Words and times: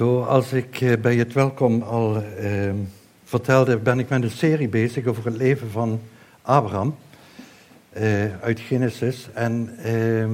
Zoals 0.00 0.52
ik 0.52 0.80
eh, 0.80 0.92
bij 1.00 1.16
het 1.16 1.32
welkom 1.32 1.82
al 1.82 2.22
eh, 2.22 2.70
vertelde, 3.24 3.76
ben 3.76 3.98
ik 3.98 4.08
met 4.08 4.22
een 4.22 4.30
serie 4.30 4.68
bezig 4.68 5.06
over 5.06 5.24
het 5.24 5.36
leven 5.36 5.70
van 5.70 6.00
Abraham 6.42 6.96
eh, 7.90 8.04
uit 8.40 8.60
Genesis. 8.60 9.28
En 9.34 9.76
ehm, 9.82 10.30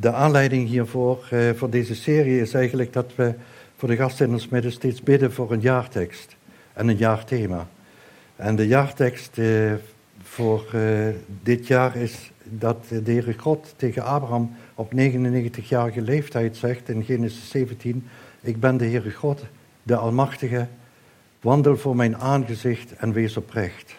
de 0.00 0.12
aanleiding 0.12 0.68
hiervoor, 0.68 1.26
eh, 1.30 1.50
voor 1.54 1.70
deze 1.70 1.94
serie, 1.94 2.40
is 2.40 2.54
eigenlijk 2.54 2.92
dat 2.92 3.12
we 3.14 3.34
voor 3.76 3.88
de 3.88 3.96
gasten 3.96 4.26
in 4.26 4.32
ons 4.32 4.48
midden 4.48 4.72
steeds 4.72 5.02
bidden 5.02 5.32
voor 5.32 5.52
een 5.52 5.60
jaartekst 5.60 6.36
en 6.72 6.88
een 6.88 6.96
jaarthema. 6.96 7.66
En 8.36 8.56
de 8.56 8.66
jaartekst 8.66 9.40
voor 10.22 10.64
dit 11.42 11.66
jaar 11.66 11.96
is 11.96 12.30
dat 12.44 12.86
de 12.88 13.12
Heere 13.12 13.34
God 13.38 13.74
tegen 13.76 14.04
Abraham 14.04 14.56
op 14.74 14.92
99-jarige 14.92 16.00
leeftijd 16.00 16.56
zegt 16.56 16.88
in 16.88 17.04
Genesis 17.04 17.50
17: 17.50 18.06
Ik 18.42 18.60
ben 18.60 18.76
de 18.76 18.84
Heere 18.84 19.10
God, 19.10 19.44
de 19.82 19.96
Almachtige, 19.96 20.66
wandel 21.40 21.76
voor 21.76 21.96
mijn 21.96 22.16
aangezicht 22.16 22.96
en 22.96 23.12
wees 23.12 23.36
oprecht. 23.36 23.94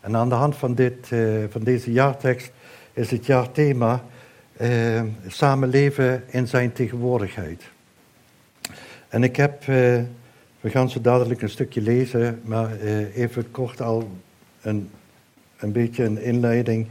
En 0.00 0.16
aan 0.16 0.28
de 0.28 0.34
hand 0.34 0.56
van, 0.56 0.74
dit, 0.74 1.10
uh, 1.10 1.44
van 1.48 1.62
deze 1.62 1.92
jaartekst 1.92 2.50
is 2.92 3.10
het 3.10 3.26
jaarthema 3.26 4.04
uh, 4.60 5.02
samenleven 5.26 6.22
in 6.26 6.46
zijn 6.46 6.72
tegenwoordigheid. 6.72 7.62
En 9.08 9.22
ik 9.22 9.36
heb, 9.36 9.60
uh, 9.60 9.66
we 10.60 10.70
gaan 10.70 10.90
zo 10.90 11.00
dadelijk 11.00 11.42
een 11.42 11.48
stukje 11.48 11.80
lezen, 11.80 12.40
maar 12.44 12.80
even 13.14 13.50
kort 13.50 13.80
al 13.80 14.10
een, 14.60 14.90
een 15.58 15.72
beetje 15.72 16.04
een 16.04 16.22
inleiding 16.22 16.86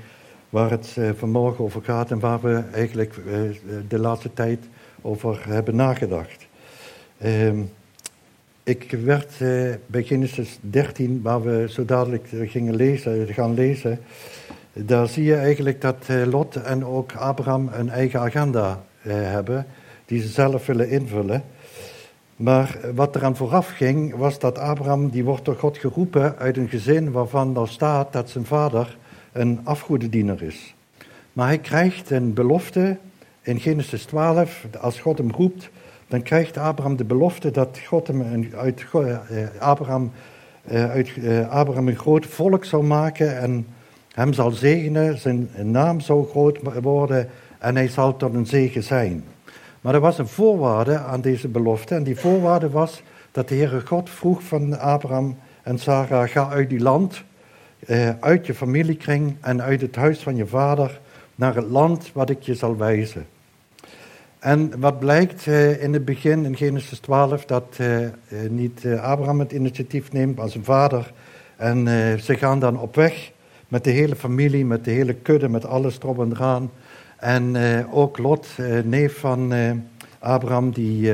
waar 0.50 0.70
het 0.70 0.98
vanmorgen 1.18 1.64
over 1.64 1.84
gaat 1.84 2.12
en 2.12 2.20
waar 2.20 2.42
we 2.42 2.64
eigenlijk 2.74 3.16
de 3.88 4.00
laatste 4.00 4.34
tijd 4.34 4.60
over 5.02 5.48
hebben 5.48 5.76
nagedacht. 5.76 6.47
Ehm, 7.18 7.62
ik 8.64 8.92
werd 9.04 9.40
uh, 9.40 9.74
bij 9.86 10.04
Genesis 10.04 10.60
13, 10.62 11.22
waar 11.22 11.44
we 11.44 11.66
zo 11.70 11.86
dadelijk 11.86 12.28
gingen 12.32 12.76
lezen, 12.76 13.28
gaan 13.28 13.54
lezen, 13.54 14.00
daar 14.74 15.08
zie 15.08 15.24
je 15.24 15.36
eigenlijk 15.36 15.82
dat 15.82 16.08
uh, 16.12 16.26
Lot 16.26 16.56
en 16.56 16.86
ook 16.86 17.14
Abraham 17.16 17.70
een 17.74 17.90
eigen 17.90 18.20
agenda 18.20 18.84
uh, 19.02 19.14
hebben, 19.14 19.66
die 20.06 20.22
ze 20.22 20.28
zelf 20.28 20.66
willen 20.66 20.90
invullen. 20.90 21.44
Maar 22.36 22.80
wat 22.96 23.16
eraan 23.16 23.36
vooraf 23.36 23.68
ging, 23.68 24.16
was 24.16 24.40
dat 24.40 24.58
Abraham, 24.58 25.10
die 25.10 25.24
wordt 25.24 25.46
door 25.46 25.56
God 25.56 25.78
geroepen 25.78 26.38
uit 26.38 26.58
een 26.58 26.70
gezin 26.70 27.12
waarvan 27.12 27.54
dan 27.54 27.68
staat 27.68 28.14
dat 28.14 28.30
zijn 28.30 28.46
vader 28.46 28.98
een 29.32 29.60
afgoedendiener 29.64 30.44
is. 30.44 30.76
Maar 31.34 31.48
hij 31.48 31.60
krijgt 31.60 32.10
een 32.10 32.34
belofte 32.34 32.98
in 33.42 33.60
Genesis 33.60 34.04
12, 34.04 34.66
als 34.80 35.00
God 35.00 35.18
hem 35.18 35.32
roept, 35.32 35.70
dan 36.08 36.22
krijgt 36.22 36.58
Abraham 36.58 36.96
de 36.96 37.04
belofte 37.04 37.52
dat 37.52 37.80
God 37.86 38.08
hem 38.08 38.50
uit, 38.58 38.86
uh, 38.96 39.18
Abraham, 39.60 40.12
uh, 40.72 40.90
uit 40.90 41.16
uh, 41.16 41.50
Abraham 41.50 41.88
een 41.88 41.96
groot 41.96 42.26
volk 42.26 42.66
zal 42.66 42.82
maken 42.82 43.38
en 43.38 43.68
hem 44.12 44.34
zal 44.34 44.52
zegenen, 44.52 45.18
zijn 45.18 45.50
naam 45.62 46.00
zal 46.00 46.24
groot 46.24 46.60
worden 46.82 47.30
en 47.60 47.76
hij 47.76 47.88
zal 47.88 48.16
tot 48.16 48.34
een 48.34 48.46
zegen 48.46 48.84
zijn. 48.84 49.24
Maar 49.82 49.94
er 49.94 50.00
was 50.00 50.18
een 50.18 50.28
voorwaarde 50.28 50.98
aan 50.98 51.22
deze 51.22 51.48
belofte 51.48 51.96
en 51.96 52.04
die 52.04 52.20
voorwaarde 52.20 52.70
was 52.70 53.02
dat 53.32 53.48
de 53.48 53.56
Heere 53.56 53.82
God 53.82 54.10
vroeg 54.10 54.44
van 54.44 54.80
Abraham 54.80 55.38
en 55.64 55.80
Sarah, 55.80 56.30
ga 56.30 56.50
uit 56.50 56.70
die 56.70 56.80
land, 56.80 57.24
uit 58.20 58.46
je 58.46 58.54
familiekring 58.54 59.36
en 59.42 59.62
uit 59.62 59.82
het 59.82 59.96
huis 59.96 60.20
van 60.20 60.36
je 60.36 60.48
vader 60.48 61.00
naar 61.36 61.56
het 61.56 61.68
land 61.68 62.12
wat 62.14 62.30
ik 62.30 62.42
je 62.42 62.56
zal 62.56 62.78
wijzen. 62.78 63.26
En 64.48 64.80
wat 64.80 65.00
blijkt 65.00 65.46
uh, 65.46 65.84
in 65.84 65.94
het 65.94 66.06
begin, 66.06 66.46
in 66.46 66.56
Genesis 66.56 67.00
12, 67.00 67.46
dat 67.46 67.78
uh, 67.82 68.08
niet 68.50 68.86
Abraham 68.86 69.40
het 69.40 69.52
initiatief 69.52 70.12
neemt, 70.12 70.36
maar 70.36 70.50
zijn 70.50 70.64
vader. 70.64 71.12
En 71.56 71.88
ze 72.22 72.36
gaan 72.38 72.60
dan 72.60 72.80
op 72.80 72.96
weg 72.96 73.32
met 73.68 73.84
de 73.84 73.90
hele 73.90 74.16
familie, 74.16 74.66
met 74.66 74.86
de 74.86 74.92
hele 74.92 75.14
kudde, 75.14 75.50
met 75.50 75.66
alles 75.66 76.00
erop 76.00 76.20
en 76.20 76.32
eraan. 76.32 76.72
En 77.18 77.56
ook 77.92 78.18
Lot, 78.18 78.48
neef 78.84 79.20
van 79.20 79.54
Abraham, 80.20 80.72
die 80.72 81.14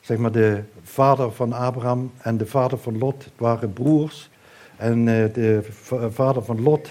zeg 0.00 0.18
maar 0.18 0.32
de 0.32 0.62
vader 0.82 1.32
van 1.32 1.52
Abraham 1.52 2.10
en 2.18 2.36
de 2.36 2.46
vader 2.46 2.78
van 2.78 2.98
Lot 2.98 3.30
waren 3.36 3.72
broers. 3.72 4.30
En 4.76 5.04
de 5.04 5.62
vader 6.10 6.44
van 6.44 6.62
Lot, 6.62 6.88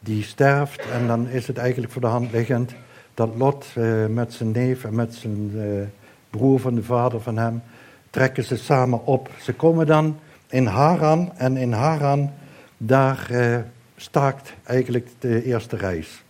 die 0.00 0.22
sterft 0.22 0.90
en 0.90 1.06
dan 1.06 1.28
is 1.28 1.46
het 1.46 1.58
eigenlijk 1.58 1.92
voor 1.92 2.00
de 2.02 2.06
hand 2.06 2.32
liggend 2.32 2.74
dat 3.14 3.30
Lot 3.36 3.66
uh, 3.78 4.06
met 4.06 4.32
zijn 4.32 4.50
neef 4.50 4.84
en 4.84 4.94
met 4.94 5.14
zijn 5.14 5.50
uh, 5.54 5.82
broer 6.30 6.60
van 6.60 6.74
de 6.74 6.82
vader 6.82 7.20
van 7.20 7.36
hem, 7.36 7.62
trekken 8.10 8.44
ze 8.44 8.56
samen 8.56 9.06
op. 9.06 9.30
Ze 9.40 9.52
komen 9.54 9.86
dan 9.86 10.18
in 10.48 10.66
Haran 10.66 11.32
en 11.36 11.56
in 11.56 11.72
Haran, 11.72 12.30
daar 12.76 13.28
uh, 13.30 13.56
staakt 13.96 14.52
eigenlijk 14.62 15.08
de 15.18 15.44
eerste 15.44 15.76
reis. 15.76 16.22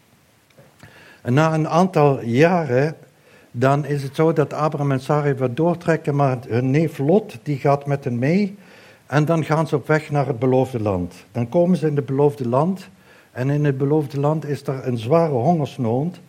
En 1.22 1.34
na 1.34 1.54
een 1.54 1.68
aantal 1.68 2.22
jaren, 2.22 2.94
dan 3.50 3.84
is 3.84 4.02
het 4.02 4.14
zo 4.14 4.32
dat 4.32 4.52
Abraham 4.52 4.92
en 4.92 5.00
Sarai 5.00 5.34
wat 5.34 5.56
doortrekken, 5.56 6.16
maar 6.16 6.38
hun 6.48 6.70
neef 6.70 6.98
Lot, 6.98 7.38
die 7.42 7.56
gaat 7.56 7.86
met 7.86 8.04
hen 8.04 8.18
mee. 8.18 8.56
En 9.06 9.24
dan 9.24 9.44
gaan 9.44 9.66
ze 9.66 9.76
op 9.76 9.86
weg 9.86 10.10
naar 10.10 10.26
het 10.26 10.38
beloofde 10.38 10.80
land. 10.80 11.14
Dan 11.32 11.48
komen 11.48 11.76
ze 11.76 11.86
in 11.86 11.96
het 11.96 12.06
beloofde 12.06 12.48
land. 12.48 12.88
En 13.32 13.50
in 13.50 13.64
het 13.64 13.78
beloofde 13.78 14.20
land 14.20 14.46
is 14.46 14.66
er 14.66 14.86
een 14.86 14.98
zware 14.98 15.32
hongersnood. 15.32 16.20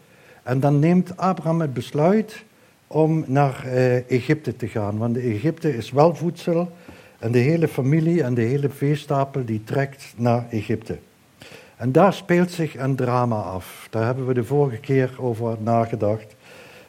En 0.43 0.59
dan 0.59 0.79
neemt 0.79 1.17
Abraham 1.17 1.61
het 1.61 1.73
besluit 1.73 2.43
om 2.87 3.23
naar 3.27 3.63
uh, 3.65 4.09
Egypte 4.11 4.55
te 4.55 4.67
gaan. 4.67 4.97
Want 4.97 5.17
Egypte 5.17 5.75
is 5.75 5.91
wel 5.91 6.15
voedsel 6.15 6.71
en 7.19 7.31
de 7.31 7.39
hele 7.39 7.67
familie 7.67 8.23
en 8.23 8.33
de 8.33 8.41
hele 8.41 8.69
veestapel 8.69 9.45
die 9.45 9.63
trekt 9.63 10.13
naar 10.15 10.45
Egypte. 10.49 10.97
En 11.75 11.91
daar 11.91 12.13
speelt 12.13 12.51
zich 12.51 12.77
een 12.77 12.95
drama 12.95 13.35
af. 13.35 13.87
Daar 13.89 14.05
hebben 14.05 14.27
we 14.27 14.33
de 14.33 14.43
vorige 14.43 14.77
keer 14.77 15.15
over 15.17 15.57
nagedacht. 15.59 16.35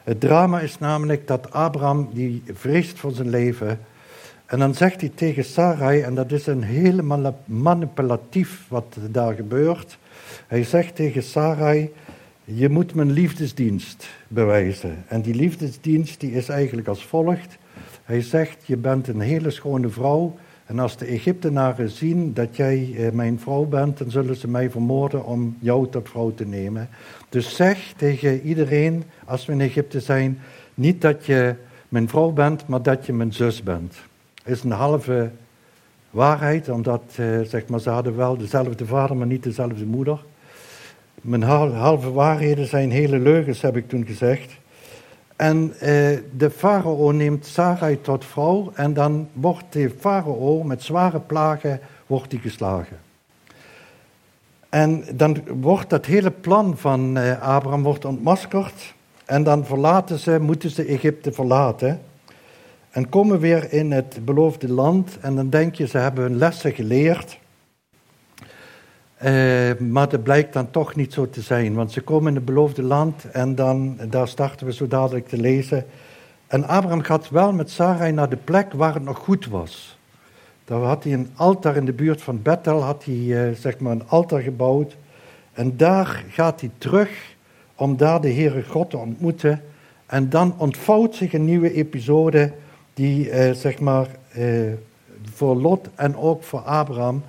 Het 0.03 0.19
drama 0.19 0.59
is 0.59 0.79
namelijk 0.79 1.27
dat 1.27 1.51
Abraham, 1.51 2.09
die 2.13 2.43
vreest 2.53 2.99
voor 2.99 3.11
zijn 3.11 3.29
leven. 3.29 3.79
En 4.45 4.59
dan 4.59 4.73
zegt 4.73 5.01
hij 5.01 5.11
tegen 5.15 5.45
Sarai, 5.45 6.01
en 6.01 6.15
dat 6.15 6.31
is 6.31 6.47
een 6.47 6.63
helemaal 6.63 7.39
manipulatief 7.45 8.65
wat 8.67 8.97
daar 9.11 9.33
gebeurt. 9.33 9.97
Hij 10.47 10.63
zegt 10.63 10.95
tegen 10.95 11.23
Sarai, 11.23 11.93
je 12.45 12.69
moet 12.69 12.93
mijn 12.93 13.11
liefdesdienst 13.11 14.07
bewijzen. 14.27 15.03
En 15.07 15.21
die 15.21 15.35
liefdesdienst 15.35 16.19
die 16.19 16.31
is 16.31 16.49
eigenlijk 16.49 16.87
als 16.87 17.05
volgt. 17.05 17.57
Hij 18.03 18.21
zegt, 18.21 18.65
je 18.65 18.77
bent 18.77 19.07
een 19.07 19.19
hele 19.19 19.49
schone 19.49 19.89
vrouw. 19.89 20.35
En 20.65 20.79
als 20.79 20.97
de 20.97 21.05
Egyptenaren 21.05 21.89
zien 21.89 22.33
dat 22.33 22.55
jij 22.55 22.93
eh, 22.97 23.11
mijn 23.11 23.39
vrouw 23.39 23.65
bent, 23.65 23.97
dan 23.97 24.11
zullen 24.11 24.35
ze 24.35 24.47
mij 24.47 24.69
vermoorden 24.69 25.25
om 25.25 25.57
jou 25.59 25.89
tot 25.89 26.09
vrouw 26.09 26.33
te 26.33 26.45
nemen. 26.45 26.89
Dus 27.29 27.55
zeg 27.55 27.93
tegen 27.97 28.41
iedereen, 28.41 29.03
als 29.25 29.45
we 29.45 29.53
in 29.53 29.61
Egypte 29.61 29.99
zijn, 29.99 30.39
niet 30.73 31.01
dat 31.01 31.25
je 31.25 31.55
mijn 31.89 32.09
vrouw 32.09 32.31
bent, 32.31 32.67
maar 32.67 32.81
dat 32.81 33.05
je 33.05 33.13
mijn 33.13 33.33
zus 33.33 33.63
bent. 33.63 33.95
Is 34.43 34.63
een 34.63 34.71
halve 34.71 35.31
waarheid, 36.09 36.69
omdat 36.69 37.03
eh, 37.15 37.41
zeg 37.41 37.67
maar, 37.67 37.79
ze 37.79 37.89
hadden 37.89 38.15
wel 38.15 38.37
dezelfde 38.37 38.85
vader, 38.85 39.17
maar 39.17 39.27
niet 39.27 39.43
dezelfde 39.43 39.85
moeder. 39.85 40.19
Mijn 41.25 41.43
halve 41.43 42.11
waarheden 42.11 42.67
zijn 42.67 42.91
hele 42.91 43.19
leugens, 43.19 43.61
heb 43.61 43.75
ik 43.75 43.89
toen 43.89 44.05
gezegd. 44.05 44.51
En 45.35 45.73
eh, 45.79 46.17
de 46.37 46.49
farao 46.55 47.11
neemt 47.11 47.45
Sarai 47.45 48.01
tot 48.01 48.25
vrouw 48.25 48.71
en 48.75 48.93
dan 48.93 49.27
wordt 49.33 49.65
de 49.69 49.91
farao 49.99 50.63
met 50.63 50.83
zware 50.83 51.19
plagen 51.19 51.79
wordt 52.05 52.29
die 52.29 52.39
geslagen. 52.39 52.97
En 54.69 55.03
dan 55.13 55.37
wordt 55.61 55.89
dat 55.89 56.05
hele 56.05 56.31
plan 56.31 56.77
van 56.77 57.17
eh, 57.17 57.41
Abraham 57.41 57.83
wordt 57.83 58.05
ontmaskerd 58.05 58.93
en 59.25 59.43
dan 59.43 59.65
verlaten 59.65 60.19
ze, 60.19 60.39
moeten 60.39 60.69
ze 60.69 60.85
Egypte 60.85 61.31
verlaten. 61.31 62.01
En 62.89 63.09
komen 63.09 63.39
weer 63.39 63.73
in 63.73 63.91
het 63.91 64.25
beloofde 64.25 64.69
land 64.69 65.17
en 65.21 65.35
dan 65.35 65.49
denk 65.49 65.75
je, 65.75 65.87
ze 65.87 65.97
hebben 65.97 66.23
hun 66.23 66.37
lessen 66.37 66.73
geleerd. 66.73 67.37
Uh, 69.25 69.77
maar 69.77 70.09
dat 70.09 70.23
blijkt 70.23 70.53
dan 70.53 70.71
toch 70.71 70.95
niet 70.95 71.13
zo 71.13 71.29
te 71.29 71.41
zijn, 71.41 71.73
want 71.73 71.91
ze 71.91 72.01
komen 72.01 72.29
in 72.29 72.35
het 72.35 72.45
beloofde 72.45 72.83
land 72.83 73.31
en 73.31 73.55
dan, 73.55 73.97
daar 74.09 74.27
starten 74.27 74.65
we 74.65 74.73
zo 74.73 74.87
dadelijk 74.87 75.27
te 75.27 75.37
lezen. 75.37 75.85
En 76.47 76.67
Abraham 76.67 77.01
gaat 77.01 77.29
wel 77.29 77.53
met 77.53 77.69
Sarai 77.69 78.11
naar 78.11 78.29
de 78.29 78.37
plek 78.43 78.73
waar 78.73 78.93
het 78.93 79.03
nog 79.03 79.17
goed 79.17 79.45
was. 79.47 79.97
Daar 80.65 80.79
had 80.79 81.03
hij 81.03 81.13
een 81.13 81.29
altaar 81.35 81.75
in 81.75 81.85
de 81.85 81.93
buurt 81.93 82.21
van 82.21 82.41
Bethel, 82.41 82.81
had 82.81 83.05
hij 83.05 83.15
uh, 83.15 83.55
zeg 83.55 83.79
maar 83.79 83.91
een 83.91 84.07
altaar 84.07 84.41
gebouwd. 84.41 84.95
En 85.53 85.77
daar 85.77 86.23
gaat 86.29 86.61
hij 86.61 86.71
terug 86.77 87.35
om 87.75 87.97
daar 87.97 88.21
de 88.21 88.33
Heere 88.33 88.63
God 88.63 88.89
te 88.89 88.97
ontmoeten. 88.97 89.61
En 90.05 90.29
dan 90.29 90.53
ontvouwt 90.57 91.15
zich 91.15 91.33
een 91.33 91.45
nieuwe 91.45 91.73
episode 91.73 92.51
die 92.93 93.29
uh, 93.29 93.51
zeg 93.51 93.79
maar 93.79 94.07
voor 95.33 95.55
Lot 95.55 95.87
en 95.95 96.17
ook 96.17 96.43
voor 96.43 96.59
Abraham 96.59 97.23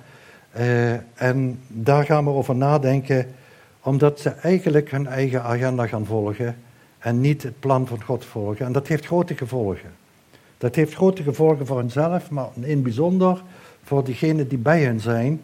uh, 0.59 1.21
en 1.21 1.59
daar 1.67 2.05
gaan 2.05 2.23
we 2.23 2.29
over 2.29 2.55
nadenken, 2.55 3.25
omdat 3.81 4.19
ze 4.19 4.29
eigenlijk 4.29 4.91
hun 4.91 5.07
eigen 5.07 5.43
agenda 5.43 5.87
gaan 5.87 6.05
volgen 6.05 6.55
en 6.99 7.21
niet 7.21 7.43
het 7.43 7.59
plan 7.59 7.87
van 7.87 8.03
God 8.03 8.25
volgen. 8.25 8.65
En 8.65 8.71
dat 8.71 8.87
heeft 8.87 9.05
grote 9.05 9.35
gevolgen. 9.35 9.91
Dat 10.57 10.75
heeft 10.75 10.93
grote 10.93 11.23
gevolgen 11.23 11.65
voor 11.65 11.77
henzelf, 11.77 12.29
maar 12.29 12.47
in 12.59 12.81
bijzonder 12.81 13.43
voor 13.83 14.03
degenen 14.03 14.47
die 14.47 14.57
bij 14.57 14.81
hen 14.81 14.99
zijn. 14.99 15.41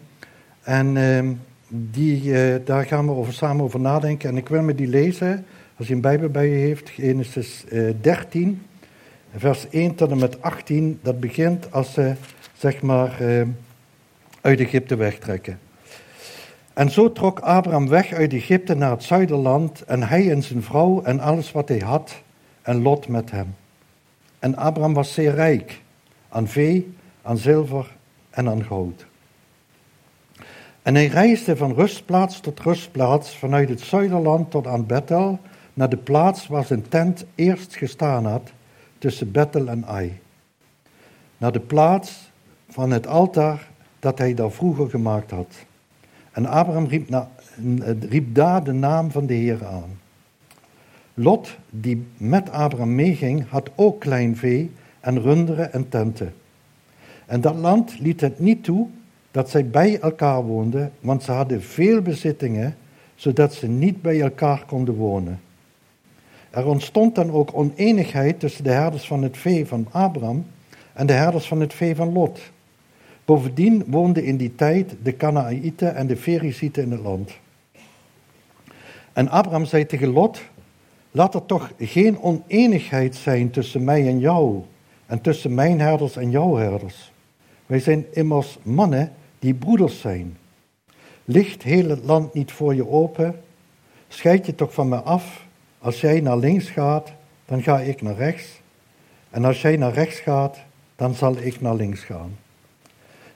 En 0.62 0.96
ehm, 0.96 1.32
die, 1.68 2.34
eh, 2.34 2.60
daar 2.64 2.84
gaan 2.84 3.06
we 3.06 3.12
over, 3.12 3.32
samen 3.32 3.64
over 3.64 3.80
nadenken. 3.80 4.28
En 4.28 4.36
ik 4.36 4.48
wil 4.48 4.62
me 4.62 4.74
die 4.74 4.88
lezen, 4.88 5.44
als 5.76 5.86
je 5.86 5.94
een 5.94 6.00
Bijbel 6.00 6.28
bij 6.28 6.48
je 6.48 6.56
heeft, 6.56 6.90
Genesis 6.90 7.64
13, 8.00 8.62
eh, 9.30 9.40
vers 9.40 9.66
1 9.70 9.94
tot 9.94 10.10
en 10.10 10.18
met 10.18 10.42
18. 10.42 10.98
Dat 11.02 11.20
begint 11.20 11.72
als 11.72 11.92
ze, 11.92 12.14
zeg 12.56 12.82
maar, 12.82 13.20
ehm, 13.20 13.48
uit 14.44 14.60
Egypte 14.60 14.96
wegtrekken. 14.96 15.58
En 16.72 16.90
zo 16.90 17.12
trok 17.12 17.40
Abraham 17.40 17.88
weg 17.88 18.12
uit 18.12 18.32
Egypte 18.32 18.74
naar 18.74 18.90
het 18.90 19.02
zuiderland, 19.02 19.82
en 19.82 20.02
hij 20.02 20.30
en 20.30 20.42
zijn 20.42 20.62
vrouw 20.62 21.02
en 21.02 21.20
alles 21.20 21.52
wat 21.52 21.68
hij 21.68 21.78
had, 21.78 22.22
en 22.62 22.82
Lot 22.82 23.08
met 23.08 23.30
hem. 23.30 23.54
En 24.38 24.56
Abraham 24.56 24.94
was 24.94 25.14
zeer 25.14 25.34
rijk 25.34 25.80
aan 26.28 26.48
vee, 26.48 26.94
aan 27.22 27.38
zilver 27.38 27.96
en 28.30 28.48
aan 28.48 28.64
goud. 28.64 29.06
En 30.82 30.94
hij 30.94 31.06
reisde 31.06 31.56
van 31.56 31.74
rustplaats 31.74 32.40
tot 32.40 32.60
rustplaats, 32.60 33.36
vanuit 33.36 33.68
het 33.68 33.80
zuiderland 33.80 34.50
tot 34.50 34.66
aan 34.66 34.86
Bethel, 34.86 35.38
naar 35.74 35.88
de 35.88 35.96
plaats 35.96 36.46
waar 36.46 36.64
zijn 36.64 36.88
tent 36.88 37.24
eerst 37.34 37.76
gestaan 37.76 38.26
had, 38.26 38.52
tussen 38.98 39.30
Bethel 39.30 39.68
en 39.68 39.84
Ai. 39.86 40.20
Naar 41.36 41.52
de 41.52 41.60
plaats 41.60 42.30
van 42.68 42.90
het 42.90 43.06
altaar 43.06 43.72
dat 44.04 44.18
hij 44.18 44.34
daar 44.34 44.50
vroeger 44.50 44.90
gemaakt 44.90 45.30
had. 45.30 45.54
En 46.32 46.46
Abraham 46.46 46.86
riep, 48.08 48.34
daar 48.34 48.64
de 48.64 48.72
naam 48.72 49.10
van 49.10 49.26
de 49.26 49.34
Heer 49.34 49.66
aan. 49.66 49.98
Lot, 51.14 51.56
die 51.70 52.06
met 52.16 52.50
Abraham 52.50 52.94
meeging, 52.94 53.48
had 53.48 53.70
ook 53.74 54.00
klein 54.00 54.36
vee 54.36 54.70
en 55.00 55.20
runderen 55.20 55.72
en 55.72 55.88
tenten. 55.88 56.34
En 57.26 57.40
dat 57.40 57.54
land 57.54 57.98
liet 58.00 58.20
het 58.20 58.38
niet 58.38 58.64
toe 58.64 58.86
dat 59.30 59.50
zij 59.50 59.66
bij 59.66 60.00
elkaar 60.00 60.42
woonden, 60.42 60.92
want 61.00 61.22
ze 61.22 61.32
hadden 61.32 61.62
veel 61.62 62.02
bezittingen, 62.02 62.76
zodat 63.14 63.54
ze 63.54 63.68
niet 63.68 64.02
bij 64.02 64.20
elkaar 64.20 64.64
konden 64.66 64.94
wonen. 64.94 65.40
Er 66.50 66.66
ontstond 66.66 67.14
dan 67.14 67.30
ook 67.30 67.50
oneenigheid 67.52 68.40
tussen 68.40 68.64
de 68.64 68.70
herders 68.70 69.06
van 69.06 69.22
het 69.22 69.36
vee 69.36 69.66
van 69.66 69.86
Abraham 69.90 70.46
en 70.92 71.06
de 71.06 71.12
herders 71.12 71.46
van 71.46 71.60
het 71.60 71.74
vee 71.74 71.96
van 71.96 72.12
Lot. 72.12 72.52
Bovendien 73.24 73.84
woonden 73.86 74.24
in 74.24 74.36
die 74.36 74.54
tijd 74.54 74.96
de 75.02 75.16
Canaanieten 75.16 75.94
en 75.94 76.06
de 76.06 76.16
Ferizieten 76.16 76.82
in 76.82 76.90
het 76.90 77.00
land. 77.00 77.30
En 79.12 79.28
Abraham 79.28 79.64
zei 79.64 79.86
tegen 79.86 80.08
Lot, 80.08 80.42
laat 81.10 81.34
er 81.34 81.46
toch 81.46 81.72
geen 81.78 82.20
oneenigheid 82.20 83.16
zijn 83.16 83.50
tussen 83.50 83.84
mij 83.84 84.06
en 84.06 84.18
jou 84.18 84.62
en 85.06 85.20
tussen 85.20 85.54
mijn 85.54 85.80
herders 85.80 86.16
en 86.16 86.30
jouw 86.30 86.56
herders. 86.56 87.12
Wij 87.66 87.80
zijn 87.80 88.06
immers 88.12 88.58
mannen 88.62 89.12
die 89.38 89.54
broeders 89.54 90.00
zijn. 90.00 90.36
Ligt 91.24 91.62
heel 91.62 91.88
het 91.88 92.04
land 92.04 92.34
niet 92.34 92.52
voor 92.52 92.74
je 92.74 92.88
open? 92.88 93.40
Scheid 94.08 94.46
je 94.46 94.54
toch 94.54 94.74
van 94.74 94.88
me 94.88 94.96
af? 94.96 95.46
Als 95.78 96.00
jij 96.00 96.20
naar 96.20 96.36
links 96.36 96.70
gaat, 96.70 97.12
dan 97.46 97.62
ga 97.62 97.80
ik 97.80 98.02
naar 98.02 98.16
rechts. 98.16 98.60
En 99.30 99.44
als 99.44 99.62
jij 99.62 99.76
naar 99.76 99.92
rechts 99.92 100.18
gaat, 100.18 100.58
dan 100.96 101.14
zal 101.14 101.36
ik 101.36 101.60
naar 101.60 101.74
links 101.74 102.00
gaan. 102.00 102.36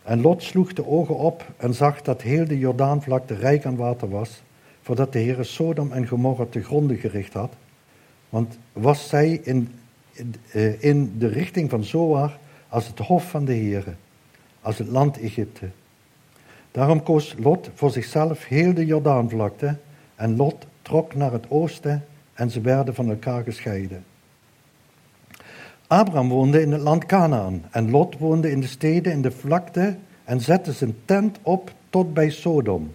En 0.09 0.21
Lot 0.21 0.43
sloeg 0.43 0.73
de 0.73 0.87
ogen 0.87 1.17
op 1.17 1.45
en 1.57 1.75
zag 1.75 2.03
dat 2.03 2.23
heel 2.23 2.47
de 2.47 2.59
Jordaanvlakte 2.59 3.35
rijk 3.35 3.67
aan 3.67 3.77
water 3.77 4.09
was, 4.09 4.43
voordat 4.83 5.13
de 5.13 5.19
Heere 5.19 5.45
Sodom 5.45 5.93
en 5.93 6.07
Gomorra 6.07 6.47
te 6.51 6.63
gronden 6.63 6.97
gericht 6.97 7.33
had. 7.33 7.53
Want 8.29 8.59
was 8.73 9.09
zij 9.09 9.41
in, 9.43 9.69
in 10.13 11.13
eh, 11.13 11.19
de 11.19 11.27
richting 11.27 11.71
van 11.71 11.85
Zoar 11.85 12.39
als 12.69 12.87
het 12.87 12.99
hof 12.99 13.31
van 13.31 13.45
de 13.45 13.53
Heere, 13.53 13.95
als 14.61 14.79
het 14.79 14.89
land 14.89 15.21
Egypte. 15.21 15.69
Daarom 16.71 17.03
koos 17.03 17.35
Lot 17.39 17.71
voor 17.75 17.91
zichzelf 17.91 18.45
heel 18.45 18.75
de 18.75 18.87
Jordaanvlakte 18.87 19.77
en 20.15 20.37
Lot 20.37 20.67
trok 20.83 21.15
naar 21.15 21.33
het 21.33 21.51
oosten 21.51 22.05
en 22.35 22.51
ze 22.51 22.61
werden 22.61 22.95
van 22.95 23.11
elkaar 23.11 23.43
gescheiden. 23.43 24.05
Abraham 25.89 26.29
woonde 26.29 26.61
in 26.61 26.73
het 26.73 26.81
land 26.81 27.07
Canaan 27.07 27.65
en 27.71 27.91
Lot 27.91 28.19
woonde 28.19 28.51
in 28.51 28.61
de 28.61 28.67
steden 28.67 29.13
in 29.13 29.23
de 29.23 29.31
vlakte 29.31 29.97
en 30.25 30.41
zette 30.41 30.73
zijn 30.73 30.97
tent 31.05 31.39
op 31.43 31.73
tot 31.91 32.15
bij 32.15 32.31
Sodom. 32.31 32.95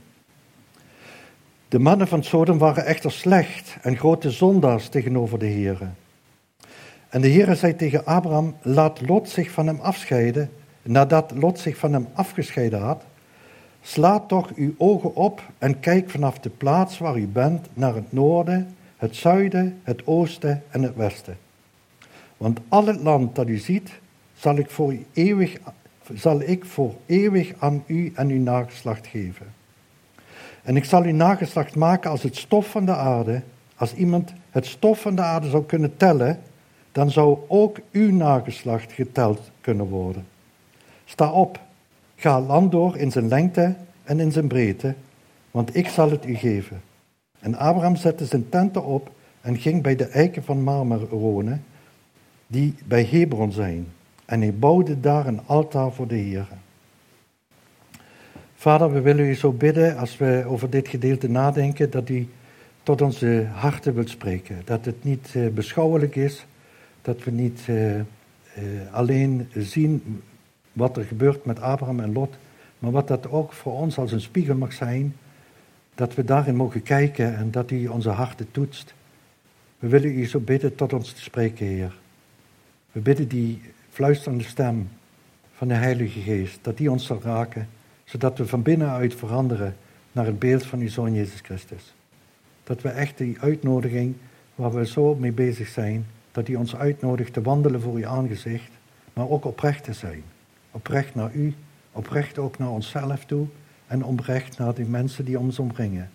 De 1.68 1.80
mannen 1.80 2.08
van 2.08 2.24
Sodom 2.24 2.58
waren 2.58 2.86
echter 2.86 3.12
slecht 3.12 3.78
en 3.82 3.98
grote 3.98 4.32
zondaars 4.32 4.88
tegenover 4.88 5.40
de 5.40 5.48
Here. 5.48 5.88
En 7.10 7.22
de 7.22 7.30
Heere 7.30 7.56
zei 7.56 7.76
tegen 7.76 8.06
Abraham, 8.06 8.56
laat 8.62 9.08
Lot 9.08 9.30
zich 9.30 9.52
van 9.52 9.68
hem 9.68 9.80
afscheiden. 9.80 10.50
Nadat 10.82 11.32
Lot 11.36 11.60
zich 11.60 11.78
van 11.78 11.94
hem 11.94 12.08
afgescheiden 12.14 12.80
had, 12.80 13.04
sla 13.82 14.20
toch 14.20 14.52
uw 14.56 14.74
ogen 14.78 15.16
op 15.16 15.42
en 15.58 15.80
kijk 15.80 16.10
vanaf 16.10 16.40
de 16.40 16.50
plaats 16.50 16.98
waar 16.98 17.18
u 17.18 17.28
bent 17.28 17.68
naar 17.74 17.96
het 17.96 18.12
noorden, 18.12 18.76
het 18.98 19.16
zuiden, 19.16 19.80
het 19.84 20.08
oosten 20.08 20.64
en 20.70 20.82
het 20.82 20.96
westen. 20.96 21.38
Want 22.44 22.60
al 22.70 22.86
het 22.86 23.02
land 23.02 23.36
dat 23.36 23.48
u 23.48 23.58
ziet, 23.58 23.92
zal 24.34 24.58
ik 24.58 24.70
voor, 24.70 24.96
eeuwig, 25.14 25.58
zal 26.14 26.42
ik 26.42 26.66
voor 26.66 26.94
eeuwig 27.06 27.54
aan 27.60 27.84
u 27.86 28.12
en 28.16 28.30
uw 28.30 28.42
nageslacht 28.42 29.08
geven. 29.08 29.54
En 30.64 30.76
ik 30.76 30.84
zal 30.84 31.04
uw 31.04 31.14
nageslacht 31.14 31.76
maken 31.76 32.10
als 32.10 32.24
het 32.24 32.36
stof 32.36 32.68
van 32.68 32.86
de 32.86 32.96
aarde. 32.96 33.42
Als 33.76 33.94
iemand 33.94 34.34
het 34.50 34.66
stof 34.66 35.02
van 35.02 35.16
de 35.16 35.22
aarde 35.22 35.50
zou 35.50 35.64
kunnen 35.66 35.98
tellen, 35.98 36.40
dan 36.92 37.12
zou 37.12 37.38
ook 37.48 37.80
uw 37.92 38.12
nageslacht 38.12 38.92
geteld 38.92 39.52
kunnen 39.62 39.86
worden. 39.86 40.26
Sta 41.06 41.32
op, 41.32 41.60
ga 42.16 42.42
land 42.42 42.72
door 42.72 42.98
in 42.98 43.12
zijn 43.12 43.28
lengte 43.28 43.76
en 44.04 44.20
in 44.20 44.32
zijn 44.32 44.48
breedte, 44.48 44.96
want 45.52 45.76
ik 45.76 45.88
zal 45.88 46.12
het 46.12 46.26
u 46.26 46.36
geven. 46.36 46.82
En 47.40 47.56
Abraham 47.56 47.96
zette 47.96 48.26
zijn 48.26 48.50
tenten 48.50 48.86
op 48.86 49.12
en 49.42 49.58
ging 49.58 49.82
bij 49.82 49.96
de 49.96 50.06
eiken 50.06 50.44
van 50.44 50.64
Marmer 50.64 51.08
wonen, 51.08 51.64
die 52.54 52.76
bij 52.86 53.04
Hebron 53.04 53.52
zijn. 53.52 53.88
En 54.26 54.42
hij 54.42 54.54
bouwde 54.54 55.00
daar 55.00 55.28
een 55.28 55.42
altaar 55.46 55.92
voor 55.92 56.08
de 56.08 56.16
Heer. 56.16 56.48
Vader, 58.56 58.94
we 58.94 59.02
willen 59.02 59.26
u 59.26 59.36
zo 59.36 59.52
bidden 59.52 59.98
als 59.98 60.18
we 60.18 60.44
over 60.48 60.70
dit 60.70 60.88
gedeelte 60.88 61.30
nadenken, 61.30 61.90
dat 61.90 62.10
u 62.10 62.28
tot 62.84 63.02
onze 63.02 63.48
harten 63.54 63.94
wilt 63.94 64.10
spreken. 64.10 64.62
Dat 64.66 64.86
het 64.86 65.04
niet 65.04 65.34
uh, 65.36 65.48
beschouwelijk 65.50 66.16
is, 66.16 66.46
dat 67.02 67.24
we 67.24 67.32
niet 67.32 67.62
uh, 67.70 67.96
uh, 67.96 68.04
alleen 68.92 69.48
zien 69.58 70.22
wat 70.74 70.98
er 70.98 71.04
gebeurt 71.04 71.46
met 71.46 71.62
Abraham 71.62 72.00
en 72.00 72.14
Lot, 72.14 72.36
maar 72.80 72.92
wat 72.92 73.08
dat 73.08 73.30
ook 73.30 73.54
voor 73.54 73.74
ons 73.74 73.98
als 73.98 74.12
een 74.12 74.22
spiegel 74.22 74.56
mag 74.56 74.74
zijn, 74.74 75.16
dat 75.96 76.16
we 76.16 76.24
daarin 76.24 76.56
mogen 76.56 76.84
kijken 76.84 77.36
en 77.36 77.52
dat 77.52 77.72
u 77.72 77.88
onze 77.88 78.10
harten 78.10 78.52
toetst. 78.52 78.94
We 79.80 79.88
willen 79.88 80.18
u 80.18 80.26
zo 80.26 80.40
bidden 80.40 80.76
tot 80.76 80.94
ons 80.94 81.14
te 81.14 81.22
spreken, 81.22 81.66
Heer. 81.66 82.02
We 82.94 83.00
bidden 83.00 83.28
die 83.28 83.62
fluisterende 83.90 84.44
stem 84.44 84.90
van 85.54 85.68
de 85.68 85.74
Heilige 85.74 86.20
Geest, 86.20 86.60
dat 86.62 86.78
die 86.78 86.92
ons 86.92 87.06
zal 87.06 87.22
raken, 87.24 87.68
zodat 88.04 88.38
we 88.38 88.48
van 88.48 88.62
binnenuit 88.62 89.16
veranderen 89.16 89.76
naar 90.12 90.26
het 90.26 90.40
beeld 90.40 90.66
van 90.66 90.80
uw 90.80 90.90
Zoon 90.90 91.14
Jezus 91.14 91.40
Christus. 91.40 91.94
Dat 92.64 92.82
we 92.82 92.90
echt 92.90 93.18
die 93.18 93.38
uitnodiging 93.40 94.16
waar 94.56 94.74
we 94.74 94.86
zo 94.86 95.16
mee 95.16 95.32
bezig 95.32 95.68
zijn, 95.68 96.06
dat 96.32 96.46
die 96.46 96.58
ons 96.58 96.76
uitnodigt 96.76 97.34
te 97.34 97.42
wandelen 97.42 97.82
voor 97.82 97.96
uw 97.96 98.08
aangezicht, 98.08 98.72
maar 99.14 99.30
ook 99.30 99.46
oprecht 99.46 99.84
te 99.84 99.94
zijn. 99.94 100.24
Oprecht 100.72 101.16
naar 101.16 101.34
u, 101.34 101.54
oprecht 101.92 102.38
ook 102.38 102.58
naar 102.58 102.70
onszelf 102.70 103.26
toe 103.26 103.48
en 103.88 104.04
oprecht 104.04 104.58
naar 104.58 104.74
die 104.74 104.86
mensen 104.86 105.26
die 105.26 105.40
ons 105.40 105.60
omringen. 105.60 106.10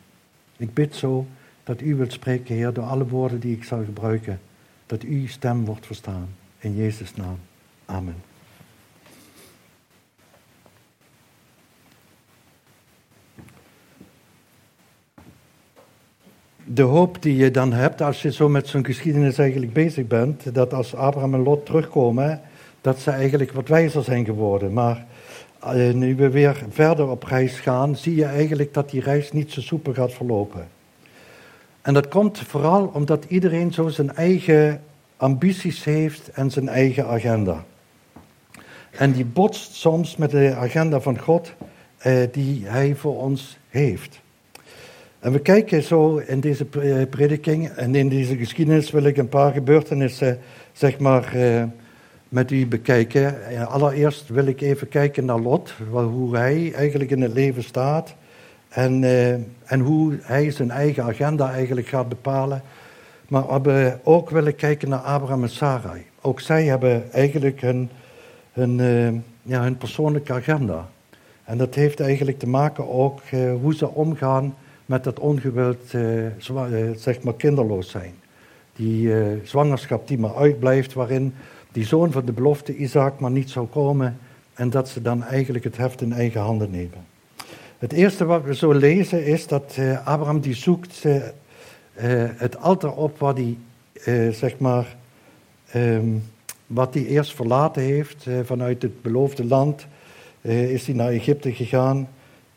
Ik 0.56 0.74
bid 0.74 0.94
zo 0.94 1.26
dat 1.64 1.80
u 1.80 1.94
wilt 1.94 2.12
spreken, 2.12 2.54
Heer, 2.54 2.72
door 2.72 2.84
alle 2.84 3.06
woorden 3.06 3.40
die 3.40 3.56
ik 3.56 3.64
zal 3.64 3.84
gebruiken, 3.84 4.40
dat 4.86 5.02
uw 5.02 5.26
stem 5.26 5.64
wordt 5.64 5.86
verstaan. 5.86 6.28
In 6.58 6.76
Jezus' 6.76 7.14
naam. 7.14 7.38
Amen. 7.84 8.28
de 16.70 16.82
hoop 16.82 17.22
die 17.22 17.36
je 17.36 17.50
dan 17.50 17.72
hebt 17.72 18.02
als 18.02 18.22
je 18.22 18.32
zo 18.32 18.48
met 18.48 18.66
zo'n 18.66 18.84
geschiedenis 18.84 19.38
eigenlijk 19.38 19.72
bezig 19.72 20.06
bent, 20.06 20.54
dat 20.54 20.74
als 20.74 20.94
Abraham 20.94 21.34
en 21.34 21.42
Lot 21.42 21.66
terugkomen, 21.66 22.40
dat 22.80 22.98
ze 22.98 23.10
eigenlijk 23.10 23.52
wat 23.52 23.68
wijzer 23.68 24.02
zijn 24.02 24.24
geworden. 24.24 24.72
Maar 24.72 25.06
eh, 25.60 25.92
nu 25.92 26.16
we 26.16 26.30
weer 26.30 26.64
verder 26.70 27.08
op 27.08 27.22
reis 27.22 27.60
gaan, 27.60 27.96
zie 27.96 28.14
je 28.14 28.24
eigenlijk 28.24 28.74
dat 28.74 28.90
die 28.90 29.00
reis 29.00 29.32
niet 29.32 29.52
zo 29.52 29.60
soepel 29.60 29.92
gaat 29.92 30.12
verlopen. 30.12 30.68
En 31.82 31.94
dat 31.94 32.08
komt 32.08 32.38
vooral 32.38 32.90
omdat 32.94 33.24
iedereen 33.28 33.72
zo 33.72 33.88
zijn 33.88 34.14
eigen 34.14 34.82
ambities 35.18 35.84
heeft 35.84 36.30
en 36.30 36.50
zijn 36.50 36.68
eigen 36.68 37.06
agenda. 37.06 37.64
En 38.90 39.12
die 39.12 39.24
botst 39.24 39.74
soms 39.74 40.16
met 40.16 40.30
de 40.30 40.54
agenda 40.54 41.00
van 41.00 41.18
God 41.18 41.54
eh, 41.98 42.16
die 42.32 42.66
Hij 42.66 42.94
voor 42.94 43.22
ons 43.22 43.58
heeft. 43.68 44.20
En 45.18 45.32
we 45.32 45.40
kijken 45.40 45.82
zo 45.82 46.16
in 46.16 46.40
deze 46.40 46.64
prediking 47.10 47.68
en 47.68 47.94
in 47.94 48.08
deze 48.08 48.36
geschiedenis 48.36 48.90
wil 48.90 49.04
ik 49.04 49.16
een 49.16 49.28
paar 49.28 49.52
gebeurtenissen 49.52 50.38
zeg 50.72 50.98
maar, 50.98 51.34
eh, 51.34 51.62
met 52.28 52.50
u 52.50 52.66
bekijken. 52.66 53.34
Allereerst 53.68 54.28
wil 54.28 54.46
ik 54.46 54.60
even 54.60 54.88
kijken 54.88 55.24
naar 55.24 55.40
Lot, 55.40 55.74
hoe 55.90 56.36
hij 56.36 56.72
eigenlijk 56.74 57.10
in 57.10 57.22
het 57.22 57.32
leven 57.32 57.62
staat 57.62 58.14
en, 58.68 59.02
uh, 59.02 59.32
en 59.64 59.80
hoe 59.80 60.18
hij 60.22 60.50
zijn 60.50 60.70
eigen 60.70 61.04
agenda 61.04 61.52
eigenlijk 61.52 61.86
gaat 61.86 62.08
bepalen. 62.08 62.62
Maar 63.28 63.62
we 63.62 63.96
ook 64.02 64.30
willen 64.30 64.54
kijken 64.54 64.88
naar 64.88 64.98
Abraham 64.98 65.42
en 65.42 65.50
Sarai. 65.50 66.04
Ook 66.20 66.40
zij 66.40 66.64
hebben 66.64 67.12
eigenlijk 67.12 67.60
hun, 67.60 67.90
hun, 68.52 68.78
uh, 68.78 69.20
ja, 69.42 69.72
persoonlijke 69.78 70.32
agenda. 70.32 70.88
En 71.44 71.58
dat 71.58 71.74
heeft 71.74 72.00
eigenlijk 72.00 72.38
te 72.38 72.48
maken 72.48 72.90
ook 72.90 73.20
uh, 73.30 73.52
hoe 73.60 73.74
ze 73.74 73.88
omgaan 73.88 74.54
met 74.86 75.04
dat 75.04 75.18
ongewild, 75.18 75.94
zeg 76.96 77.22
maar, 77.22 77.34
kinderloos 77.34 77.90
zijn. 77.90 78.14
Die 78.76 79.12
zwangerschap 79.44 80.08
die 80.08 80.18
maar 80.18 80.34
uitblijft, 80.34 80.92
waarin 80.92 81.34
die 81.72 81.84
zoon 81.84 82.12
van 82.12 82.24
de 82.24 82.32
belofte 82.32 82.76
Isaac 82.76 83.20
maar 83.20 83.30
niet 83.30 83.50
zou 83.50 83.66
komen 83.66 84.18
en 84.54 84.70
dat 84.70 84.88
ze 84.88 85.02
dan 85.02 85.24
eigenlijk 85.24 85.64
het 85.64 85.76
heft 85.76 86.00
in 86.00 86.12
eigen 86.12 86.40
handen 86.40 86.70
nemen. 86.70 87.06
Het 87.78 87.92
eerste 87.92 88.24
wat 88.24 88.42
we 88.44 88.54
zo 88.54 88.72
lezen 88.72 89.24
is 89.24 89.46
dat 89.46 89.78
Abraham 90.04 90.40
die 90.40 90.54
zoekt 90.54 91.04
het 92.36 92.56
altaar 92.58 92.92
op 92.92 93.18
wat 93.18 93.38
hij, 93.38 93.58
zeg 94.32 94.58
maar, 94.58 94.96
um, 95.74 96.22
wat 96.66 96.94
hij 96.94 97.04
eerst 97.04 97.34
verlaten 97.34 97.82
heeft 97.82 98.26
vanuit 98.44 98.82
het 98.82 99.02
beloofde 99.02 99.44
land, 99.44 99.86
is 100.40 100.86
hij 100.86 100.94
naar 100.94 101.10
Egypte 101.10 101.52
gegaan. 101.52 102.08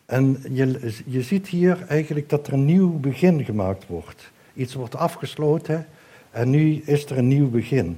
En 0.05 0.43
je, 0.51 0.93
je 1.05 1.21
ziet 1.21 1.47
hier 1.47 1.85
eigenlijk 1.87 2.29
dat 2.29 2.47
er 2.47 2.53
een 2.53 2.65
nieuw 2.65 2.99
begin 2.99 3.45
gemaakt 3.45 3.87
wordt. 3.87 4.31
Iets 4.53 4.73
wordt 4.73 4.95
afgesloten 4.95 5.85
en 6.31 6.49
nu 6.49 6.81
is 6.85 7.05
er 7.05 7.17
een 7.17 7.27
nieuw 7.27 7.49
begin. 7.49 7.97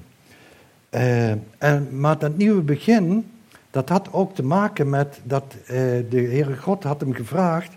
En, 1.58 2.00
maar 2.00 2.20
dat 2.20 2.38
nieuwe 2.38 2.62
begin, 2.62 3.32
dat 3.72 3.90
had 3.90 4.14
ook 4.14 4.36
te 4.36 4.44
maken 4.44 4.90
met 4.90 5.20
dat 5.24 5.56
de 5.66 6.06
Heere 6.10 6.58
God 6.58 6.84
had 6.84 7.02
hem 7.02 7.14
gevraagd 7.14 7.72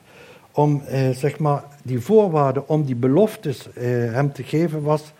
om, 0.56 0.82
uh, 0.90 1.10
zeg 1.10 1.38
maar, 1.38 1.64
die 1.82 2.00
voorwaarden 2.00 2.68
om 2.68 2.84
die 2.84 2.94
beloftes 2.94 3.68
hem 4.10 4.32
te 4.32 4.42
geven 4.42 4.82
was, 4.82 5.12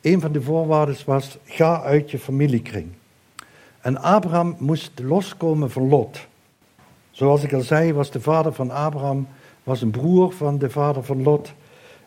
een 0.00 0.20
van 0.20 0.32
de 0.32 0.42
voorwaarden 0.42 0.96
was, 1.06 1.38
ga 1.44 1.82
uit 1.82 2.10
je 2.10 2.18
familiekring. 2.18 2.86
En 3.80 4.02
Abraham 4.02 4.56
moest 4.58 4.90
loskomen 5.02 5.70
van 5.70 5.88
Lot. 5.88 6.26
Zoals 7.10 7.42
ik 7.42 7.52
al 7.52 7.60
zei, 7.60 7.92
was 7.92 8.10
de 8.10 8.20
vader 8.20 8.52
van 8.52 8.70
Abraham, 8.70 9.28
was 9.62 9.82
een 9.82 9.90
broer 9.90 10.32
van 10.32 10.58
de 10.58 10.70
vader 10.70 11.04
van 11.04 11.22
Lot. 11.22 11.52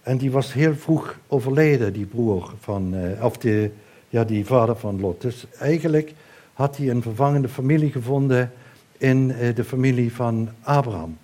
En 0.01 0.17
die 0.17 0.31
was 0.31 0.53
heel 0.53 0.75
vroeg 0.75 1.19
overleden, 1.27 1.93
die 1.93 2.05
broer 2.05 2.53
van, 2.59 2.95
of 3.21 3.37
de, 3.37 3.71
ja, 4.09 4.23
die 4.23 4.45
vader 4.45 4.75
van 4.75 4.99
Lot. 4.99 5.21
Dus 5.21 5.45
eigenlijk 5.59 6.13
had 6.53 6.77
hij 6.77 6.89
een 6.89 7.01
vervangende 7.01 7.49
familie 7.49 7.91
gevonden 7.91 8.51
in 8.97 9.31
eh, 9.31 9.55
de 9.55 9.63
familie 9.63 10.13
van 10.13 10.49
Abraham. 10.61 11.17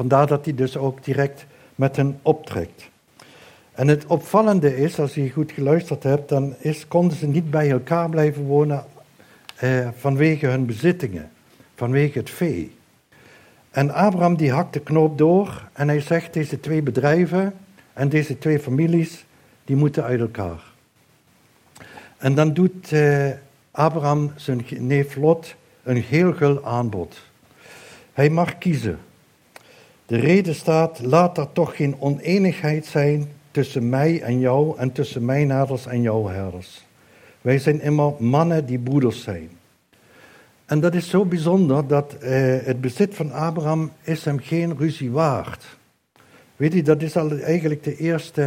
Vandaar 0.00 0.26
dat 0.26 0.44
hij 0.44 0.54
dus 0.54 0.76
ook 0.76 1.04
direct 1.04 1.46
met 1.74 1.96
hen 1.96 2.18
optrekt. 2.22 2.90
En 3.72 3.88
het 3.88 4.06
opvallende 4.06 4.76
is, 4.76 4.98
als 4.98 5.14
je 5.14 5.30
goed 5.30 5.52
geluisterd 5.52 6.02
hebt, 6.02 6.28
dan 6.28 6.54
is, 6.58 6.88
konden 6.88 7.16
ze 7.16 7.26
niet 7.26 7.50
bij 7.50 7.70
elkaar 7.70 8.08
blijven 8.08 8.42
wonen 8.42 8.84
eh, 9.56 9.88
vanwege 9.96 10.46
hun 10.46 10.66
bezittingen, 10.66 11.30
vanwege 11.74 12.18
het 12.18 12.30
vee. 12.30 12.76
En 13.70 13.90
Abraham 13.90 14.36
die 14.36 14.52
hakt 14.52 14.72
de 14.72 14.80
knoop 14.80 15.18
door 15.18 15.68
en 15.72 15.88
hij 15.88 16.00
zegt 16.00 16.32
deze 16.32 16.60
twee 16.60 16.82
bedrijven 16.82 17.54
en 17.92 18.08
deze 18.08 18.38
twee 18.38 18.58
families, 18.58 19.24
die 19.64 19.76
moeten 19.76 20.04
uit 20.04 20.20
elkaar. 20.20 20.62
En 22.16 22.34
dan 22.34 22.52
doet 22.52 22.92
uh, 22.92 23.30
Abraham 23.70 24.32
zijn 24.36 24.64
neef 24.78 25.16
Lot 25.16 25.54
een 25.82 26.02
heel 26.02 26.32
gul 26.32 26.64
aanbod. 26.64 27.16
Hij 28.12 28.30
mag 28.30 28.58
kiezen. 28.58 28.98
De 30.10 30.16
reden 30.16 30.54
staat, 30.54 31.00
laat 31.02 31.38
er 31.38 31.52
toch 31.52 31.76
geen 31.76 31.96
oneenigheid 31.98 32.86
zijn 32.86 33.28
tussen 33.50 33.88
mij 33.88 34.22
en 34.22 34.38
jou 34.38 34.78
en 34.78 34.92
tussen 34.92 35.24
mijn 35.24 35.50
herders 35.50 35.86
en 35.86 36.02
jouw 36.02 36.26
herders. 36.26 36.84
Wij 37.40 37.58
zijn 37.58 37.80
immer 37.80 38.12
mannen 38.18 38.66
die 38.66 38.78
broeders 38.78 39.22
zijn. 39.22 39.50
En 40.64 40.80
dat 40.80 40.94
is 40.94 41.08
zo 41.08 41.24
bijzonder 41.24 41.86
dat 41.86 42.16
uh, 42.22 42.28
het 42.62 42.80
bezit 42.80 43.14
van 43.14 43.32
Abraham 43.32 43.90
is 44.02 44.24
hem 44.24 44.38
geen 44.38 44.76
ruzie 44.78 45.10
waard. 45.10 45.76
Weet 46.56 46.72
je, 46.72 46.82
dat 46.82 47.02
is 47.02 47.16
al 47.16 47.38
eigenlijk 47.38 47.82
de 47.82 47.96
eerste 47.96 48.42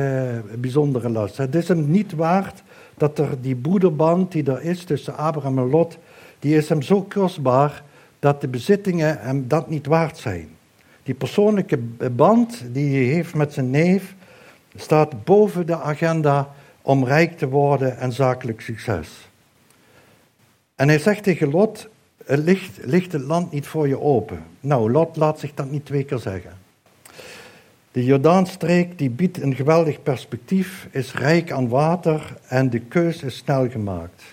uh, 0.45 0.57
bijzondere 0.59 1.09
last. 1.09 1.37
Het 1.37 1.55
is 1.55 1.67
hem 1.67 1.91
niet 1.91 2.13
waard 2.13 2.63
dat 2.97 3.19
er 3.19 3.41
die 3.41 3.55
broederband 3.55 4.31
die 4.31 4.51
er 4.51 4.61
is 4.61 4.83
tussen 4.83 5.17
Abraham 5.17 5.57
en 5.57 5.69
Lot, 5.69 5.97
die 6.39 6.55
is 6.55 6.69
hem 6.69 6.81
zo 6.81 7.01
kostbaar 7.01 7.83
dat 8.19 8.41
de 8.41 8.47
bezittingen 8.47 9.17
hem 9.19 9.47
dat 9.47 9.69
niet 9.69 9.85
waard 9.85 10.17
zijn. 10.17 10.49
Die 11.03 11.13
persoonlijke 11.13 11.77
band 12.11 12.63
die 12.71 12.95
hij 12.95 13.13
heeft 13.13 13.33
met 13.33 13.53
zijn 13.53 13.69
neef 13.69 14.15
staat 14.75 15.23
boven 15.23 15.65
de 15.65 15.79
agenda 15.79 16.49
om 16.81 17.05
rijk 17.05 17.37
te 17.37 17.49
worden 17.49 17.97
en 17.97 18.11
zakelijk 18.11 18.61
succes. 18.61 19.27
En 20.75 20.87
hij 20.87 20.99
zegt 20.99 21.23
tegen 21.23 21.49
Lot, 21.49 21.87
ligt, 22.25 22.77
ligt 22.81 23.11
het 23.11 23.21
land 23.21 23.51
niet 23.51 23.67
voor 23.67 23.87
je 23.87 23.99
open. 23.99 24.43
Nou, 24.59 24.91
Lot 24.91 25.15
laat 25.15 25.39
zich 25.39 25.53
dat 25.53 25.71
niet 25.71 25.85
twee 25.85 26.03
keer 26.03 26.17
zeggen. 26.17 26.51
De 27.91 28.03
Jordaanstreek 28.03 28.97
die 28.97 29.09
biedt 29.09 29.41
een 29.41 29.55
geweldig 29.55 30.03
perspectief, 30.03 30.87
is 30.91 31.13
rijk 31.13 31.51
aan 31.51 31.67
water 31.67 32.37
en 32.47 32.69
de 32.69 32.79
keus 32.79 33.23
is 33.23 33.37
snel 33.37 33.69
gemaakt. 33.69 34.23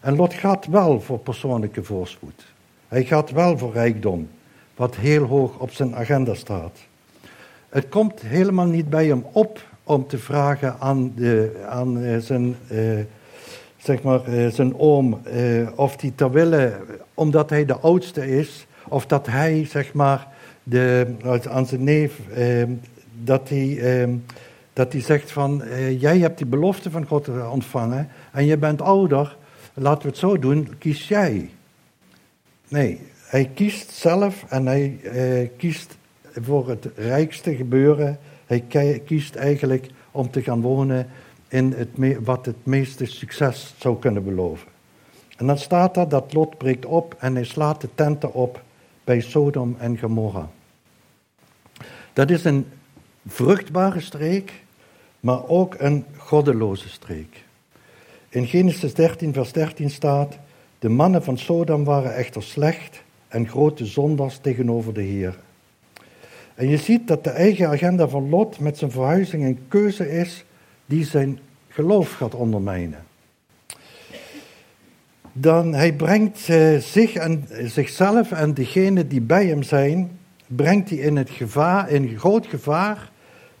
En 0.00 0.16
Lot 0.16 0.34
gaat 0.34 0.66
wel 0.66 1.00
voor 1.00 1.18
persoonlijke 1.18 1.82
voorspoed. 1.82 2.44
Hij 2.88 3.04
gaat 3.04 3.30
wel 3.30 3.58
voor 3.58 3.72
rijkdom, 3.72 4.28
wat 4.76 4.96
heel 4.96 5.24
hoog 5.24 5.58
op 5.58 5.70
zijn 5.70 5.96
agenda 5.96 6.34
staat. 6.34 6.78
Het 7.68 7.88
komt 7.88 8.20
helemaal 8.20 8.66
niet 8.66 8.90
bij 8.90 9.06
hem 9.06 9.24
op 9.32 9.60
om 9.84 10.06
te 10.06 10.18
vragen 10.18 10.76
aan, 10.78 11.12
de, 11.16 11.64
aan 11.68 12.00
eh, 12.00 12.18
zijn, 12.18 12.56
uh, 12.72 13.00
zeg 13.76 14.02
maar, 14.02 14.28
uh, 14.28 14.50
zijn 14.50 14.78
oom 14.78 15.20
uh, 15.34 15.68
of 15.74 16.00
hij 16.00 16.12
ter 16.14 16.30
wille, 16.30 16.72
omdat 17.14 17.50
hij 17.50 17.64
de 17.64 17.78
oudste 17.78 18.38
is, 18.38 18.66
of 18.88 19.06
dat 19.06 19.26
hij 19.26 19.66
zeg 19.66 19.92
maar 19.92 20.28
de, 20.62 21.06
aan 21.50 21.66
zijn 21.66 21.84
neef, 21.84 22.28
ehm, 22.34 22.70
dat, 23.22 23.48
hij, 23.48 24.08
dat 24.72 24.92
hij 24.92 25.00
zegt 25.00 25.32
van, 25.32 25.62
eh, 25.62 26.00
jij 26.00 26.18
hebt 26.18 26.38
die 26.38 26.46
belofte 26.46 26.90
van 26.90 27.06
God 27.06 27.28
ontvangen 27.50 28.08
en 28.32 28.44
je 28.44 28.56
bent 28.56 28.82
ouder, 28.82 29.36
laten 29.74 30.02
we 30.02 30.08
het 30.08 30.18
zo 30.18 30.38
doen, 30.38 30.68
kies 30.78 31.08
jij. 31.08 31.50
Nee, 32.68 33.00
hij 33.34 33.50
kiest 33.54 33.90
zelf 33.90 34.44
en 34.48 34.66
hij 34.66 34.98
eh, 35.02 35.48
kiest 35.56 35.96
voor 36.34 36.68
het 36.68 36.88
rijkste 36.96 37.56
gebeuren. 37.56 38.18
Hij 38.46 38.64
kiest 39.04 39.34
eigenlijk 39.34 39.86
om 40.10 40.30
te 40.30 40.42
gaan 40.42 40.60
wonen 40.60 41.06
in 41.48 41.72
het 41.72 41.88
wat 42.24 42.46
het 42.46 42.56
meeste 42.62 43.06
succes 43.06 43.74
zou 43.78 43.98
kunnen 43.98 44.24
beloven. 44.24 44.68
En 45.36 45.46
dan 45.46 45.58
staat 45.58 45.96
er 45.96 46.08
dat 46.08 46.32
Lot 46.32 46.58
breekt 46.58 46.86
op 46.86 47.16
en 47.18 47.34
hij 47.34 47.44
slaat 47.44 47.80
de 47.80 47.88
tenten 47.94 48.32
op 48.32 48.62
bij 49.04 49.20
Sodom 49.20 49.76
en 49.78 49.98
Gomorra. 49.98 50.48
Dat 52.12 52.30
is 52.30 52.44
een 52.44 52.66
vruchtbare 53.26 54.00
streek, 54.00 54.52
maar 55.20 55.48
ook 55.48 55.74
een 55.78 56.04
goddeloze 56.16 56.88
streek. 56.88 57.44
In 58.28 58.46
Genesis 58.46 58.94
13, 58.94 59.32
vers 59.32 59.52
13 59.52 59.90
staat: 59.90 60.38
De 60.78 60.88
mannen 60.88 61.22
van 61.22 61.38
Sodom 61.38 61.84
waren 61.84 62.14
echter 62.14 62.42
slecht 62.42 63.03
en 63.34 63.48
grote 63.48 63.86
zondaars 63.86 64.38
tegenover 64.38 64.94
de 64.94 65.02
Heer. 65.02 65.38
En 66.54 66.68
je 66.68 66.76
ziet 66.76 67.08
dat 67.08 67.24
de 67.24 67.30
eigen 67.30 67.68
agenda 67.68 68.08
van 68.08 68.28
Lot 68.28 68.58
met 68.58 68.78
zijn 68.78 68.90
verhuizing 68.90 69.44
een 69.44 69.58
keuze 69.68 70.10
is 70.10 70.44
die 70.86 71.04
zijn 71.04 71.38
geloof 71.68 72.12
gaat 72.12 72.34
ondermijnen. 72.34 73.04
Dan 75.32 75.74
hij 75.74 75.92
brengt 75.92 76.48
uh, 76.48 76.78
zich 76.78 77.14
en, 77.14 77.48
zichzelf 77.64 78.32
en 78.32 78.54
degenen 78.54 79.08
die 79.08 79.20
bij 79.20 79.46
hem 79.46 79.62
zijn, 79.62 80.18
brengt 80.46 80.90
hij 80.90 80.98
in 80.98 81.16
het 81.16 81.30
gevaar, 81.30 81.90
in 81.90 82.18
groot 82.18 82.46
gevaar 82.46 83.10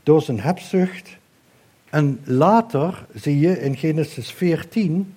door 0.02 0.22
zijn 0.22 0.40
hebzucht. 0.40 1.16
En 1.90 2.20
later 2.24 3.06
zie 3.14 3.38
je 3.38 3.60
in 3.60 3.76
Genesis 3.76 4.30
14 4.30 5.14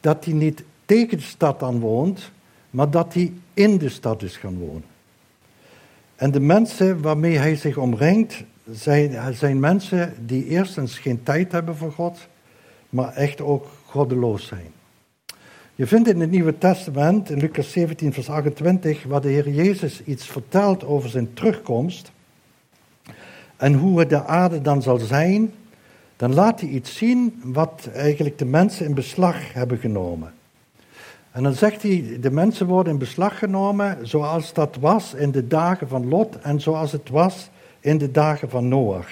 dat 0.00 0.24
hij 0.24 0.34
niet 0.34 0.64
tegen 0.84 1.18
de 1.18 1.24
stad 1.24 1.62
aan 1.62 1.80
woont, 1.80 2.32
maar 2.74 2.90
dat 2.90 3.14
hij 3.14 3.32
in 3.54 3.78
de 3.78 3.88
stad 3.88 4.22
is 4.22 4.36
gaan 4.36 4.58
wonen. 4.58 4.84
En 6.16 6.30
de 6.30 6.40
mensen 6.40 7.02
waarmee 7.02 7.38
hij 7.38 7.56
zich 7.56 7.76
omringt, 7.76 8.44
zijn, 8.70 9.34
zijn 9.34 9.60
mensen 9.60 10.14
die 10.26 10.46
eerstens 10.46 10.98
geen 10.98 11.22
tijd 11.22 11.52
hebben 11.52 11.76
voor 11.76 11.92
God, 11.92 12.18
maar 12.88 13.12
echt 13.12 13.40
ook 13.40 13.66
goddeloos 13.84 14.46
zijn. 14.46 14.72
Je 15.74 15.86
vindt 15.86 16.08
in 16.08 16.20
het 16.20 16.30
Nieuwe 16.30 16.58
Testament, 16.58 17.30
in 17.30 17.38
Lucas 17.38 17.72
17, 17.72 18.12
vers 18.12 18.30
28, 18.30 19.04
waar 19.04 19.20
de 19.20 19.28
Heer 19.28 19.48
Jezus 19.48 20.04
iets 20.04 20.26
vertelt 20.26 20.84
over 20.84 21.10
zijn 21.10 21.34
terugkomst 21.34 22.12
en 23.56 23.74
hoe 23.74 24.06
de 24.06 24.24
aarde 24.24 24.60
dan 24.60 24.82
zal 24.82 24.98
zijn, 24.98 25.52
dan 26.16 26.34
laat 26.34 26.60
hij 26.60 26.68
iets 26.68 26.96
zien 26.96 27.40
wat 27.44 27.88
eigenlijk 27.92 28.38
de 28.38 28.44
mensen 28.44 28.86
in 28.86 28.94
beslag 28.94 29.52
hebben 29.52 29.78
genomen. 29.78 30.33
En 31.34 31.42
dan 31.42 31.54
zegt 31.54 31.82
hij, 31.82 32.18
de 32.20 32.30
mensen 32.30 32.66
worden 32.66 32.92
in 32.92 32.98
beslag 32.98 33.38
genomen 33.38 33.98
zoals 34.02 34.52
dat 34.52 34.76
was 34.80 35.14
in 35.14 35.30
de 35.30 35.46
dagen 35.46 35.88
van 35.88 36.08
Lot 36.08 36.38
en 36.38 36.60
zoals 36.60 36.92
het 36.92 37.08
was 37.08 37.50
in 37.80 37.98
de 37.98 38.10
dagen 38.10 38.50
van 38.50 38.68
Noach. 38.68 39.08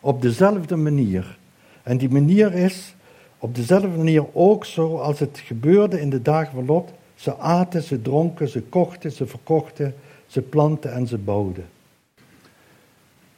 Op 0.00 0.22
dezelfde 0.22 0.76
manier. 0.76 1.38
En 1.82 1.96
die 1.96 2.10
manier 2.10 2.54
is 2.54 2.94
op 3.38 3.54
dezelfde 3.54 3.88
manier 3.88 4.24
ook 4.32 4.64
zoals 4.64 5.18
het 5.18 5.40
gebeurde 5.44 6.00
in 6.00 6.10
de 6.10 6.22
dagen 6.22 6.54
van 6.54 6.66
Lot. 6.66 6.90
Ze 7.14 7.36
aten, 7.36 7.82
ze 7.82 8.02
dronken, 8.02 8.48
ze 8.48 8.62
kochten, 8.62 9.12
ze 9.12 9.26
verkochten, 9.26 9.94
ze 10.26 10.42
planten 10.42 10.92
en 10.92 11.06
ze 11.06 11.18
bouwden. 11.18 11.66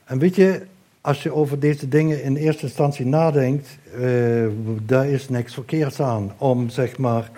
En 0.04 0.18
weet 0.18 0.34
je, 0.36 0.62
als 1.00 1.22
je 1.22 1.34
over 1.34 1.60
deze 1.60 1.88
dingen 1.88 2.22
in 2.22 2.36
eerste 2.36 2.62
instantie 2.62 3.06
nadenkt, 3.06 3.78
uh, 3.98 4.46
daar 4.82 5.06
is 5.06 5.28
niks 5.28 5.54
verkeerds 5.54 6.00
aan 6.00 6.32
om 6.38 6.68
zeg 6.68 6.98
maar 6.98 7.30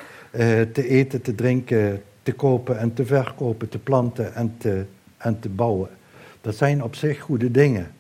te 0.73 0.89
eten, 0.89 1.23
te 1.23 1.35
drinken, 1.35 2.03
te 2.23 2.33
kopen 2.33 2.79
en 2.79 2.95
te 2.95 3.07
verkopen, 3.07 3.69
te 3.69 3.79
planten 3.79 4.35
en 4.35 4.55
te, 4.59 4.85
en 5.17 5.41
te 5.41 5.49
bouwen. 5.49 5.89
Dat 6.41 6.57
zijn 6.57 6.83
op 6.83 6.95
zich 6.95 7.21
goede 7.21 7.51
dingen. 7.51 7.91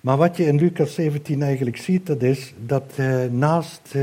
Maar 0.00 0.16
wat 0.16 0.36
je 0.36 0.44
in 0.44 0.58
Lucas 0.58 0.94
17 0.94 1.42
eigenlijk 1.42 1.76
ziet, 1.76 2.06
dat 2.06 2.22
is 2.22 2.54
dat 2.66 2.92
uh, 2.96 3.24
naast 3.30 3.94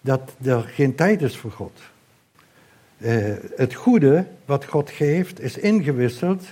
dat 0.00 0.34
er 0.42 0.60
geen 0.60 0.94
tijd 0.94 1.22
is 1.22 1.36
voor 1.36 1.50
God. 1.50 1.80
het 3.56 3.74
goede 3.74 4.26
wat 4.44 4.64
God 4.64 4.90
geeft 4.90 5.40
is 5.40 5.58
ingewisseld 5.58 6.44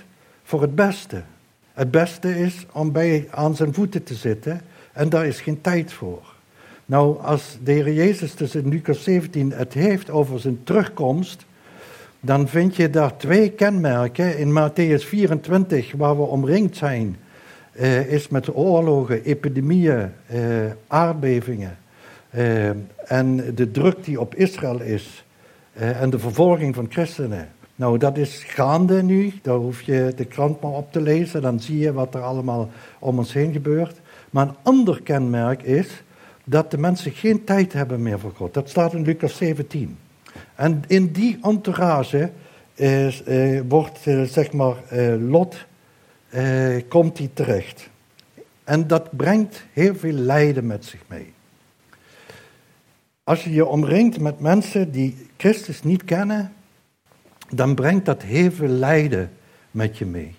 voor 0.43 0.61
het 0.61 0.75
beste. 0.75 1.21
Het 1.73 1.91
beste 1.91 2.39
is 2.39 2.65
om 2.73 2.91
bij 2.91 3.27
aan 3.31 3.55
zijn 3.55 3.73
voeten 3.73 4.03
te 4.03 4.13
zitten 4.13 4.61
en 4.93 5.09
daar 5.09 5.25
is 5.25 5.41
geen 5.41 5.61
tijd 5.61 5.93
voor. 5.93 6.35
Nou, 6.89 7.21
als 7.21 7.57
de 7.63 7.71
Heer 7.71 7.93
Jezus 7.93 8.35
dus 8.35 8.55
in 8.55 8.69
Lucas 8.69 9.03
17 9.03 9.51
het 9.51 9.73
heeft 9.73 10.09
over 10.09 10.39
zijn 10.39 10.63
terugkomst, 10.63 11.45
dan 12.19 12.47
vind 12.47 12.75
je 12.75 12.89
daar 12.89 13.17
twee 13.17 13.49
kenmerken. 13.49 14.37
In 14.37 14.49
Matthäus 14.49 15.05
24, 15.05 15.93
waar 15.97 16.17
we 16.17 16.21
omringd 16.21 16.77
zijn, 16.77 17.17
eh, 17.71 18.11
is 18.11 18.27
met 18.27 18.55
oorlogen, 18.55 19.23
epidemieën, 19.23 20.11
eh, 20.25 20.39
aardbevingen 20.87 21.77
eh, 22.29 22.69
en 23.05 23.55
de 23.55 23.71
druk 23.71 24.03
die 24.03 24.19
op 24.19 24.35
Israël 24.35 24.81
is 24.81 25.25
en 25.73 26.09
de 26.09 26.19
vervolging 26.19 26.75
van 26.75 26.87
christenen. 26.89 27.49
Nou, 27.75 27.97
dat 27.97 28.17
is 28.17 28.43
gaande 28.43 29.03
nu. 29.03 29.33
Daar 29.41 29.55
hoef 29.55 29.81
je 29.81 30.13
de 30.15 30.25
krant 30.25 30.61
maar 30.61 30.71
op 30.71 30.91
te 30.91 31.01
lezen. 31.01 31.41
Dan 31.41 31.59
zie 31.59 31.77
je 31.77 31.93
wat 31.93 32.15
er 32.15 32.21
allemaal 32.21 32.69
om 32.99 33.17
ons 33.17 33.33
heen 33.33 33.51
gebeurt. 33.51 34.01
Maar 34.29 34.47
een 34.47 34.55
ander 34.63 35.01
kenmerk 35.01 35.63
is 35.63 36.03
dat 36.49 36.71
de 36.71 36.77
mensen 36.77 37.11
geen 37.11 37.43
tijd 37.43 37.73
hebben 37.73 38.01
meer 38.01 38.19
voor 38.19 38.33
God. 38.35 38.53
Dat 38.53 38.69
staat 38.69 38.93
in 38.93 39.01
Lucas 39.01 39.37
17. 39.37 39.97
En 40.55 40.83
in 40.87 41.11
die 41.11 41.37
entourage 41.41 42.31
eh, 42.75 43.61
wordt, 43.67 44.07
eh, 44.07 44.23
zeg 44.23 44.51
maar, 44.51 44.75
eh, 44.89 45.13
Lot, 45.19 45.65
eh, 46.29 46.75
komt 46.87 47.17
hij 47.17 47.29
terecht. 47.33 47.89
En 48.63 48.87
dat 48.87 49.17
brengt 49.17 49.65
heel 49.73 49.95
veel 49.95 50.13
lijden 50.13 50.67
met 50.67 50.85
zich 50.85 51.01
mee. 51.07 51.33
Als 53.23 53.43
je 53.43 53.53
je 53.53 53.65
omringt 53.65 54.19
met 54.19 54.39
mensen 54.39 54.91
die 54.91 55.27
Christus 55.37 55.83
niet 55.83 56.03
kennen, 56.03 56.53
dan 57.49 57.75
brengt 57.75 58.05
dat 58.05 58.21
heel 58.21 58.51
veel 58.51 58.67
lijden 58.67 59.31
met 59.71 59.97
je 59.97 60.05
mee. 60.05 60.35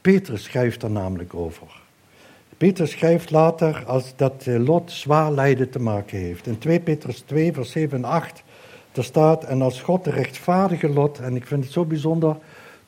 Petrus 0.00 0.42
schrijft 0.42 0.82
er 0.82 0.90
namelijk 0.90 1.34
over. 1.34 1.79
Petrus 2.60 2.90
schrijft 2.90 3.30
later 3.30 3.84
als 3.86 4.12
dat 4.16 4.46
eh, 4.46 4.64
Lot 4.64 4.90
zwaar 4.92 5.32
lijden 5.32 5.70
te 5.70 5.80
maken 5.80 6.18
heeft. 6.18 6.46
In 6.46 6.58
2 6.58 6.80
Petrus 6.80 7.20
2, 7.20 7.52
vers 7.52 7.70
7 7.70 7.96
en 7.96 8.04
8, 8.04 8.42
daar 8.92 9.04
staat, 9.04 9.44
en 9.44 9.62
als 9.62 9.80
God 9.80 10.04
de 10.04 10.10
rechtvaardige 10.10 10.88
Lot, 10.88 11.18
en 11.18 11.36
ik 11.36 11.46
vind 11.46 11.64
het 11.64 11.72
zo 11.72 11.84
bijzonder 11.84 12.36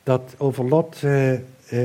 dat 0.02 0.34
over 0.38 0.68
Lot 0.68 1.02
eh, 1.02 1.32
eh, 1.32 1.40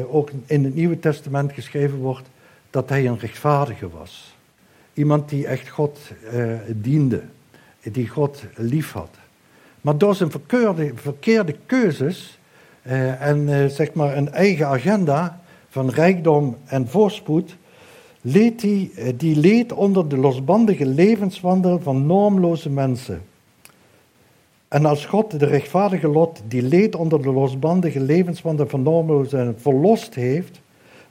ook 0.10 0.32
in 0.45 0.63
het 0.63 0.76
Nieuwe 0.76 1.00
Testament 1.00 1.54
geschreven 1.54 1.97
wordt, 1.97 2.28
dat 2.69 2.89
hij 2.89 3.08
een 3.08 3.19
rechtvaardige 3.19 3.89
was. 3.89 4.36
Iemand 4.93 5.30
die 5.30 5.47
echt 5.47 5.69
God 5.69 6.00
eh, 6.32 6.54
diende, 6.67 7.21
die 7.82 8.08
God 8.08 8.43
lief 8.56 8.91
had. 8.91 9.15
Maar 9.82 9.97
door 9.97 10.15
zijn 10.15 10.32
verkeerde, 10.32 10.91
verkeerde 10.95 11.56
keuzes 11.65 12.39
eh, 12.82 13.21
en 13.21 13.50
eh, 13.50 13.65
zeg 13.69 13.93
maar 13.93 14.17
een 14.17 14.32
eigen 14.32 14.67
agenda 14.67 15.39
van 15.69 15.89
rijkdom 15.89 16.58
en 16.65 16.88
voorspoed, 16.88 17.56
leed 18.27 18.61
hij, 18.61 18.91
eh, 18.95 19.13
die 19.17 19.35
leed 19.35 19.73
onder 19.73 20.09
de 20.09 20.17
losbandige 20.17 20.85
levenswandel 20.85 21.79
van 21.79 22.05
normloze 22.05 22.69
mensen. 22.69 23.21
En 24.67 24.85
als 24.85 25.05
God 25.05 25.39
de 25.39 25.45
rechtvaardige 25.45 26.07
lot, 26.07 26.41
die 26.47 26.61
leed 26.61 26.95
onder 26.95 27.21
de 27.21 27.31
losbandige 27.31 27.99
levenswandel 27.99 28.67
van 28.67 28.83
normloze 28.83 29.53
verlost 29.57 30.15
heeft, 30.15 30.61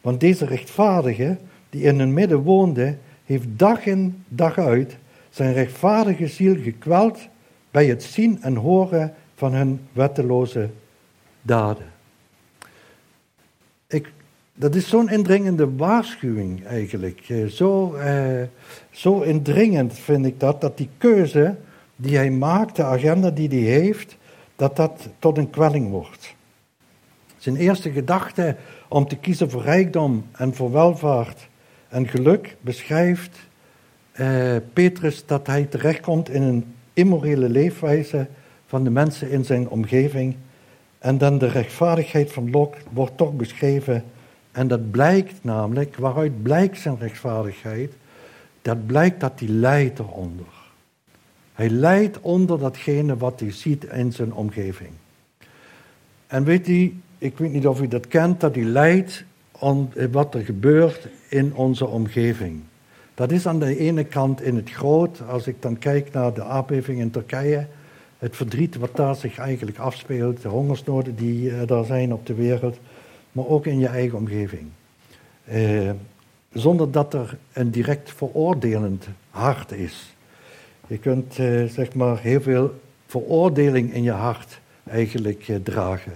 want 0.01 0.21
deze 0.21 0.45
rechtvaardige, 0.47 1.37
die 1.71 1.83
in 1.83 1.99
hun 1.99 2.13
midden 2.13 2.43
woonde, 2.43 2.97
heeft 3.25 3.47
dag 3.49 3.87
in 3.87 4.25
dag 4.29 4.59
uit 4.59 4.97
zijn 5.31 5.53
rechtvaardige 5.53 6.27
ziel 6.27 6.57
gekweld 6.63 7.29
bij 7.71 7.87
het 7.87 8.03
zien 8.03 8.43
en 8.43 8.57
horen 8.57 9.15
van 9.35 9.53
hun 9.53 9.81
wetteloze 9.93 10.71
daden. 11.43 11.87
Ik, 13.87 14.13
dat 14.59 14.75
is 14.75 14.89
zo'n 14.89 15.11
indringende 15.11 15.75
waarschuwing 15.77 16.67
eigenlijk. 16.67 17.21
Eh, 17.29 17.47
zo, 17.47 17.95
eh, 17.95 18.43
zo 18.91 19.21
indringend 19.21 19.95
vind 19.95 20.27
ik 20.27 20.41
dat, 20.41 20.61
dat 20.61 20.77
die 20.77 20.89
keuze 20.99 21.57
die 21.97 22.17
hij 22.17 22.31
maakt, 22.31 22.77
de 22.77 22.85
agenda 22.85 23.31
die 23.31 23.49
hij 23.49 23.81
heeft, 23.81 24.17
dat 24.57 24.77
dat 24.77 25.09
tot 25.19 25.39
een 25.39 25.51
kwelling 25.51 25.91
wordt. 25.91 26.35
Zijn 27.37 27.57
eerste 27.57 27.91
gedachte 27.91 28.57
om 28.89 29.09
te 29.09 29.17
kiezen 29.17 29.51
voor 29.51 29.63
rijkdom 29.63 30.27
en 30.33 30.55
voor 30.55 30.73
welvaart 30.73 31.49
en 31.89 32.09
geluk 32.09 32.57
beschrijft 32.61 33.39
eh, 34.13 34.57
Petrus 34.73 35.27
dat 35.27 35.47
hij 35.47 35.65
terechtkomt 35.65 36.29
in 36.29 36.43
een 36.43 36.75
immorele 36.93 37.49
leefwijze 37.49 38.27
van 38.67 38.85
de 38.85 38.91
mensen 38.91 39.31
in 39.31 39.45
zijn 39.45 39.69
omgeving. 39.69 40.37
En 40.99 41.19
dan 41.19 41.39
de 41.39 41.49
rechtvaardigheid 41.49 42.33
van 42.33 42.51
Lot 42.51 42.77
wordt 42.93 43.17
toch 43.17 43.33
beschreven. 43.33 44.05
En 44.57 44.69
dat 44.69 44.91
blijkt 44.91 45.45
namelijk, 45.45 45.97
waaruit 45.97 46.43
blijkt 46.43 46.79
zijn 46.79 46.99
rechtvaardigheid? 46.99 47.93
Dat 48.63 48.87
blijkt 48.87 49.21
dat 49.21 49.33
hij 49.39 49.49
lijdt 49.49 49.99
eronder. 49.99 50.47
Hij 51.53 51.69
lijdt 51.69 52.21
onder 52.21 52.59
datgene 52.59 53.17
wat 53.17 53.41
hij 53.41 53.53
ziet 53.53 53.85
in 53.85 54.13
zijn 54.13 54.33
omgeving. 54.33 54.91
En 56.27 56.45
weet 56.45 56.69
u, 56.69 56.95
ik 57.19 57.39
weet 57.39 57.53
niet 57.53 57.67
of 57.67 57.81
u 57.81 57.89
dat 57.89 58.09
kent, 58.09 58.41
dat 58.41 58.55
hij 58.55 58.65
lijdt 58.65 59.25
om 59.53 59.89
wat 60.11 60.35
er 60.35 60.45
gebeurt 60.45 61.09
in 61.29 61.55
onze 61.55 61.87
omgeving. 61.87 62.61
Dat 63.15 63.33
is 63.33 63.47
aan 63.47 63.59
de 63.59 63.79
ene 63.79 64.05
kant 64.05 64.43
in 64.43 64.57
het 64.57 64.71
groot, 64.71 65.23
als 65.29 65.47
ik 65.47 65.63
dan 65.63 65.79
kijk 65.79 66.13
naar 66.13 66.35
de 66.35 66.43
aardbeving 66.45 67.01
in 67.01 67.11
Turkije, 67.11 67.67
het 68.19 68.37
verdriet 68.37 68.77
wat 68.77 68.97
daar 68.97 69.17
zich 69.17 69.39
eigenlijk 69.39 69.79
afspeelt, 69.79 70.43
de 70.43 70.49
hongersnoden 70.49 71.17
die 71.17 71.51
uh, 71.51 71.67
daar 71.67 71.85
zijn 71.85 72.13
op 72.13 72.27
de 72.27 72.35
wereld, 72.35 72.79
maar 73.37 73.47
ook 73.47 73.67
in 73.67 73.79
je 73.79 73.87
eigen 73.87 74.19
omgeving. 74.19 74.67
Uh, 75.53 75.91
zonder 76.53 76.91
dat 76.91 77.15
er 77.15 77.39
een 77.53 77.71
direct 77.71 78.13
veroordelend 78.13 79.09
hart 79.31 79.73
is. 79.73 80.15
Je 80.87 80.99
kunt 80.99 81.39
uh, 81.39 81.65
zeg 81.65 81.95
maar 81.95 82.21
heel 82.21 82.41
veel 82.41 82.75
veroordeling 83.07 83.95
in 83.95 84.03
je 84.03 84.11
hart 84.11 84.61
eigenlijk 84.85 85.51
dragen. 85.63 86.13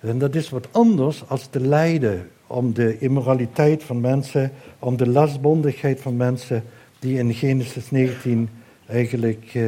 En 0.00 0.18
dat 0.18 0.34
is 0.34 0.48
wat 0.50 0.68
anders 0.70 1.28
als 1.28 1.46
te 1.46 1.60
lijden 1.60 2.30
om 2.46 2.74
de 2.74 2.98
immoraliteit 2.98 3.82
van 3.82 4.00
mensen, 4.00 4.52
om 4.78 4.96
de 4.96 5.08
lastbondigheid 5.08 6.00
van 6.00 6.16
mensen 6.16 6.64
die 6.98 7.18
in 7.18 7.34
Genesis 7.34 7.90
19 7.90 8.48
eigenlijk 8.86 9.58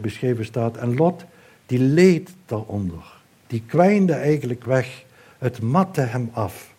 beschreven 0.00 0.44
staat. 0.44 0.76
En 0.76 0.96
Lot, 0.96 1.24
die 1.66 1.78
leed 1.78 2.30
daaronder. 2.46 3.12
Die 3.46 3.62
kwijnde 3.66 4.12
eigenlijk 4.12 4.64
weg. 4.64 5.04
Het 5.44 5.62
matte 5.62 6.00
hem 6.00 6.30
af. 6.32 6.74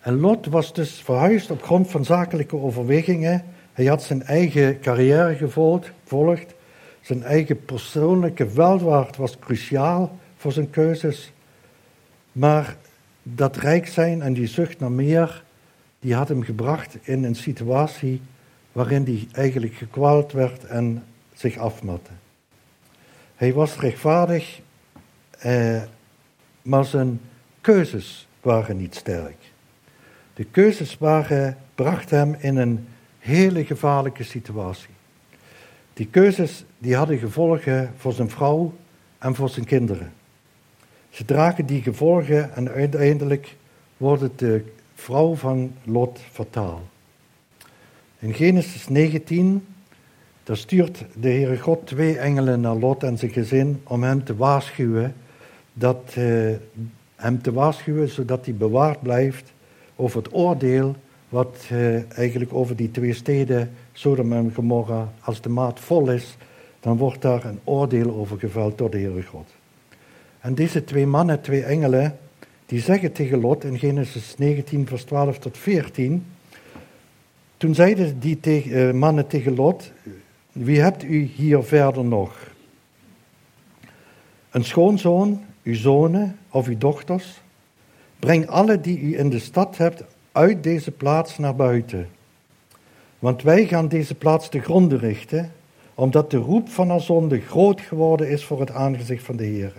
En 0.00 0.20
Lot 0.20 0.46
was 0.46 0.72
dus 0.72 0.90
verhuisd 0.90 1.50
op 1.50 1.62
grond 1.62 1.90
van 1.90 2.04
zakelijke 2.04 2.56
overwegingen. 2.56 3.44
Hij 3.72 3.84
had 3.84 4.02
zijn 4.02 4.22
eigen 4.22 4.80
carrière 4.80 5.34
gevolgd, 5.34 5.92
volgd. 6.04 6.54
Zijn 7.00 7.22
eigen 7.22 7.64
persoonlijke 7.64 8.52
welvaart 8.52 9.16
was 9.16 9.38
cruciaal 9.38 10.18
voor 10.36 10.52
zijn 10.52 10.70
keuzes. 10.70 11.32
Maar 12.32 12.76
dat 13.22 13.56
rijk 13.56 13.86
zijn 13.86 14.22
en 14.22 14.32
die 14.32 14.46
zucht 14.46 14.80
naar 14.80 14.92
meer, 14.92 15.44
die 16.00 16.14
had 16.14 16.28
hem 16.28 16.42
gebracht 16.42 16.96
in 17.02 17.24
een 17.24 17.36
situatie 17.36 18.20
waarin 18.72 19.04
hij 19.04 19.28
eigenlijk 19.32 19.74
gekwaald 19.74 20.32
werd 20.32 20.64
en 20.64 21.04
zich 21.34 21.56
afmatte. 21.56 22.10
Hij 23.34 23.52
was 23.52 23.78
rechtvaardig, 23.78 24.60
eh, 25.38 25.82
maar 26.64 26.84
zijn 26.84 27.20
keuzes 27.60 28.28
waren 28.40 28.76
niet 28.76 28.94
sterk. 28.94 29.52
De 30.34 30.44
keuzes 30.44 30.98
waren, 30.98 31.56
brachten 31.74 32.18
hem 32.18 32.36
in 32.38 32.56
een 32.56 32.86
hele 33.18 33.64
gevaarlijke 33.64 34.22
situatie. 34.22 34.94
Die 35.92 36.06
keuzes 36.06 36.64
die 36.78 36.96
hadden 36.96 37.18
gevolgen 37.18 37.92
voor 37.96 38.12
zijn 38.12 38.30
vrouw 38.30 38.72
en 39.18 39.34
voor 39.34 39.48
zijn 39.48 39.66
kinderen. 39.66 40.12
Ze 41.10 41.24
dragen 41.24 41.66
die 41.66 41.82
gevolgen 41.82 42.54
en 42.54 42.70
uiteindelijk 42.70 43.56
wordt 43.96 44.38
de 44.38 44.64
vrouw 44.94 45.34
van 45.34 45.74
Lot 45.82 46.18
fataal. 46.32 46.82
In 48.18 48.34
Genesis 48.34 48.88
19, 48.88 49.66
daar 50.42 50.56
stuurt 50.56 51.04
de 51.14 51.28
Heere 51.28 51.58
God 51.58 51.86
twee 51.86 52.18
engelen 52.18 52.60
naar 52.60 52.74
Lot 52.76 53.02
en 53.02 53.18
zijn 53.18 53.30
gezin 53.30 53.80
om 53.84 54.02
hem 54.02 54.24
te 54.24 54.36
waarschuwen, 54.36 55.14
dat, 55.74 56.14
uh, 56.18 56.50
hem 57.16 57.42
te 57.42 57.52
waarschuwen 57.52 58.08
zodat 58.08 58.44
hij 58.44 58.54
bewaard 58.54 59.02
blijft 59.02 59.52
over 59.96 60.22
het 60.22 60.34
oordeel 60.34 60.96
wat 61.28 61.68
uh, 61.72 62.12
eigenlijk 62.18 62.54
over 62.54 62.76
die 62.76 62.90
twee 62.90 63.12
steden, 63.12 63.70
Sodom 63.92 64.32
en 64.32 64.52
Gomorra, 64.54 65.12
als 65.20 65.40
de 65.40 65.48
maat 65.48 65.80
vol 65.80 66.10
is, 66.10 66.36
dan 66.80 66.96
wordt 66.96 67.22
daar 67.22 67.44
een 67.44 67.60
oordeel 67.64 68.14
over 68.14 68.38
geveld 68.38 68.78
door 68.78 68.90
de 68.90 68.98
Heere 68.98 69.22
God. 69.22 69.54
En 70.40 70.54
deze 70.54 70.84
twee 70.84 71.06
mannen, 71.06 71.40
twee 71.40 71.62
engelen, 71.62 72.18
die 72.66 72.80
zeggen 72.80 73.12
tegen 73.12 73.40
Lot 73.40 73.64
in 73.64 73.78
Genesis 73.78 74.34
19, 74.38 74.86
vers 74.86 75.04
12 75.04 75.38
tot 75.38 75.58
14. 75.58 76.26
Toen 77.56 77.74
zeiden 77.74 78.18
die 78.18 78.64
uh, 78.64 78.92
mannen 78.92 79.26
tegen 79.26 79.54
Lot: 79.54 79.92
Wie 80.52 80.80
hebt 80.80 81.02
u 81.02 81.22
hier 81.22 81.62
verder 81.62 82.04
nog? 82.04 82.52
Een 84.50 84.64
schoonzoon, 84.64 85.44
uw 85.64 85.74
zonen 85.74 86.38
of 86.50 86.66
uw 86.66 86.78
dochters? 86.78 87.40
Breng 88.18 88.46
alle 88.46 88.80
die 88.80 89.00
u 89.00 89.18
in 89.18 89.30
de 89.30 89.38
stad 89.38 89.76
hebt 89.76 90.04
uit 90.32 90.62
deze 90.62 90.90
plaats 90.90 91.38
naar 91.38 91.56
buiten. 91.56 92.08
Want 93.18 93.42
wij 93.42 93.66
gaan 93.66 93.88
deze 93.88 94.14
plaats 94.14 94.48
te 94.48 94.60
gronden 94.60 94.98
richten, 94.98 95.52
omdat 95.94 96.30
de 96.30 96.36
roep 96.36 96.68
van 96.68 96.90
haar 96.90 97.00
zonde 97.00 97.40
groot 97.40 97.80
geworden 97.80 98.28
is 98.28 98.44
voor 98.44 98.60
het 98.60 98.70
aangezicht 98.70 99.24
van 99.24 99.36
de 99.36 99.44
Heer. 99.44 99.72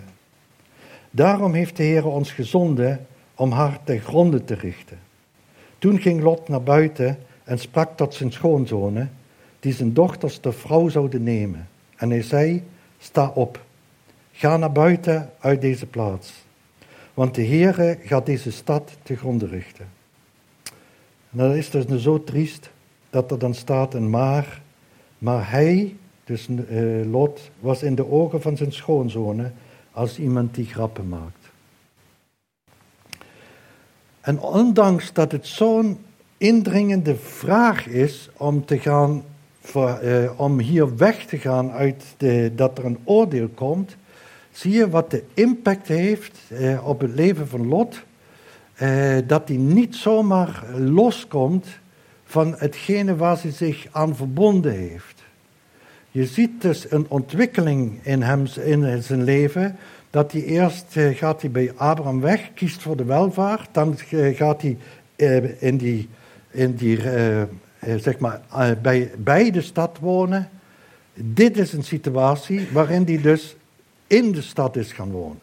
Daarom 1.10 1.54
heeft 1.54 1.76
de 1.76 1.82
Heer 1.82 2.06
ons 2.06 2.32
gezonden 2.32 3.06
om 3.34 3.50
haar 3.50 3.78
ten 3.84 4.00
gronde 4.00 4.44
te 4.44 4.54
richten. 4.54 4.98
Toen 5.78 6.00
ging 6.00 6.22
Lot 6.22 6.48
naar 6.48 6.62
buiten 6.62 7.18
en 7.44 7.58
sprak 7.58 7.96
tot 7.96 8.14
zijn 8.14 8.32
schoonzonen, 8.32 9.12
die 9.60 9.72
zijn 9.72 9.92
dochters 9.92 10.40
de 10.40 10.52
vrouw 10.52 10.88
zouden 10.88 11.22
nemen. 11.22 11.68
En 11.96 12.10
hij 12.10 12.22
zei, 12.22 12.62
sta 12.98 13.28
op, 13.34 13.64
ga 14.36 14.56
naar 14.56 14.72
buiten 14.72 15.30
uit 15.38 15.60
deze 15.60 15.86
plaats, 15.86 16.32
want 17.14 17.34
de 17.34 17.46
Heere 17.46 17.98
gaat 18.02 18.26
deze 18.26 18.52
stad 18.52 18.96
te 19.02 19.16
gronde 19.16 19.46
richten. 19.46 19.88
En 21.30 21.38
dat 21.38 21.54
is 21.54 21.70
dus 21.70 22.02
zo 22.02 22.24
triest 22.24 22.70
dat 23.10 23.30
er 23.30 23.38
dan 23.38 23.54
staat 23.54 23.94
een 23.94 24.10
maar, 24.10 24.62
maar 25.18 25.50
hij, 25.50 25.96
dus 26.24 26.48
uh, 26.48 27.10
Lot, 27.10 27.50
was 27.60 27.82
in 27.82 27.94
de 27.94 28.10
ogen 28.10 28.42
van 28.42 28.56
zijn 28.56 28.72
schoonzonen 28.72 29.54
als 29.92 30.18
iemand 30.18 30.54
die 30.54 30.66
grappen 30.66 31.08
maakt. 31.08 31.50
En 34.20 34.40
ondanks 34.40 35.12
dat 35.12 35.32
het 35.32 35.46
zo'n 35.46 35.98
indringende 36.36 37.16
vraag 37.16 37.86
is 37.86 38.30
om, 38.36 38.64
te 38.64 38.78
gaan, 38.78 39.24
eh, 39.74 40.30
om 40.36 40.58
hier 40.58 40.96
weg 40.96 41.26
te 41.26 41.38
gaan 41.38 41.70
uit 41.70 42.04
de, 42.16 42.52
dat 42.54 42.78
er 42.78 42.84
een 42.84 42.98
oordeel 43.04 43.48
komt, 43.48 43.96
zie 44.56 44.72
je 44.72 44.88
wat 44.88 45.10
de 45.10 45.22
impact 45.34 45.88
heeft 45.88 46.38
eh, 46.48 46.86
op 46.86 47.00
het 47.00 47.14
leven 47.14 47.48
van 47.48 47.68
Lot. 47.68 48.02
Eh, 48.74 49.16
dat 49.26 49.48
hij 49.48 49.56
niet 49.56 49.94
zomaar 49.94 50.64
loskomt 50.76 51.66
van 52.24 52.54
hetgene 52.58 53.16
waar 53.16 53.42
hij 53.42 53.50
zich 53.50 53.86
aan 53.90 54.16
verbonden 54.16 54.72
heeft. 54.72 55.24
Je 56.10 56.26
ziet 56.26 56.62
dus 56.62 56.90
een 56.90 57.06
ontwikkeling 57.08 57.98
in 58.02 58.22
hem, 58.22 58.46
in 58.64 59.02
zijn 59.02 59.24
leven. 59.24 59.76
Dat 60.10 60.32
hij 60.32 60.42
eerst 60.42 60.96
eh, 60.96 61.16
gaat 61.16 61.40
hij 61.40 61.50
bij 61.50 61.72
Abraham 61.76 62.20
weg, 62.20 62.50
kiest 62.54 62.82
voor 62.82 62.96
de 62.96 63.04
welvaart. 63.04 63.68
Dan 63.72 63.96
eh, 64.10 64.36
gaat 64.36 64.62
hij 64.62 64.76
eh, 65.16 65.62
in 65.62 65.76
die, 65.76 66.08
in 66.50 66.74
die 66.74 67.00
zeg 67.98 68.18
maar, 68.18 68.40
bij, 68.82 69.10
bij 69.18 69.50
de 69.50 69.60
stad 69.60 69.98
wonen. 70.00 70.48
Dit 71.14 71.58
is 71.58 71.72
een 71.72 71.82
situatie 71.82 72.68
waarin 72.72 73.04
hij 73.04 73.20
dus 73.20 73.56
in 74.06 74.32
de 74.32 74.42
stad 74.42 74.76
is 74.76 74.92
gaan 74.92 75.10
wonen. 75.10 75.40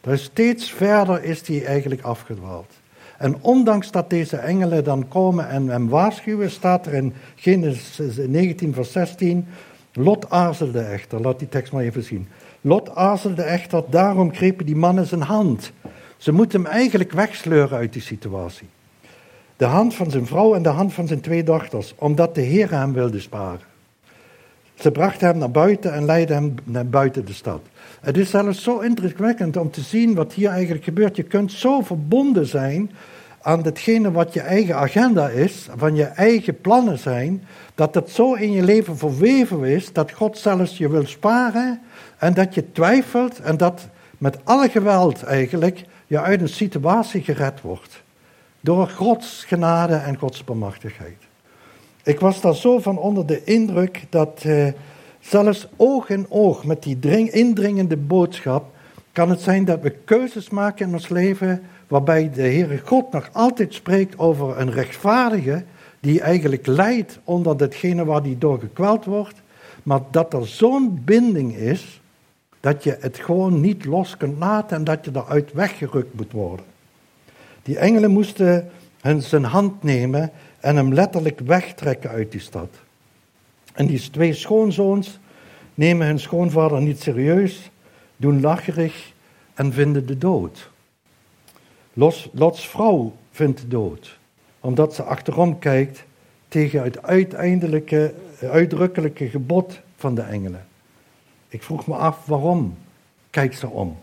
Dus 0.00 0.22
steeds 0.22 0.72
verder 0.72 1.24
is 1.24 1.48
hij 1.48 1.64
eigenlijk 1.64 2.02
afgedwaald. 2.02 2.72
En 3.18 3.36
ondanks 3.40 3.90
dat 3.90 4.10
deze 4.10 4.36
engelen 4.36 4.84
dan 4.84 5.08
komen 5.08 5.48
en 5.48 5.68
hem 5.68 5.88
waarschuwen, 5.88 6.50
staat 6.50 6.86
er 6.86 6.94
in 6.94 7.14
Genesis 7.34 8.16
19, 8.26 8.74
vers 8.74 8.92
16, 8.92 9.46
Lot 9.92 10.30
aarzelde 10.30 10.80
echter, 10.80 11.20
laat 11.20 11.38
die 11.38 11.48
tekst 11.48 11.72
maar 11.72 11.82
even 11.82 12.02
zien. 12.02 12.28
Lot 12.60 12.94
aarzelde 12.94 13.42
echter, 13.42 13.82
daarom 13.90 14.34
grepen 14.34 14.66
die 14.66 14.76
mannen 14.76 15.06
zijn 15.06 15.22
hand. 15.22 15.72
Ze 16.16 16.32
moeten 16.32 16.62
hem 16.62 16.70
eigenlijk 16.70 17.12
wegsleuren 17.12 17.78
uit 17.78 17.92
die 17.92 18.02
situatie. 18.02 18.68
De 19.56 19.64
hand 19.64 19.94
van 19.94 20.10
zijn 20.10 20.26
vrouw 20.26 20.54
en 20.54 20.62
de 20.62 20.68
hand 20.68 20.92
van 20.92 21.06
zijn 21.06 21.20
twee 21.20 21.42
dochters, 21.42 21.94
omdat 21.98 22.34
de 22.34 22.40
Heer 22.40 22.70
hem 22.70 22.92
wilde 22.92 23.20
sparen. 23.20 23.73
Ze 24.74 24.90
brachten 24.90 25.26
hem 25.26 25.38
naar 25.38 25.50
buiten 25.50 25.92
en 25.92 26.04
leidden 26.04 26.36
hem 26.36 26.54
naar 26.64 26.86
buiten 26.86 27.24
de 27.24 27.32
stad. 27.32 27.60
Het 28.00 28.16
is 28.16 28.30
zelfs 28.30 28.62
zo 28.62 28.78
indrukwekkend 28.78 29.56
om 29.56 29.70
te 29.70 29.80
zien 29.80 30.14
wat 30.14 30.32
hier 30.32 30.50
eigenlijk 30.50 30.84
gebeurt. 30.84 31.16
Je 31.16 31.22
kunt 31.22 31.52
zo 31.52 31.80
verbonden 31.80 32.46
zijn 32.46 32.90
aan 33.42 33.62
datgene 33.62 34.12
wat 34.12 34.32
je 34.32 34.40
eigen 34.40 34.76
agenda 34.76 35.28
is, 35.28 35.68
van 35.76 35.94
je 35.94 36.04
eigen 36.04 36.60
plannen 36.60 36.98
zijn, 36.98 37.44
dat 37.74 37.94
het 37.94 38.10
zo 38.10 38.34
in 38.34 38.52
je 38.52 38.62
leven 38.62 38.96
verweven 38.96 39.64
is 39.64 39.92
dat 39.92 40.12
God 40.12 40.38
zelfs 40.38 40.78
je 40.78 40.88
wil 40.88 41.06
sparen 41.06 41.80
en 42.18 42.34
dat 42.34 42.54
je 42.54 42.72
twijfelt 42.72 43.40
en 43.40 43.56
dat 43.56 43.88
met 44.18 44.38
alle 44.44 44.68
geweld 44.68 45.22
eigenlijk 45.22 45.84
je 46.06 46.20
uit 46.20 46.40
een 46.40 46.48
situatie 46.48 47.22
gered 47.22 47.60
wordt. 47.60 48.02
Door 48.60 48.88
Gods 48.88 49.44
genade 49.44 49.94
en 49.94 50.16
Gods 50.16 50.44
bemachtigheid. 50.44 51.16
Ik 52.04 52.20
was 52.20 52.40
daar 52.40 52.54
zo 52.54 52.78
van 52.78 52.98
onder 52.98 53.26
de 53.26 53.44
indruk 53.44 54.04
dat 54.08 54.42
eh, 54.42 54.66
zelfs 55.20 55.68
oog 55.76 56.08
in 56.08 56.26
oog 56.28 56.64
met 56.64 56.82
die 56.82 56.98
dring, 56.98 57.30
indringende 57.30 57.96
boodschap 57.96 58.72
kan 59.12 59.30
het 59.30 59.40
zijn 59.40 59.64
dat 59.64 59.80
we 59.80 59.90
keuzes 59.90 60.50
maken 60.50 60.86
in 60.86 60.92
ons 60.92 61.08
leven 61.08 61.62
waarbij 61.88 62.30
de 62.30 62.40
Heere 62.40 62.80
God 62.84 63.12
nog 63.12 63.28
altijd 63.32 63.74
spreekt 63.74 64.18
over 64.18 64.58
een 64.58 64.70
rechtvaardige 64.70 65.64
die 66.00 66.20
eigenlijk 66.20 66.66
lijdt 66.66 67.18
onder 67.24 67.56
datgene 67.56 68.04
waar 68.04 68.22
hij 68.22 68.36
door 68.38 68.58
gekweld 68.58 69.04
wordt, 69.04 69.42
maar 69.82 70.00
dat 70.10 70.32
er 70.32 70.46
zo'n 70.46 71.02
binding 71.04 71.54
is 71.56 72.00
dat 72.60 72.84
je 72.84 72.96
het 73.00 73.18
gewoon 73.18 73.60
niet 73.60 73.84
los 73.84 74.16
kunt 74.16 74.38
laten 74.38 74.76
en 74.76 74.84
dat 74.84 75.04
je 75.04 75.10
eruit 75.14 75.52
weggerukt 75.52 76.14
moet 76.14 76.32
worden. 76.32 76.64
Die 77.62 77.78
engelen 77.78 78.10
moesten 78.10 78.70
hun 79.00 79.22
zijn 79.22 79.44
hand 79.44 79.82
nemen 79.82 80.30
en 80.64 80.76
hem 80.76 80.92
letterlijk 80.92 81.40
wegtrekken 81.40 82.10
uit 82.10 82.32
die 82.32 82.40
stad. 82.40 82.68
En 83.72 83.86
die 83.86 84.10
twee 84.10 84.32
schoonzoons 84.32 85.18
nemen 85.74 86.06
hun 86.06 86.18
schoonvader 86.18 86.82
niet 86.82 87.00
serieus, 87.00 87.70
doen 88.16 88.40
lacherig 88.40 89.12
en 89.54 89.72
vinden 89.72 90.06
de 90.06 90.18
dood. 90.18 90.70
Lots 92.32 92.68
vrouw 92.68 93.12
vindt 93.30 93.60
de 93.60 93.68
dood, 93.68 94.18
omdat 94.60 94.94
ze 94.94 95.02
achterom 95.02 95.58
kijkt 95.58 96.04
tegen 96.48 96.82
het 96.82 97.02
uiteindelijke, 97.02 98.14
uitdrukkelijke 98.40 99.28
gebod 99.28 99.80
van 99.96 100.14
de 100.14 100.22
engelen. 100.22 100.66
Ik 101.48 101.62
vroeg 101.62 101.86
me 101.86 101.94
af 101.94 102.26
waarom 102.26 102.76
kijkt 103.30 103.58
ze 103.58 103.68
om. 103.68 103.96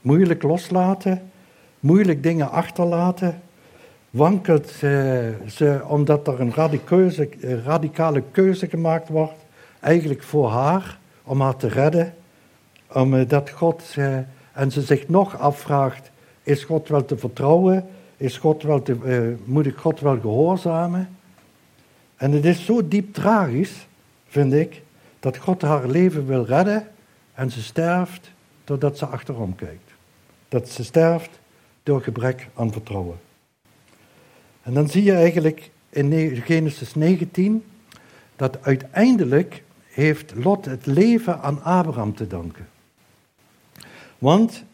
Moeilijk 0.00 0.42
loslaten, 0.42 1.30
moeilijk 1.80 2.22
dingen 2.22 2.50
achterlaten. 2.50 3.42
Wankelt 4.14 4.68
ze 5.48 5.80
omdat 5.86 6.28
er 6.28 6.40
een 6.40 6.54
radicale 7.64 8.22
keuze 8.30 8.68
gemaakt 8.68 9.08
wordt, 9.08 9.44
eigenlijk 9.80 10.22
voor 10.22 10.50
haar, 10.50 10.98
om 11.22 11.40
haar 11.40 11.56
te 11.56 11.68
redden. 11.68 12.14
Omdat 12.92 13.50
God, 13.50 13.96
en 14.52 14.70
ze 14.70 14.82
zich 14.82 15.08
nog 15.08 15.38
afvraagt, 15.38 16.10
is 16.42 16.64
God 16.64 16.88
wel 16.88 17.04
te 17.04 17.16
vertrouwen? 17.16 17.86
Is 18.16 18.36
God 18.36 18.62
wel 18.62 18.82
te, 18.82 18.96
uh, 19.04 19.36
moet 19.44 19.66
ik 19.66 19.76
God 19.76 20.00
wel 20.00 20.20
gehoorzamen? 20.20 21.08
En 22.16 22.32
het 22.32 22.44
is 22.44 22.64
zo 22.64 22.88
diep 22.88 23.14
tragisch, 23.14 23.86
vind 24.28 24.52
ik, 24.52 24.82
dat 25.20 25.36
God 25.36 25.62
haar 25.62 25.88
leven 25.88 26.26
wil 26.26 26.44
redden 26.44 26.88
en 27.34 27.50
ze 27.50 27.62
sterft 27.62 28.30
doordat 28.64 28.98
ze 28.98 29.06
achterom 29.06 29.54
kijkt. 29.54 29.90
Dat 30.48 30.68
ze 30.68 30.84
sterft 30.84 31.30
door 31.82 32.02
gebrek 32.02 32.48
aan 32.54 32.72
vertrouwen. 32.72 33.23
En 34.64 34.74
dan 34.74 34.88
zie 34.88 35.02
je 35.02 35.12
eigenlijk 35.12 35.70
in 35.90 36.36
Genesis 36.44 36.94
19 36.94 37.64
dat 38.36 38.58
uiteindelijk 38.62 39.62
heeft 39.88 40.32
Lot 40.34 40.64
het 40.64 40.86
leven 40.86 41.40
aan 41.40 41.62
Abraham 41.62 42.14
te 42.14 42.26
danken. 42.26 42.68
Want 44.18 44.64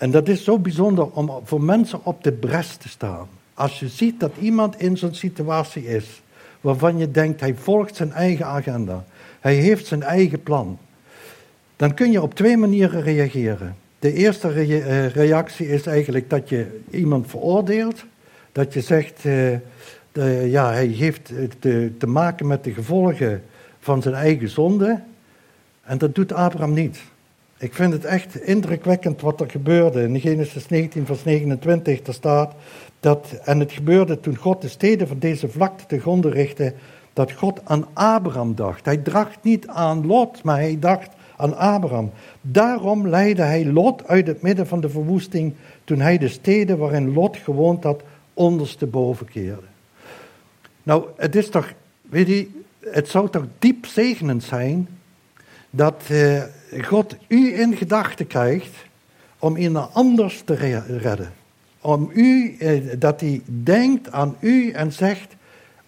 en 0.00 0.10
dat 0.10 0.28
is 0.28 0.44
zo 0.44 0.58
bijzonder 0.58 1.10
om 1.10 1.40
voor 1.44 1.62
mensen 1.62 2.00
op 2.02 2.24
de 2.24 2.32
bres 2.32 2.76
te 2.76 2.88
staan. 2.88 3.28
Als 3.54 3.80
je 3.80 3.88
ziet 3.88 4.20
dat 4.20 4.32
iemand 4.40 4.80
in 4.80 4.96
zo'n 4.96 5.14
situatie 5.14 5.86
is, 5.86 6.22
waarvan 6.60 6.98
je 6.98 7.10
denkt 7.10 7.40
hij 7.40 7.54
volgt 7.54 7.96
zijn 7.96 8.12
eigen 8.12 8.46
agenda. 8.46 9.04
Hij 9.40 9.54
heeft 9.54 9.86
zijn 9.86 10.02
eigen 10.02 10.42
plan. 10.42 10.78
Dan 11.76 11.94
kun 11.94 12.10
je 12.10 12.22
op 12.22 12.34
twee 12.34 12.56
manieren 12.56 13.02
reageren. 13.02 13.76
De 13.98 14.12
eerste 14.12 14.48
eh, 14.48 15.06
reactie 15.08 15.68
is 15.68 15.86
eigenlijk 15.86 16.30
dat 16.30 16.48
je 16.48 16.80
iemand 16.90 17.30
veroordeelt. 17.30 18.04
Dat 18.52 18.72
je 18.72 18.80
zegt, 18.80 19.22
de, 20.12 20.46
ja, 20.46 20.72
hij 20.72 20.86
heeft 20.86 21.32
te, 21.58 21.92
te 21.98 22.06
maken 22.06 22.46
met 22.46 22.64
de 22.64 22.72
gevolgen 22.72 23.42
van 23.78 24.02
zijn 24.02 24.14
eigen 24.14 24.48
zonde. 24.48 25.00
En 25.82 25.98
dat 25.98 26.14
doet 26.14 26.32
Abraham 26.32 26.72
niet. 26.72 27.00
Ik 27.58 27.74
vind 27.74 27.92
het 27.92 28.04
echt 28.04 28.40
indrukwekkend 28.40 29.20
wat 29.20 29.40
er 29.40 29.50
gebeurde. 29.50 30.02
In 30.02 30.20
Genesis 30.20 30.68
19, 30.68 31.06
vers 31.06 31.24
29, 31.24 32.02
daar 32.02 32.14
staat 32.14 32.54
dat, 33.00 33.40
en 33.44 33.58
het 33.58 33.72
gebeurde 33.72 34.20
toen 34.20 34.36
God 34.36 34.62
de 34.62 34.68
steden 34.68 35.08
van 35.08 35.18
deze 35.18 35.48
vlakte 35.48 35.86
te 35.86 36.00
gronden 36.00 36.30
richtte, 36.30 36.74
dat 37.12 37.32
God 37.32 37.60
aan 37.64 37.86
Abraham 37.92 38.54
dacht. 38.54 38.84
Hij 38.84 39.02
dacht 39.02 39.38
niet 39.42 39.68
aan 39.68 40.06
Lot, 40.06 40.42
maar 40.42 40.56
hij 40.56 40.78
dacht 40.78 41.10
aan 41.36 41.56
Abraham. 41.56 42.10
Daarom 42.40 43.08
leidde 43.08 43.42
hij 43.42 43.66
Lot 43.66 44.06
uit 44.06 44.26
het 44.26 44.42
midden 44.42 44.66
van 44.66 44.80
de 44.80 44.88
verwoesting 44.88 45.54
toen 45.84 46.00
hij 46.00 46.18
de 46.18 46.28
steden 46.28 46.78
waarin 46.78 47.12
Lot 47.12 47.36
gewoond 47.36 47.84
had 47.84 48.02
ondersteboven 48.40 49.26
keerde. 49.26 49.66
Nou, 50.82 51.04
het 51.16 51.36
is 51.36 51.48
toch, 51.48 51.72
weet 52.02 52.26
je, 52.26 52.48
het 52.80 53.08
zou 53.08 53.30
toch 53.30 53.44
diep 53.58 53.86
zegenend 53.86 54.42
zijn 54.42 54.88
dat 55.70 56.02
eh, 56.08 56.42
God 56.80 57.16
u 57.28 57.60
in 57.60 57.76
gedachten 57.76 58.26
krijgt 58.26 58.76
om 59.38 59.56
iemand 59.56 59.94
anders 59.94 60.42
te 60.44 60.54
redden. 60.98 61.32
Om 61.80 62.10
u, 62.14 62.56
eh, 62.58 62.80
dat 62.98 63.20
hij 63.20 63.42
denkt 63.44 64.12
aan 64.12 64.36
u 64.40 64.70
en 64.70 64.92
zegt, 64.92 65.36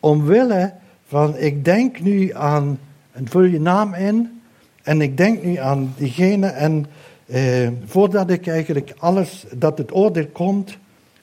omwille 0.00 0.72
van, 1.06 1.36
ik 1.36 1.64
denk 1.64 2.00
nu 2.00 2.34
aan, 2.34 2.78
en 3.12 3.28
vul 3.28 3.42
je 3.42 3.60
naam 3.60 3.94
in, 3.94 4.40
en 4.82 5.00
ik 5.00 5.16
denk 5.16 5.42
nu 5.42 5.56
aan 5.56 5.94
diegene, 5.96 6.46
en 6.46 6.86
eh, 7.26 7.68
voordat 7.84 8.30
ik 8.30 8.46
eigenlijk 8.46 8.94
alles, 8.98 9.44
dat 9.54 9.78
het 9.78 9.94
oordeel 9.94 10.26
komt, 10.26 10.78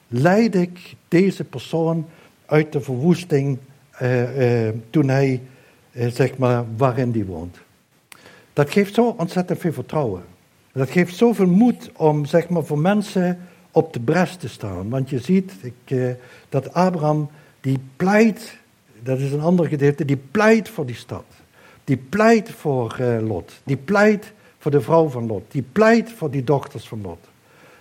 leid 0.08 0.54
ik 0.54 0.96
deze 1.10 1.44
persoon 1.44 2.06
uit 2.46 2.72
de 2.72 2.80
verwoesting 2.80 3.58
eh, 3.90 4.66
eh, 4.68 4.74
toen 4.90 5.08
hij, 5.08 5.42
eh, 5.92 6.08
zeg 6.08 6.38
maar, 6.38 6.64
waarin 6.76 7.10
die 7.10 7.24
woont. 7.24 7.56
Dat 8.52 8.70
geeft 8.70 8.94
zo 8.94 9.14
ontzettend 9.18 9.58
veel 9.58 9.72
vertrouwen. 9.72 10.22
Dat 10.72 10.90
geeft 10.90 11.16
zoveel 11.16 11.46
moed 11.46 11.90
om, 11.96 12.24
zeg 12.24 12.48
maar, 12.48 12.64
voor 12.64 12.78
mensen 12.78 13.38
op 13.70 13.92
de 13.92 14.00
bres 14.00 14.36
te 14.36 14.48
staan. 14.48 14.88
Want 14.88 15.10
je 15.10 15.18
ziet 15.18 15.52
ik, 15.62 16.16
dat 16.48 16.72
Abraham, 16.72 17.30
die 17.60 17.78
pleit, 17.96 18.56
dat 19.02 19.18
is 19.18 19.32
een 19.32 19.40
ander 19.40 19.66
gedeelte, 19.66 20.04
die 20.04 20.20
pleit 20.30 20.68
voor 20.68 20.86
die 20.86 20.94
stad. 20.94 21.24
Die 21.84 21.96
pleit 21.96 22.50
voor 22.50 22.96
Lot. 23.22 23.52
Die 23.64 23.76
pleit 23.76 24.32
voor 24.58 24.70
de 24.70 24.80
vrouw 24.80 25.08
van 25.08 25.26
Lot. 25.26 25.42
Die 25.48 25.64
pleit 25.72 26.12
voor 26.12 26.30
die 26.30 26.44
dochters 26.44 26.88
van 26.88 27.00
Lot. 27.02 27.28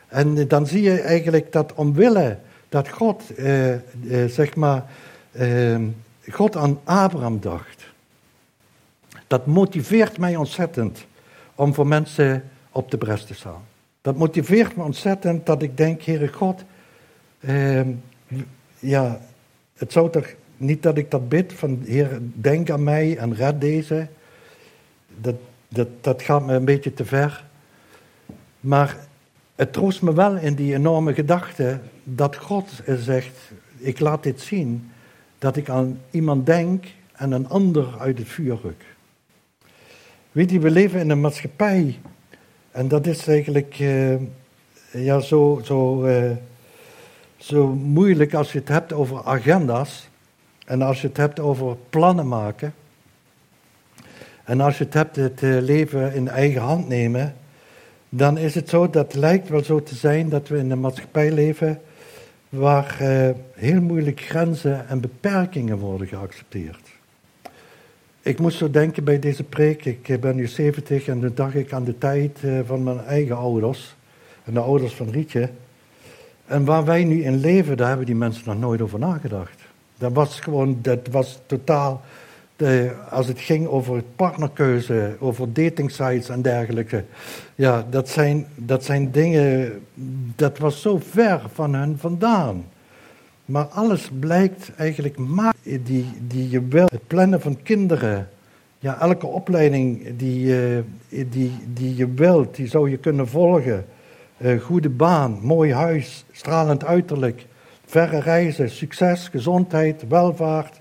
En 0.07 0.47
dan 0.47 0.67
zie 0.67 0.81
je 0.81 1.01
eigenlijk 1.01 1.51
dat 1.51 1.73
omwille 1.73 2.37
dat 2.69 2.89
God, 2.89 3.35
eh, 3.35 3.73
eh, 3.73 3.81
zeg 4.29 4.55
maar, 4.55 4.85
eh, 5.31 5.81
God 6.29 6.55
aan 6.55 6.79
Abraham 6.83 7.39
dacht. 7.39 7.87
Dat 9.27 9.45
motiveert 9.45 10.17
mij 10.17 10.35
ontzettend 10.35 11.05
om 11.55 11.73
voor 11.73 11.87
mensen 11.87 12.43
op 12.71 12.91
de 12.91 12.97
bres 12.97 13.25
te 13.25 13.33
staan. 13.33 13.63
Dat 14.01 14.17
motiveert 14.17 14.75
me 14.75 14.83
ontzettend 14.83 15.45
dat 15.45 15.61
ik 15.61 15.77
denk, 15.77 16.01
Heere 16.01 16.27
God, 16.27 16.63
eh, 17.39 17.81
ja, 18.79 19.19
het 19.77 19.91
zou 19.91 20.09
toch 20.09 20.27
niet 20.57 20.83
dat 20.83 20.97
ik 20.97 21.11
dat 21.11 21.29
bid 21.29 21.53
van, 21.53 21.81
Heer, 21.85 22.19
denk 22.33 22.69
aan 22.69 22.83
mij 22.83 23.17
en 23.17 23.35
red 23.35 23.61
deze. 23.61 24.07
Dat, 25.21 25.35
dat, 25.67 25.87
dat 26.01 26.21
gaat 26.21 26.45
me 26.45 26.53
een 26.53 26.65
beetje 26.65 26.93
te 26.93 27.05
ver. 27.05 27.45
Maar 28.59 28.97
het 29.55 29.73
troost 29.73 30.01
me 30.01 30.13
wel 30.13 30.35
in 30.35 30.55
die 30.55 30.73
enorme 30.73 31.13
gedachte 31.13 31.79
dat 32.15 32.35
God 32.35 32.69
zegt, 32.85 33.37
ik 33.77 33.99
laat 33.99 34.23
dit 34.23 34.41
zien, 34.41 34.91
dat 35.37 35.55
ik 35.55 35.69
aan 35.69 36.01
iemand 36.11 36.45
denk 36.45 36.85
en 37.13 37.31
een 37.31 37.49
ander 37.49 37.99
uit 37.99 38.17
het 38.17 38.27
vuur 38.27 38.57
ruk. 38.61 38.85
Weet 40.31 40.51
je, 40.51 40.59
we 40.59 40.71
leven 40.71 40.99
in 40.99 41.09
een 41.09 41.21
maatschappij 41.21 41.99
en 42.71 42.87
dat 42.87 43.07
is 43.07 43.27
eigenlijk 43.27 43.79
uh, 43.79 44.15
ja, 44.91 45.19
zo, 45.19 45.61
zo, 45.63 46.05
uh, 46.05 46.31
zo 47.37 47.67
moeilijk 47.67 48.33
als 48.33 48.51
je 48.51 48.59
het 48.59 48.67
hebt 48.67 48.93
over 48.93 49.23
agenda's 49.23 50.09
en 50.65 50.81
als 50.81 51.01
je 51.01 51.07
het 51.07 51.17
hebt 51.17 51.39
over 51.39 51.77
plannen 51.89 52.27
maken. 52.27 52.73
En 54.43 54.61
als 54.61 54.77
je 54.77 54.83
het 54.83 54.93
hebt 54.93 55.15
het 55.15 55.43
eh, 55.43 55.57
leven 55.59 56.13
in 56.13 56.27
eigen 56.27 56.61
hand 56.61 56.87
nemen, 56.87 57.35
dan 58.09 58.37
is 58.37 58.55
het 58.55 58.69
zo, 58.69 58.89
dat 58.89 59.13
lijkt 59.13 59.49
wel 59.49 59.63
zo 59.63 59.83
te 59.83 59.95
zijn 59.95 60.29
dat 60.29 60.47
we 60.47 60.57
in 60.57 60.71
een 60.71 60.79
maatschappij 60.79 61.31
leven 61.31 61.81
waar 62.49 62.97
uh, 63.01 63.29
heel 63.53 63.81
moeilijk 63.81 64.19
grenzen 64.19 64.87
en 64.87 64.99
beperkingen 64.99 65.77
worden 65.77 66.07
geaccepteerd. 66.07 66.89
Ik 68.21 68.39
moest 68.39 68.57
zo 68.57 68.71
denken 68.71 69.03
bij 69.03 69.19
deze 69.19 69.43
preek, 69.43 69.85
ik 69.85 70.09
eh, 70.09 70.19
ben 70.19 70.35
nu 70.35 70.47
70 70.47 71.07
en 71.07 71.19
dan 71.19 71.31
dacht 71.35 71.55
ik 71.55 71.73
aan 71.73 71.83
de 71.83 71.97
tijd 71.97 72.39
uh, 72.45 72.59
van 72.65 72.83
mijn 72.83 72.99
eigen 72.99 73.37
ouders 73.37 73.95
en 74.43 74.53
de 74.53 74.59
ouders 74.59 74.93
van 74.93 75.09
Rietje. 75.09 75.49
En 76.45 76.65
waar 76.65 76.85
wij 76.85 77.03
nu 77.03 77.23
in 77.23 77.39
leven, 77.39 77.77
daar 77.77 77.87
hebben 77.87 78.05
die 78.05 78.15
mensen 78.15 78.43
nog 78.45 78.59
nooit 78.59 78.81
over 78.81 78.99
nagedacht. 78.99 79.61
Dat 79.97 80.13
was 80.13 80.39
gewoon, 80.39 80.79
dat 80.81 81.07
was 81.11 81.39
totaal 81.45 82.01
als 83.09 83.27
het 83.27 83.39
ging 83.39 83.67
over 83.67 84.03
partnerkeuze, 84.15 85.15
over 85.19 85.53
datingsites 85.53 86.29
en 86.29 86.41
dergelijke. 86.41 87.03
Ja, 87.55 87.85
dat 87.89 88.09
zijn, 88.09 88.47
dat 88.55 88.83
zijn 88.83 89.11
dingen, 89.11 89.81
dat 90.35 90.57
was 90.57 90.81
zo 90.81 90.99
ver 91.09 91.41
van 91.53 91.73
hen 91.73 91.97
vandaan. 91.99 92.65
Maar 93.45 93.65
alles 93.65 94.09
blijkt 94.19 94.71
eigenlijk 94.77 95.17
die, 95.63 96.05
die 96.27 96.49
je 96.49 96.67
wil. 96.67 96.87
Het 96.91 97.07
plannen 97.07 97.41
van 97.41 97.61
kinderen. 97.63 98.29
Ja, 98.79 99.01
elke 99.01 99.27
opleiding 99.27 100.17
die, 100.17 100.55
die, 101.09 101.51
die 101.73 101.95
je 101.95 102.13
wilt, 102.13 102.55
die 102.55 102.67
zou 102.67 102.89
je 102.89 102.97
kunnen 102.97 103.27
volgen. 103.27 103.85
Uh, 104.41 104.61
goede 104.61 104.89
baan, 104.89 105.39
mooi 105.41 105.73
huis, 105.73 106.25
stralend 106.31 106.85
uiterlijk, 106.85 107.45
verre 107.85 108.19
reizen, 108.19 108.69
succes, 108.69 109.27
gezondheid, 109.27 110.07
welvaart, 110.07 110.78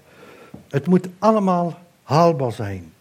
het 0.68 0.86
moet 0.86 1.08
allemaal 1.18 1.78
haalbaar 2.02 2.52
zijn. 2.52 2.92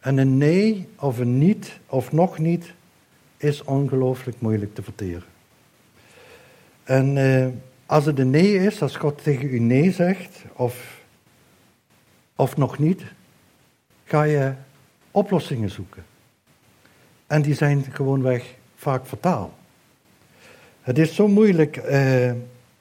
En 0.00 0.18
een 0.18 0.36
nee 0.36 0.88
of 0.98 1.18
een 1.18 1.38
niet 1.38 1.78
of 1.86 2.12
nog 2.12 2.38
niet 2.38 2.74
is 3.36 3.62
ongelooflijk 3.62 4.40
moeilijk 4.40 4.74
te 4.74 4.82
verteren. 4.82 5.28
En 6.84 7.16
eh, 7.16 7.46
als 7.86 8.04
het 8.04 8.18
een 8.18 8.30
nee 8.30 8.54
is, 8.54 8.82
als 8.82 8.96
God 8.96 9.22
tegen 9.22 9.54
u 9.54 9.58
nee 9.58 9.92
zegt, 9.92 10.44
of, 10.52 11.00
of 12.36 12.56
nog 12.56 12.78
niet, 12.78 13.02
ga 14.04 14.22
je 14.22 14.52
oplossingen 15.10 15.70
zoeken. 15.70 16.04
En 17.26 17.42
die 17.42 17.54
zijn 17.54 17.84
gewoonweg 17.92 18.54
vaak 18.76 19.06
fataal. 19.06 19.54
Het 20.80 20.98
is 20.98 21.14
zo 21.14 21.28
moeilijk, 21.28 21.76
eh, 21.76 22.28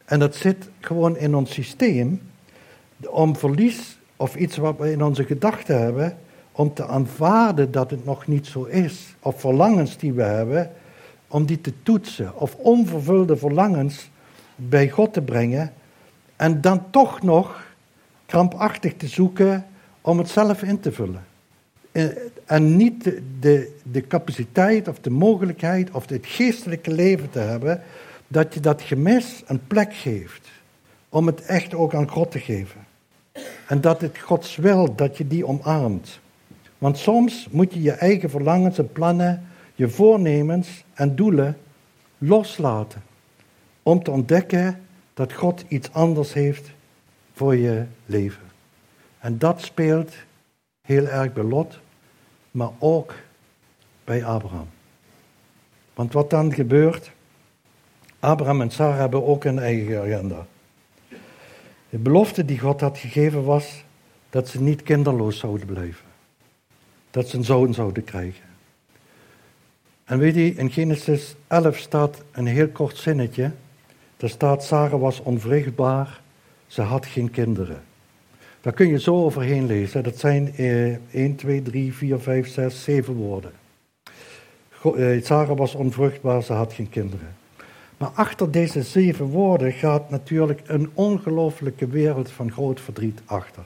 en 0.05 0.19
dat 0.19 0.35
zit 0.35 0.69
gewoon 0.79 1.17
in 1.17 1.35
ons 1.35 1.53
systeem, 1.53 2.21
om 3.05 3.35
verlies 3.35 3.97
of 4.15 4.35
iets 4.35 4.57
wat 4.57 4.77
we 4.77 4.91
in 4.91 5.03
onze 5.03 5.23
gedachten 5.23 5.81
hebben, 5.81 6.17
om 6.51 6.73
te 6.73 6.85
aanvaarden 6.87 7.71
dat 7.71 7.91
het 7.91 8.05
nog 8.05 8.27
niet 8.27 8.47
zo 8.47 8.63
is, 8.63 9.15
of 9.19 9.39
verlangens 9.39 9.97
die 9.97 10.13
we 10.13 10.23
hebben, 10.23 10.71
om 11.27 11.45
die 11.45 11.61
te 11.61 11.73
toetsen, 11.83 12.39
of 12.39 12.55
onvervulde 12.55 13.37
verlangens 13.37 14.09
bij 14.55 14.89
God 14.89 15.13
te 15.13 15.21
brengen, 15.21 15.73
en 16.35 16.61
dan 16.61 16.89
toch 16.89 17.21
nog 17.21 17.65
krampachtig 18.25 18.93
te 18.95 19.07
zoeken 19.07 19.65
om 20.01 20.17
het 20.17 20.29
zelf 20.29 20.63
in 20.63 20.79
te 20.79 20.91
vullen. 20.91 21.25
Eh, 21.91 22.05
en 22.45 22.75
niet 22.75 23.03
de, 23.03 23.21
de, 23.39 23.75
de 23.91 24.07
capaciteit 24.07 24.87
of 24.87 24.99
de 24.99 25.09
mogelijkheid 25.09 25.91
of 25.91 26.09
het 26.09 26.25
geestelijke 26.25 26.91
leven 26.91 27.29
te 27.29 27.39
hebben, 27.39 27.81
dat 28.27 28.53
je 28.53 28.59
dat 28.59 28.81
gemis 28.81 29.43
een 29.45 29.67
plek 29.67 29.93
geeft, 29.93 30.47
om 31.09 31.27
het 31.27 31.41
echt 31.41 31.73
ook 31.73 31.93
aan 31.93 32.09
God 32.09 32.31
te 32.31 32.39
geven. 32.39 32.86
En 33.67 33.81
dat 33.81 34.01
het 34.01 34.17
Gods 34.17 34.55
wil 34.55 34.95
dat 34.95 35.17
je 35.17 35.27
die 35.27 35.47
omarmt. 35.47 36.19
Want 36.77 36.97
soms 36.97 37.47
moet 37.51 37.73
je 37.73 37.81
je 37.81 37.91
eigen 37.91 38.29
verlangens 38.29 38.77
en 38.77 38.91
plannen, 38.91 39.47
je 39.75 39.89
voornemens 39.89 40.83
en 40.93 41.15
doelen 41.15 41.57
loslaten. 42.17 43.03
Om 43.83 44.03
te 44.03 44.11
ontdekken 44.11 44.81
dat 45.13 45.33
God 45.33 45.65
iets 45.67 45.91
anders 45.91 46.33
heeft 46.33 46.71
voor 47.33 47.55
je 47.55 47.85
leven. 48.05 48.43
En 49.19 49.37
dat 49.37 49.61
speelt 49.61 50.13
heel 50.81 51.05
erg 51.05 51.33
bij 51.33 51.43
Lot, 51.43 51.79
maar 52.51 52.69
ook 52.79 53.15
bij 54.03 54.25
Abraham. 54.25 54.67
Want 55.93 56.13
wat 56.13 56.29
dan 56.29 56.53
gebeurt, 56.53 57.11
Abraham 58.19 58.61
en 58.61 58.71
Sarah 58.71 58.97
hebben 58.97 59.25
ook 59.25 59.43
een 59.43 59.59
eigen 59.59 60.01
agenda. 60.01 60.45
De 61.97 62.03
belofte 62.03 62.45
die 62.45 62.59
God 62.59 62.81
had 62.81 62.97
gegeven 62.97 63.43
was 63.43 63.83
dat 64.29 64.47
ze 64.47 64.61
niet 64.61 64.83
kinderloos 64.83 65.37
zouden 65.39 65.67
blijven. 65.67 66.05
Dat 67.11 67.27
ze 67.27 67.37
een 67.37 67.43
zoon 67.43 67.73
zouden 67.73 68.03
krijgen. 68.03 68.45
En 70.05 70.19
weet 70.19 70.35
je, 70.35 70.55
in 70.55 70.71
Genesis 70.71 71.35
11 71.47 71.77
staat 71.77 72.23
een 72.31 72.45
heel 72.45 72.67
kort 72.67 72.97
zinnetje. 72.97 73.51
Daar 74.17 74.29
staat, 74.29 74.63
Sarah 74.63 75.01
was 75.01 75.19
onvruchtbaar, 75.19 76.21
ze 76.67 76.81
had 76.81 77.05
geen 77.05 77.31
kinderen. 77.31 77.81
Daar 78.61 78.73
kun 78.73 78.87
je 78.87 78.99
zo 78.99 79.23
overheen 79.23 79.65
lezen. 79.65 80.03
Dat 80.03 80.19
zijn 80.19 80.55
eh, 80.55 81.13
1, 81.13 81.35
2, 81.35 81.61
3, 81.61 81.93
4, 81.93 82.19
5, 82.19 82.47
6, 82.47 82.83
7 82.83 83.13
woorden. 83.13 83.51
Eh, 84.83 85.23
Sarah 85.23 85.57
was 85.57 85.75
onvruchtbaar, 85.75 86.43
ze 86.43 86.53
had 86.53 86.73
geen 86.73 86.89
kinderen. 86.89 87.35
Maar 87.97 88.09
achter 88.13 88.51
deze 88.51 88.83
zeven 88.83 89.25
woorden 89.25 89.71
gaat 89.71 90.09
natuurlijk 90.09 90.61
een 90.65 90.89
ongelooflijke 90.93 91.87
wereld 91.87 92.31
van 92.31 92.51
groot 92.51 92.81
verdriet 92.81 93.21
achter. 93.25 93.63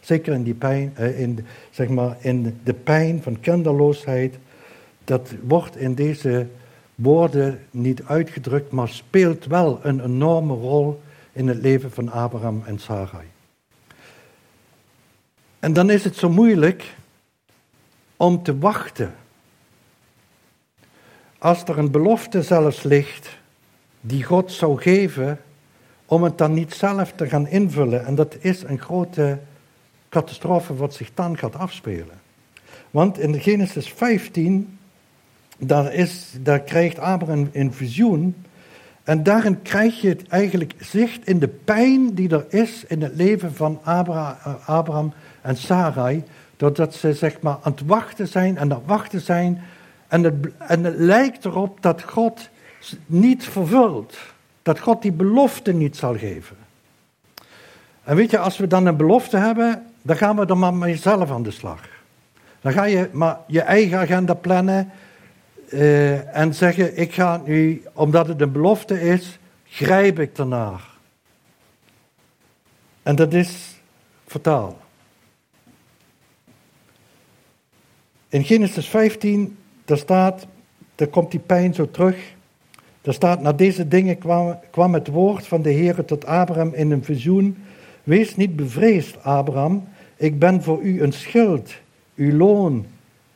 Zeker 0.00 0.34
in, 0.34 0.42
die 0.42 0.54
pijn, 0.54 0.92
eh, 0.94 1.20
in, 1.20 1.46
zeg 1.70 1.88
maar, 1.88 2.16
in 2.20 2.60
de 2.64 2.74
pijn 2.74 3.22
van 3.22 3.40
kinderloosheid. 3.40 4.38
Dat 5.04 5.34
wordt 5.42 5.76
in 5.76 5.94
deze 5.94 6.46
woorden 6.94 7.60
niet 7.70 8.04
uitgedrukt, 8.04 8.72
maar 8.72 8.88
speelt 8.88 9.46
wel 9.46 9.78
een 9.82 10.04
enorme 10.04 10.54
rol 10.54 11.00
in 11.32 11.48
het 11.48 11.58
leven 11.58 11.90
van 11.90 12.10
Abraham 12.10 12.62
en 12.66 12.78
Sarai. 12.78 13.26
En 15.58 15.72
dan 15.72 15.90
is 15.90 16.04
het 16.04 16.16
zo 16.16 16.30
moeilijk 16.30 16.94
om 18.16 18.42
te 18.42 18.58
wachten. 18.58 19.14
Als 21.38 21.62
er 21.62 21.78
een 21.78 21.90
belofte 21.90 22.42
zelfs 22.42 22.82
ligt 22.82 23.38
die 24.06 24.24
God 24.24 24.52
zou 24.52 24.80
geven, 24.80 25.38
om 26.06 26.22
het 26.22 26.38
dan 26.38 26.52
niet 26.52 26.74
zelf 26.74 27.12
te 27.12 27.28
gaan 27.28 27.48
invullen. 27.48 28.06
En 28.06 28.14
dat 28.14 28.36
is 28.40 28.62
een 28.62 28.78
grote 28.78 29.38
catastrofe 30.08 30.74
wat 30.74 30.94
zich 30.94 31.10
dan 31.14 31.38
gaat 31.38 31.56
afspelen. 31.56 32.20
Want 32.90 33.18
in 33.18 33.40
Genesis 33.40 33.92
15, 33.92 34.78
daar, 35.58 35.92
is, 35.92 36.32
daar 36.40 36.60
krijgt 36.60 36.98
Abraham 36.98 37.48
een 37.52 37.72
visioen. 37.72 38.44
En 39.04 39.22
daarin 39.22 39.62
krijg 39.62 40.00
je 40.00 40.08
het 40.08 40.28
eigenlijk 40.28 40.74
zicht 40.78 41.26
in 41.26 41.38
de 41.38 41.48
pijn 41.48 42.14
die 42.14 42.28
er 42.28 42.44
is 42.48 42.84
in 42.88 43.02
het 43.02 43.14
leven 43.14 43.54
van 43.54 43.80
Abraham 44.64 45.12
en 45.42 45.56
Sarai. 45.56 46.24
Doordat 46.56 46.94
ze 46.94 47.12
zeg 47.12 47.40
maar 47.40 47.58
aan 47.62 47.72
het 47.72 47.86
wachten 47.86 48.28
zijn 48.28 48.56
en 48.56 48.62
aan 48.62 48.78
het 48.78 48.86
wachten 48.86 49.20
zijn. 49.20 49.62
En 50.08 50.22
het, 50.22 50.34
en 50.58 50.84
het 50.84 50.96
lijkt 50.96 51.44
erop 51.44 51.82
dat 51.82 52.02
God 52.02 52.48
niet 53.06 53.44
vervult. 53.44 54.18
Dat 54.62 54.78
God 54.78 55.02
die 55.02 55.12
belofte 55.12 55.72
niet 55.72 55.96
zal 55.96 56.18
geven. 56.18 56.56
En 58.04 58.16
weet 58.16 58.30
je, 58.30 58.38
als 58.38 58.56
we 58.56 58.66
dan 58.66 58.86
een 58.86 58.96
belofte 58.96 59.36
hebben, 59.36 59.86
dan 60.02 60.16
gaan 60.16 60.36
we 60.36 60.46
er 60.46 60.58
maar 60.58 60.74
mee 60.74 60.96
zelf 60.96 61.30
aan 61.30 61.42
de 61.42 61.50
slag. 61.50 61.80
Dan 62.60 62.72
ga 62.72 62.84
je 62.84 63.08
maar 63.12 63.38
je 63.46 63.60
eigen 63.60 63.98
agenda 63.98 64.34
plannen 64.34 64.90
uh, 65.68 66.36
en 66.36 66.54
zeggen, 66.54 66.98
ik 66.98 67.14
ga 67.14 67.42
nu, 67.44 67.82
omdat 67.92 68.26
het 68.28 68.40
een 68.40 68.52
belofte 68.52 69.00
is, 69.00 69.38
grijp 69.64 70.18
ik 70.18 70.38
ernaar. 70.38 70.88
En 73.02 73.16
dat 73.16 73.32
is 73.32 73.80
fataal. 74.26 74.78
In 78.28 78.44
Genesis 78.44 78.88
15, 78.88 79.58
daar 79.84 79.98
staat, 79.98 80.46
daar 80.94 81.08
komt 81.08 81.30
die 81.30 81.40
pijn 81.40 81.74
zo 81.74 81.90
terug. 81.90 82.34
Daar 83.06 83.14
staat, 83.14 83.40
na 83.40 83.52
deze 83.52 83.88
dingen 83.88 84.18
kwam, 84.18 84.58
kwam 84.70 84.94
het 84.94 85.08
woord 85.08 85.46
van 85.46 85.62
de 85.62 85.70
Heer 85.70 86.04
tot 86.04 86.26
Abraham 86.26 86.74
in 86.74 86.90
een 86.90 87.04
visioen. 87.04 87.56
Wees 88.04 88.36
niet 88.36 88.56
bevreesd, 88.56 89.22
Abraham, 89.22 89.88
ik 90.16 90.38
ben 90.38 90.62
voor 90.62 90.82
u 90.82 91.02
een 91.02 91.12
schild. 91.12 91.74
Uw 92.16 92.36
loon 92.36 92.86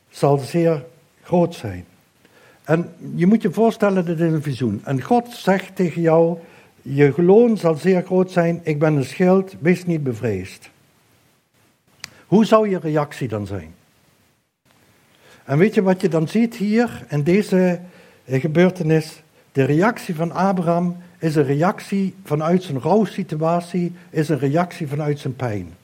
zal 0.09 0.39
zeer 0.39 0.85
groot 1.23 1.55
zijn. 1.55 1.85
En 2.65 2.93
je 3.15 3.27
moet 3.27 3.43
je 3.43 3.53
voorstellen, 3.53 4.05
dat 4.05 4.19
is 4.19 4.33
een 4.33 4.43
visioen. 4.43 4.81
En 4.85 5.03
God 5.03 5.29
zegt 5.29 5.77
tegen 5.77 6.03
jou, 6.03 6.39
je 6.83 7.23
loon 7.23 7.57
zal 7.57 7.75
zeer 7.75 8.03
groot 8.03 8.31
zijn, 8.31 8.61
ik 8.63 8.79
ben 8.79 8.95
een 8.95 9.05
schild, 9.05 9.55
wees 9.61 9.85
niet 9.85 10.03
bevreesd. 10.03 10.71
Hoe 12.27 12.45
zou 12.45 12.69
je 12.69 12.79
reactie 12.79 13.29
dan 13.29 13.47
zijn? 13.47 13.75
En 15.45 15.59
weet 15.59 15.75
je 15.75 15.83
wat 15.83 16.01
je 16.01 16.09
dan 16.09 16.29
ziet 16.29 16.57
hier 16.57 17.05
in 17.09 17.23
deze 17.23 17.81
gebeurtenis? 18.27 19.23
De 19.53 19.65
reactie 19.65 20.15
van 20.15 20.33
Abraham 20.33 20.97
is 21.19 21.37
een 21.37 21.45
reactie 21.45 22.15
vanuit 22.25 22.63
zijn 22.63 22.81
rouwsituatie, 22.81 23.93
is 24.11 24.29
een 24.29 24.39
reactie 24.39 24.89
vanuit 24.89 25.19
zijn 25.19 25.37
pijn. 25.37 25.75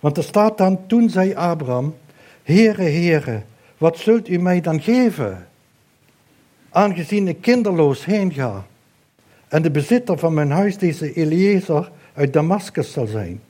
Want 0.00 0.16
er 0.16 0.22
staat 0.22 0.58
dan, 0.58 0.86
toen 0.86 1.10
zei 1.10 1.34
Abraham, 1.34 1.94
Heere, 2.42 2.82
Heere, 2.82 3.42
wat 3.78 3.98
zult 3.98 4.28
u 4.28 4.38
mij 4.38 4.60
dan 4.60 4.80
geven? 4.80 5.46
Aangezien 6.70 7.28
ik 7.28 7.40
kinderloos 7.40 8.04
heen 8.04 8.32
ga 8.32 8.64
en 9.48 9.62
de 9.62 9.70
bezitter 9.70 10.18
van 10.18 10.34
mijn 10.34 10.50
huis 10.50 10.78
deze 10.78 11.12
Eliezer 11.12 11.90
uit 12.14 12.32
Damascus 12.32 12.92
zal 12.92 13.06
zijn. 13.06 13.40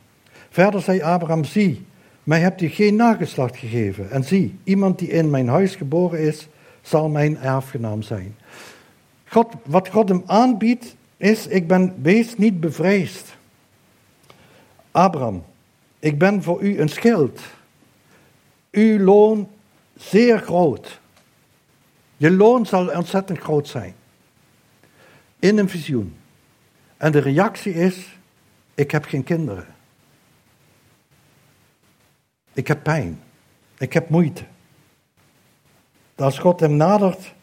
Verder 0.51 0.81
zei 0.81 1.01
Abraham, 1.01 1.45
zie, 1.45 1.87
mij 2.23 2.41
hebt 2.41 2.61
u 2.61 2.69
geen 2.69 2.97
nageslacht 2.97 3.57
gegeven. 3.57 4.11
En 4.11 4.25
zie, 4.25 4.59
iemand 4.65 4.99
die 4.99 5.09
in 5.09 5.31
mijn 5.31 5.49
huis 5.49 5.75
geboren 5.75 6.21
is, 6.21 6.49
zal 6.81 7.09
mijn 7.09 7.39
erfgenaam 7.39 8.03
zijn. 8.03 8.37
God, 9.33 9.55
wat 9.65 9.89
God 9.89 10.09
hem 10.09 10.23
aanbiedt, 10.27 10.97
is, 11.17 11.47
ik 11.47 11.67
ben, 11.67 12.03
wees 12.03 12.37
niet 12.37 12.61
bevreesd. 12.61 13.37
Abraham, 14.91 15.45
ik 15.99 16.19
ben 16.19 16.43
voor 16.43 16.63
u 16.63 16.81
een 16.81 16.89
schild. 16.89 17.41
Uw 18.71 18.99
loon 18.99 19.49
zeer 19.97 20.39
groot. 20.39 21.01
Je 22.17 22.31
loon 22.31 22.67
zal 22.67 22.89
ontzettend 22.89 23.39
groot 23.39 23.69
zijn. 23.69 23.95
In 25.39 25.59
een 25.59 25.69
visioen. 25.69 26.17
En 26.97 27.13
de 27.13 27.19
reactie 27.19 27.75
is, 27.75 28.19
ik 28.75 28.91
heb 28.91 29.05
geen 29.05 29.25
kinderen. 29.25 29.67
Ik 32.53 32.69
heb 32.69 32.83
pijn. 32.83 33.23
Ik 33.79 33.93
heb 33.93 34.09
moeite. 34.09 34.45
Als 36.15 36.39
God 36.39 36.61
hem 36.61 36.77
nadert, 36.77 37.35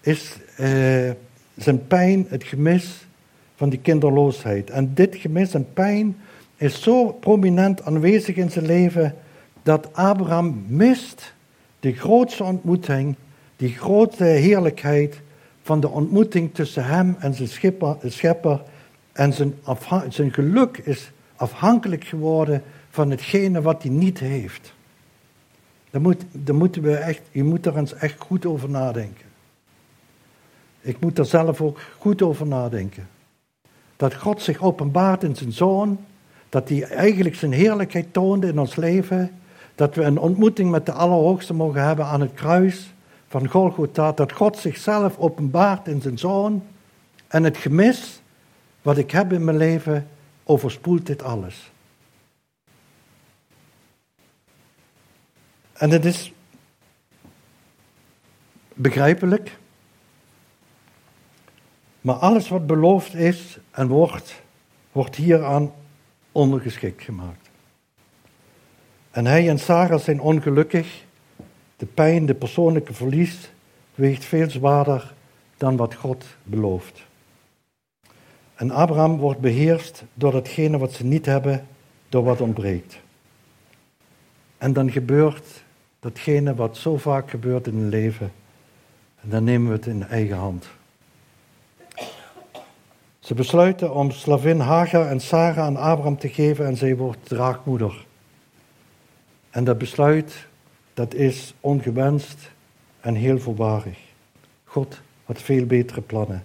is 0.00 0.36
uh, 0.60 1.10
zijn 1.56 1.86
pijn 1.86 2.26
het 2.28 2.44
gemis 2.44 3.06
van 3.56 3.68
die 3.68 3.78
kinderloosheid. 3.78 4.70
En 4.70 4.94
dit 4.94 5.16
gemis 5.16 5.54
en 5.54 5.72
pijn 5.72 6.16
is 6.56 6.82
zo 6.82 7.06
prominent 7.12 7.82
aanwezig 7.82 8.36
in 8.36 8.50
zijn 8.50 8.66
leven 8.66 9.14
dat 9.62 9.94
Abraham 9.94 10.64
mist 10.68 11.34
de 11.80 11.92
grootste 11.92 12.44
ontmoeting, 12.44 13.14
die 13.56 13.72
grote 13.72 14.24
heerlijkheid 14.24 15.20
van 15.62 15.80
de 15.80 15.88
ontmoeting 15.88 16.54
tussen 16.54 16.84
hem 16.84 17.16
en 17.18 17.34
zijn 17.34 17.48
schipper, 17.48 17.96
schepper. 18.04 18.62
En 19.12 19.32
zijn, 19.32 19.54
zijn 20.08 20.32
geluk 20.32 20.78
is 20.78 21.10
afhankelijk 21.36 22.04
geworden 22.04 22.62
van 22.90 23.10
hetgene 23.10 23.62
wat 23.62 23.82
hij 23.82 23.90
niet 23.90 24.18
heeft. 24.18 24.72
Daar 26.32 26.54
moeten 26.54 26.82
we 26.82 26.94
echt, 26.94 27.20
je 27.30 27.44
moet 27.44 27.66
er 27.66 27.76
eens 27.76 27.94
echt 27.94 28.20
goed 28.20 28.46
over 28.46 28.70
nadenken. 28.70 29.27
Ik 30.88 31.00
moet 31.00 31.18
er 31.18 31.26
zelf 31.26 31.60
ook 31.60 31.80
goed 31.98 32.22
over 32.22 32.46
nadenken. 32.46 33.08
Dat 33.96 34.14
God 34.14 34.42
zich 34.42 34.62
openbaart 34.62 35.22
in 35.22 35.36
zijn 35.36 35.52
zoon, 35.52 36.04
dat 36.48 36.68
hij 36.68 36.82
eigenlijk 36.82 37.34
zijn 37.34 37.52
heerlijkheid 37.52 38.12
toonde 38.12 38.46
in 38.46 38.58
ons 38.58 38.76
leven, 38.76 39.40
dat 39.74 39.94
we 39.94 40.02
een 40.02 40.18
ontmoeting 40.18 40.70
met 40.70 40.86
de 40.86 40.92
Allerhoogste 40.92 41.54
mogen 41.54 41.82
hebben 41.82 42.04
aan 42.04 42.20
het 42.20 42.34
kruis 42.34 42.92
van 43.26 43.48
Golgotha, 43.48 44.12
dat 44.12 44.32
God 44.32 44.58
zichzelf 44.58 45.18
openbaart 45.18 45.88
in 45.88 46.00
zijn 46.00 46.18
zoon 46.18 46.62
en 47.26 47.44
het 47.44 47.56
gemis 47.56 48.20
wat 48.82 48.98
ik 48.98 49.10
heb 49.10 49.32
in 49.32 49.44
mijn 49.44 49.56
leven 49.56 50.08
overspoelt 50.44 51.06
dit 51.06 51.22
alles. 51.22 51.70
En 55.72 55.90
het 55.90 56.04
is 56.04 56.32
begrijpelijk, 58.74 59.58
maar 62.08 62.16
alles 62.16 62.48
wat 62.48 62.66
beloofd 62.66 63.14
is 63.14 63.58
en 63.70 63.88
wordt, 63.88 64.42
wordt 64.92 65.16
hieraan 65.16 65.72
ondergeschikt 66.32 67.02
gemaakt. 67.02 67.50
En 69.10 69.26
hij 69.26 69.48
en 69.48 69.58
Sarah 69.58 70.00
zijn 70.00 70.20
ongelukkig. 70.20 71.04
De 71.76 71.86
pijn, 71.86 72.26
de 72.26 72.34
persoonlijke 72.34 72.92
verlies 72.94 73.50
weegt 73.94 74.24
veel 74.24 74.50
zwaarder 74.50 75.14
dan 75.56 75.76
wat 75.76 75.94
God 75.94 76.24
belooft. 76.42 77.02
En 78.54 78.70
Abraham 78.70 79.16
wordt 79.16 79.40
beheerst 79.40 80.04
door 80.14 80.32
datgene 80.32 80.78
wat 80.78 80.92
ze 80.92 81.04
niet 81.04 81.26
hebben, 81.26 81.66
door 82.08 82.24
wat 82.24 82.40
ontbreekt. 82.40 83.00
En 84.58 84.72
dan 84.72 84.90
gebeurt 84.90 85.64
datgene 86.00 86.54
wat 86.54 86.76
zo 86.76 86.96
vaak 86.96 87.30
gebeurt 87.30 87.66
in 87.66 87.76
een 87.76 87.88
leven. 87.88 88.32
En 89.20 89.28
dan 89.28 89.44
nemen 89.44 89.68
we 89.68 89.76
het 89.76 89.86
in 89.86 90.02
eigen 90.02 90.36
hand. 90.36 90.77
Ze 93.28 93.34
besluiten 93.34 93.94
om 93.94 94.10
slavin 94.10 94.60
Hagar 94.60 95.06
en 95.06 95.20
Sarah 95.20 95.64
aan 95.64 95.76
Abraham 95.76 96.18
te 96.18 96.28
geven 96.28 96.66
en 96.66 96.76
zij 96.76 96.96
wordt 96.96 97.28
draagmoeder 97.28 98.06
En 99.50 99.64
dat 99.64 99.78
besluit, 99.78 100.46
dat 100.94 101.14
is 101.14 101.54
ongewenst 101.60 102.50
en 103.00 103.14
heel 103.14 103.38
voorbarig. 103.38 103.98
God 104.64 105.00
had 105.24 105.42
veel 105.42 105.66
betere 105.66 106.00
plannen. 106.00 106.44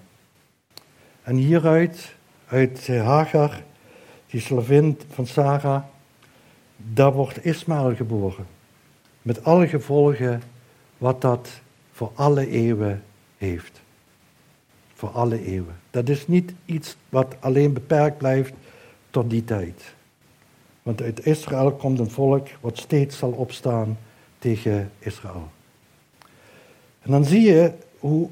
En 1.21 1.35
hieruit, 1.35 2.15
uit 2.47 2.87
Hagar, 2.87 3.61
die 4.25 4.41
slavin 4.41 4.99
van 5.09 5.27
Sarah, 5.27 5.83
daar 6.77 7.13
wordt 7.13 7.45
Ismaël 7.45 7.95
geboren. 7.95 8.47
Met 9.21 9.43
alle 9.43 9.67
gevolgen 9.67 10.41
wat 10.97 11.21
dat 11.21 11.61
voor 11.91 12.11
alle 12.15 12.47
eeuwen 12.47 13.03
heeft. 13.37 13.82
Voor 15.03 15.11
alle 15.11 15.45
eeuwen. 15.45 15.75
Dat 15.89 16.09
is 16.09 16.27
niet 16.27 16.53
iets 16.65 16.97
wat 17.09 17.35
alleen 17.39 17.73
beperkt 17.73 18.17
blijft 18.17 18.53
tot 19.09 19.29
die 19.29 19.43
tijd. 19.43 19.93
Want 20.83 21.01
uit 21.01 21.25
Israël 21.25 21.71
komt 21.71 21.99
een 21.99 22.09
volk 22.09 22.47
wat 22.61 22.77
steeds 22.77 23.17
zal 23.17 23.31
opstaan 23.31 23.97
tegen 24.39 24.91
Israël. 24.99 25.49
En 27.01 27.11
dan 27.11 27.25
zie 27.25 27.41
je 27.41 27.71
hoe 27.99 28.29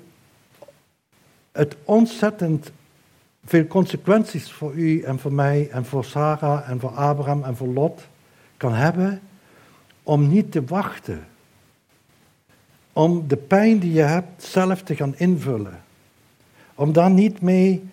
het 1.52 1.76
ontzettend 1.84 2.72
veel 3.46 3.68
consequenties 3.68 4.52
voor 4.52 4.74
u 4.74 5.02
en 5.02 5.20
voor 5.20 5.34
mij 5.34 5.70
en 5.70 5.86
voor 5.86 6.06
Sarah 6.06 6.70
en 6.70 6.80
voor 6.80 6.92
Abraham 6.92 7.44
en 7.44 7.56
voor 7.56 7.68
Lot 7.68 8.08
kan 8.58 8.74
hebben 8.74 9.22
om 10.04 10.28
niet 10.28 10.52
te 10.52 10.64
wachten. 10.64 11.28
Om 12.94 13.28
de 13.28 13.38
pijn 13.38 13.80
die 13.80 13.94
je 13.94 14.02
hebt 14.02 14.44
zelf 14.44 14.82
te 14.82 14.96
gaan 14.96 15.18
invullen. 15.18 15.90
Om 16.82 16.94
daar 16.94 17.12
niet 17.12 17.42
mee, 17.42 17.84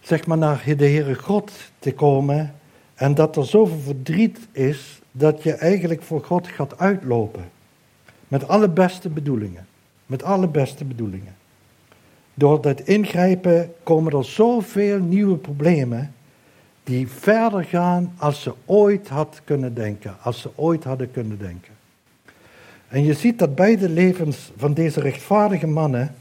zeg 0.00 0.26
maar, 0.26 0.38
naar 0.38 0.64
de 0.64 0.86
Heere 0.86 1.14
God 1.14 1.52
te 1.78 1.92
komen 1.92 2.54
en 2.94 3.14
dat 3.14 3.36
er 3.36 3.46
zoveel 3.46 3.78
verdriet 3.78 4.38
is 4.52 5.00
dat 5.10 5.42
je 5.42 5.52
eigenlijk 5.52 6.02
voor 6.02 6.24
God 6.24 6.48
gaat 6.48 6.78
uitlopen. 6.78 7.50
Met 8.28 8.48
alle 8.48 8.68
beste 8.68 9.08
bedoelingen. 9.08 9.66
Met 10.06 10.22
alle 10.22 10.48
beste 10.48 10.84
bedoelingen. 10.84 11.34
Door 12.34 12.60
dat 12.60 12.80
ingrijpen 12.80 13.72
komen 13.82 14.12
er 14.12 14.24
zoveel 14.24 14.98
nieuwe 14.98 15.36
problemen 15.36 16.14
die 16.84 17.08
verder 17.08 17.64
gaan 17.64 18.12
als 18.16 18.42
ze 18.42 18.54
ooit 18.64 19.08
had 19.08 19.40
kunnen 19.44 19.74
denken, 19.74 20.16
als 20.22 20.40
ze 20.40 20.50
ooit 20.54 20.84
hadden 20.84 21.10
kunnen 21.10 21.38
denken. 21.38 21.72
En 22.88 23.04
je 23.04 23.14
ziet 23.14 23.38
dat 23.38 23.54
bij 23.54 23.76
de 23.76 23.88
levens 23.88 24.52
van 24.56 24.74
deze 24.74 25.00
rechtvaardige 25.00 25.66
mannen, 25.66 26.14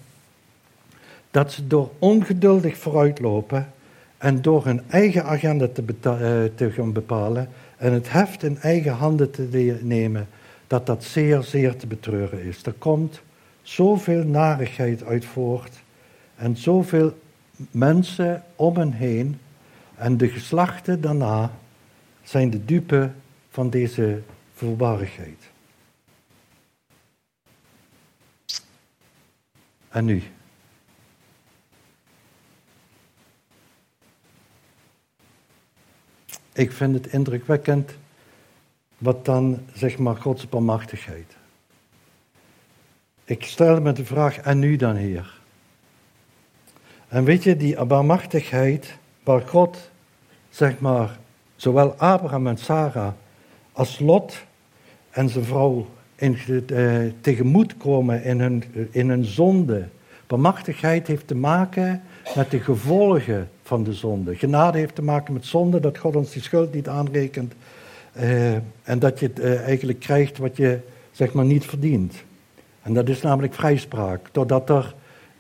dat 1.32 1.52
ze 1.52 1.68
door 1.68 1.92
ongeduldig 2.00 2.78
vooruitlopen 2.78 3.72
en 4.18 4.42
door 4.42 4.66
hun 4.66 4.82
eigen 4.90 5.24
agenda 5.24 5.68
te, 5.68 5.84
eh, 6.04 6.56
te 6.56 6.72
gaan 6.72 6.94
bepalen 6.94 7.50
en 7.78 7.94
het 7.94 8.12
heft 8.12 8.44
in 8.44 8.58
eigen 8.58 8.94
handen 8.94 9.32
te 9.32 9.78
nemen, 9.82 10.28
dat 10.68 10.86
dat 10.86 11.04
zeer, 11.04 11.44
zeer 11.44 11.76
te 11.76 11.88
betreuren 11.88 12.44
is. 12.44 12.66
Er 12.66 12.74
komt 12.74 13.22
zoveel 13.62 14.24
narigheid 14.24 15.04
uit 15.04 15.26
voort 15.26 15.82
en 16.36 16.58
zoveel 16.58 17.18
mensen 17.72 18.44
om 18.56 18.76
hen 18.76 18.92
heen 18.92 19.40
en 19.96 20.18
de 20.18 20.30
geslachten 20.30 21.02
daarna 21.02 21.52
zijn 22.24 22.50
de 22.50 22.66
dupe 22.66 23.12
van 23.50 23.70
deze 23.70 24.22
voorbarigheid. 24.54 25.50
En 29.90 30.06
nu? 30.06 30.24
Ik 36.54 36.72
vind 36.72 36.94
het 36.94 37.08
indrukwekkend 37.08 37.92
wat 38.98 39.26
dan, 39.26 39.60
zeg 39.74 39.98
maar, 39.98 40.16
Gods 40.16 40.50
barmachtigheid. 40.50 41.36
Ik 43.26 43.44
stel 43.44 43.82
me 43.82 43.92
de 43.92 44.06
vraag, 44.06 44.38
en 44.38 44.60
nu 44.60 44.76
dan, 44.76 44.96
Heer? 44.96 45.40
En 47.08 47.24
weet 47.24 47.44
je, 47.44 47.58
die 47.58 47.86
barmachtigheid 47.86 48.98
waar 49.24 49.42
God, 49.42 49.90
zeg 50.50 50.80
maar, 50.80 51.18
zowel 51.56 51.94
Abraham 51.94 52.48
en 52.48 52.58
Sarah 52.58 53.12
als 53.72 54.00
Lot 54.00 54.46
en 55.10 55.30
zijn 55.30 55.46
vrouw 55.46 55.88
in, 56.16 56.38
eh, 56.68 57.06
in 58.26 58.40
hun, 58.40 58.64
in 58.92 59.10
hun 59.10 59.26
zonde. 59.26 59.88
Barmachtigheid 60.28 61.08
heeft 61.08 61.28
te 61.28 61.36
maken 61.36 62.04
met 62.36 62.52
de 62.52 62.60
gevolgen 62.60 63.50
van 63.72 63.84
de 63.84 63.94
zonde. 63.94 64.36
Genade 64.36 64.78
heeft 64.78 64.96
te 64.96 65.02
maken 65.02 65.34
met 65.34 65.46
zonde, 65.46 65.80
dat 65.80 65.98
God 65.98 66.16
ons 66.16 66.32
die 66.32 66.42
schuld 66.42 66.74
niet 66.74 66.88
aanrekent. 66.88 67.54
Eh, 68.14 68.54
en 68.84 69.00
dat 69.00 69.20
je 69.20 69.32
uh, 69.40 69.62
eigenlijk 69.62 70.00
krijgt 70.00 70.38
wat 70.38 70.58
je 70.58 70.80
zeg 71.12 71.34
maar 71.34 71.46
niet 71.46 71.66
verdient. 71.66 72.16
En 72.82 72.94
dat 72.94 73.10
is 73.10 73.22
namelijk 73.22 73.54
vrijspraak, 73.54 74.30
doordat 74.32 74.70
er 74.70 74.96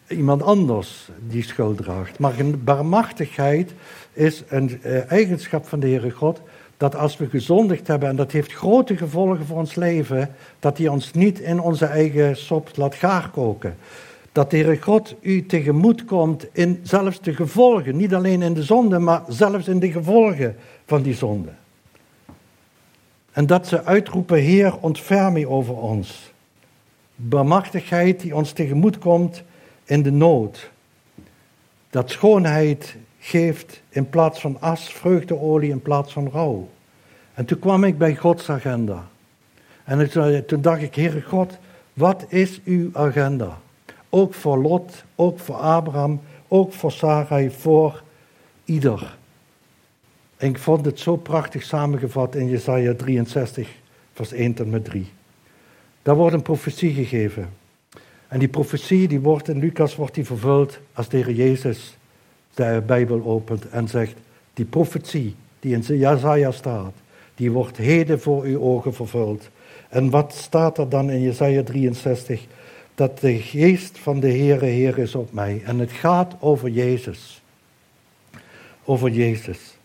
iemand 0.07 0.43
anders 0.43 1.09
die 1.27 1.43
schuld 1.43 1.77
draagt. 1.77 2.19
Maar 2.19 2.34
barmachtigheid 2.63 3.73
is 4.13 4.43
een 4.47 4.79
uh, 4.86 5.11
eigenschap 5.11 5.67
van 5.67 5.79
de 5.79 5.88
Heere 5.88 6.11
God, 6.11 6.41
dat 6.77 6.95
als 6.95 7.17
we 7.17 7.29
gezondigd 7.29 7.88
hebben, 7.88 8.09
en 8.09 8.15
dat 8.15 8.32
heeft 8.32 8.53
grote 8.53 8.97
gevolgen 8.97 9.45
voor 9.45 9.57
ons 9.57 9.75
leven, 9.75 10.29
dat 10.59 10.77
hij 10.77 10.88
ons 10.88 11.13
niet 11.13 11.39
in 11.39 11.59
onze 11.59 11.86
eigen 11.86 12.38
sop 12.38 12.69
laat 12.75 12.95
gaarkoken. 12.95 13.75
Dat 14.32 14.49
de 14.49 14.57
Heere 14.57 14.82
God 14.82 15.15
u 15.21 15.45
tegemoet 15.45 16.05
komt 16.05 16.45
in 16.51 16.79
zelfs 16.84 17.21
de 17.21 17.36
gevolgen, 17.36 17.97
niet 17.97 18.13
alleen 18.13 18.41
in 18.41 18.53
de 18.53 18.63
zonde, 18.63 18.99
maar 18.99 19.23
zelfs 19.27 19.67
in 19.67 19.79
de 19.79 19.91
gevolgen 19.91 20.55
van 20.86 21.01
die 21.01 21.13
zonde. 21.13 21.49
En 23.32 23.45
dat 23.45 23.67
ze 23.67 23.84
uitroepen, 23.84 24.38
Heer, 24.38 24.77
ontferm 24.77 25.34
mij 25.34 25.45
over 25.45 25.77
ons. 25.77 26.32
Barmachtigheid 27.15 28.19
die 28.19 28.36
ons 28.36 28.51
tegemoet 28.51 28.97
komt 28.97 29.43
in 29.84 30.01
de 30.01 30.11
nood. 30.11 30.71
Dat 31.89 32.09
schoonheid 32.09 32.95
geeft 33.19 33.82
in 33.89 34.09
plaats 34.09 34.39
van 34.39 34.57
as, 34.59 34.93
vreugdeolie 34.93 35.69
in 35.69 35.82
plaats 35.82 36.13
van 36.13 36.29
rouw. 36.29 36.69
En 37.34 37.45
toen 37.45 37.59
kwam 37.59 37.84
ik 37.84 37.97
bij 37.97 38.15
Gods 38.15 38.49
agenda. 38.49 39.07
En 39.84 40.45
toen 40.45 40.61
dacht 40.61 40.82
ik, 40.82 40.95
Heere 40.95 41.21
God, 41.21 41.57
wat 41.93 42.25
is 42.27 42.61
uw 42.65 42.89
agenda? 42.93 43.57
Ook 44.14 44.34
voor 44.34 44.57
Lot, 44.57 45.03
ook 45.16 45.39
voor 45.39 45.55
Abraham, 45.55 46.22
ook 46.47 46.74
voor 46.74 46.91
Sarai, 46.91 47.49
voor 47.49 48.03
ieder. 48.66 49.18
En 50.38 50.49
ik 50.49 50.57
vond 50.57 50.86
het 50.86 50.99
zo 50.99 51.16
prachtig 51.16 51.64
samengevat 51.64 52.36
in 52.36 52.49
Jesaja 52.49 52.93
63, 52.93 53.70
vers 54.14 54.32
1 54.32 54.53
tot 54.53 54.70
met 54.70 54.86
3. 54.86 55.12
Daar 56.01 56.16
wordt 56.16 56.36
een 56.36 56.41
profetie 56.41 56.93
gegeven. 56.93 57.49
En 58.28 58.39
die 58.39 58.47
profetie 58.47 59.07
die 59.07 59.20
wordt 59.20 59.47
in 59.47 59.59
Lucas 59.59 59.95
wordt 59.95 60.16
die 60.16 60.26
vervuld 60.26 60.80
als 60.93 61.09
de 61.09 61.18
Heer 61.18 61.32
Jezus 61.32 61.97
de 62.53 62.84
Bijbel 62.86 63.24
opent 63.24 63.70
en 63.70 63.88
zegt, 63.88 64.16
die 64.53 64.66
profetie 64.66 65.36
die 65.59 65.74
in 65.74 65.82
Jesaja 65.82 66.51
staat, 66.51 66.93
die 67.36 67.51
wordt 67.51 67.78
heden 67.78 68.22
voor 68.22 68.43
uw 68.43 68.59
ogen 68.59 68.93
vervuld. 68.93 69.49
En 69.89 70.09
wat 70.09 70.34
staat 70.34 70.78
er 70.78 70.89
dan 70.89 71.09
in 71.09 71.22
Jesaja 71.22 71.64
63? 71.64 72.45
Dat 73.02 73.20
de 73.20 73.38
geest 73.38 73.97
van 73.99 74.20
de 74.20 74.28
Heere 74.28 74.66
Heer 74.66 74.97
is 74.97 75.16
op 75.16 75.32
mij. 75.32 75.62
En 75.66 75.80
het 75.80 75.91
gaat 75.91 76.36
over 76.39 76.70
Jezus. 76.70 77.41
Over 78.84 79.10
Jezus. 79.10 79.78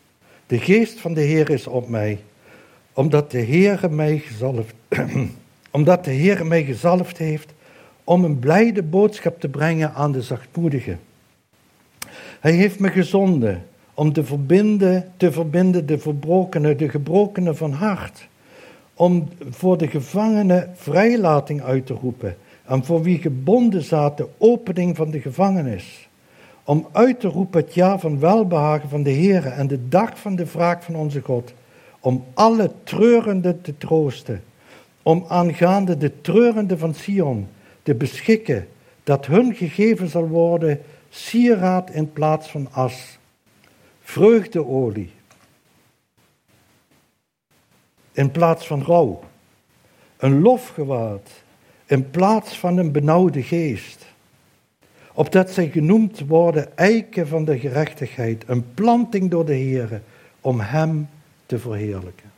De 0.46 0.58
geest 0.58 1.00
van 1.00 1.14
de 1.14 1.20
Heer 1.20 1.50
is 1.50 1.66
op 1.66 1.88
mij, 1.88 2.18
omdat 2.92 3.30
de 3.30 3.42
Heere 3.42 3.88
mij 3.88 4.18
gezalfd, 4.18 4.74
omdat 5.70 6.04
de 6.04 6.10
Heere 6.10 6.44
mij 6.44 6.64
gezalfd 6.64 7.18
heeft 7.18 7.52
om 8.04 8.24
een 8.24 8.38
blijde 8.38 8.82
boodschap 8.82 9.40
te 9.40 9.48
brengen 9.48 9.94
aan 9.94 10.12
de 10.12 10.22
zachtmoedigen. 10.22 11.00
Hij 12.40 12.52
heeft 12.52 12.78
me 12.78 12.90
gezonden 12.90 13.66
om 13.94 14.12
te 14.12 14.24
verbinden, 14.24 15.12
te 15.16 15.32
verbinden 15.32 15.86
de 15.86 15.98
verbrokenen, 15.98 16.76
de 16.76 16.88
gebrokenen 16.88 17.56
van 17.56 17.72
hart. 17.72 18.28
Om 18.94 19.28
voor 19.50 19.78
de 19.78 19.88
gevangenen 19.88 20.72
vrijlating 20.74 21.62
uit 21.62 21.86
te 21.86 21.94
roepen. 21.94 22.36
En 22.66 22.84
voor 22.84 23.02
wie 23.02 23.18
gebonden 23.18 23.82
zaten, 23.82 24.28
opening 24.38 24.96
van 24.96 25.10
de 25.10 25.20
gevangenis. 25.20 26.08
Om 26.64 26.88
uit 26.92 27.20
te 27.20 27.28
roepen 27.28 27.60
het 27.60 27.74
jaar 27.74 27.98
van 27.98 28.18
welbehagen 28.18 28.88
van 28.88 29.02
de 29.02 29.10
Heer 29.10 29.46
en 29.46 29.66
de 29.66 29.88
dag 29.88 30.18
van 30.18 30.36
de 30.36 30.46
wraak 30.46 30.82
van 30.82 30.94
onze 30.94 31.20
God. 31.20 31.52
Om 32.00 32.24
alle 32.34 32.70
treurenden 32.84 33.60
te 33.60 33.78
troosten. 33.78 34.42
Om 35.02 35.24
aangaande 35.28 35.96
de 35.96 36.20
treurenden 36.20 36.78
van 36.78 36.94
Sion 36.94 37.48
te 37.82 37.94
beschikken 37.94 38.68
dat 39.04 39.26
hun 39.26 39.54
gegeven 39.54 40.08
zal 40.08 40.28
worden 40.28 40.80
sieraad 41.08 41.90
in 41.90 42.12
plaats 42.12 42.50
van 42.50 42.68
as, 42.72 43.18
vreugdeolie 44.02 45.10
in 48.16 48.30
plaats 48.30 48.66
van 48.66 48.82
rouw, 48.82 49.20
een 50.16 50.40
lofgewaad 50.40 51.30
in 51.86 52.10
plaats 52.10 52.58
van 52.58 52.76
een 52.76 52.92
benauwde 52.92 53.42
geest, 53.42 54.06
opdat 55.12 55.50
zij 55.50 55.68
genoemd 55.68 56.20
worden 56.26 56.76
eiken 56.76 57.28
van 57.28 57.44
de 57.44 57.58
gerechtigheid, 57.58 58.44
een 58.46 58.74
planting 58.74 59.30
door 59.30 59.44
de 59.44 59.54
Heer 59.54 60.02
om 60.40 60.60
Hem 60.60 61.08
te 61.46 61.58
verheerlijken. 61.58 62.30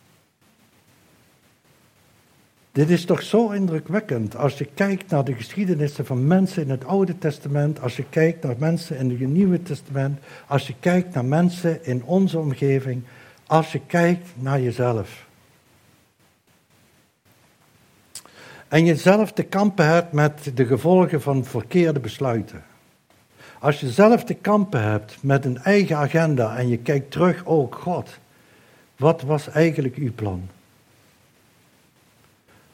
Dit 2.73 2.91
is 2.91 3.05
toch 3.05 3.23
zo 3.23 3.51
indrukwekkend 3.51 4.37
als 4.37 4.59
je 4.59 4.69
kijkt 4.75 5.11
naar 5.11 5.25
de 5.25 5.35
geschiedenissen 5.35 6.07
van 6.07 6.27
mensen 6.27 6.63
in 6.63 6.71
het 6.71 6.85
Oude 6.85 7.19
Testament, 7.19 7.81
als 7.81 7.97
je 7.97 8.05
kijkt 8.11 8.43
naar 8.43 8.55
mensen 8.59 8.99
in 8.99 9.11
het 9.11 9.21
Nieuwe 9.21 9.63
Testament, 9.63 10.19
als 10.47 10.67
je 10.67 10.75
kijkt 10.81 11.15
naar 11.15 11.25
mensen 11.25 11.85
in 11.85 12.05
onze 12.05 12.39
omgeving, 12.39 13.03
als 13.47 13.73
je 13.73 13.81
kijkt 13.87 14.29
naar 14.35 14.61
jezelf. 14.61 15.28
En 18.69 18.85
jezelf 18.85 19.33
te 19.33 19.43
kampen 19.43 19.87
hebt 19.87 20.13
met 20.13 20.51
de 20.55 20.67
gevolgen 20.67 21.23
van 21.23 21.45
verkeerde 21.45 22.01
besluiten. 22.01 22.65
Als 23.59 23.81
je 23.81 23.91
zelf 23.91 24.25
te 24.25 24.35
kampen 24.35 24.83
hebt 24.83 25.23
met 25.23 25.45
een 25.45 25.59
eigen 25.59 25.97
agenda 25.97 26.57
en 26.57 26.69
je 26.69 26.79
kijkt 26.79 27.11
terug, 27.11 27.45
oh 27.45 27.73
God, 27.73 28.19
wat 28.97 29.23
was 29.23 29.49
eigenlijk 29.49 29.95
uw 29.97 30.13
plan? 30.15 30.49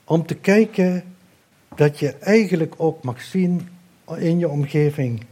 Om 0.05 0.27
te 0.27 0.35
kijken 0.35 1.05
dat 1.75 1.99
je 1.99 2.13
eigenlijk 2.13 2.75
ook 2.77 3.03
mag 3.03 3.23
zien 3.23 3.69
in 4.17 4.39
je 4.39 4.49
omgeving 4.49 5.25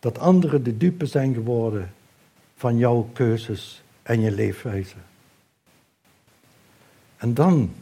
dat 0.00 0.18
anderen 0.18 0.62
de 0.62 0.76
dupe 0.76 1.06
zijn 1.06 1.34
geworden 1.34 1.94
van 2.56 2.78
jouw 2.78 3.08
keuzes 3.12 3.82
en 4.02 4.20
je 4.20 4.30
leefwijze. 4.30 4.96
En 7.16 7.34
dan, 7.34 7.74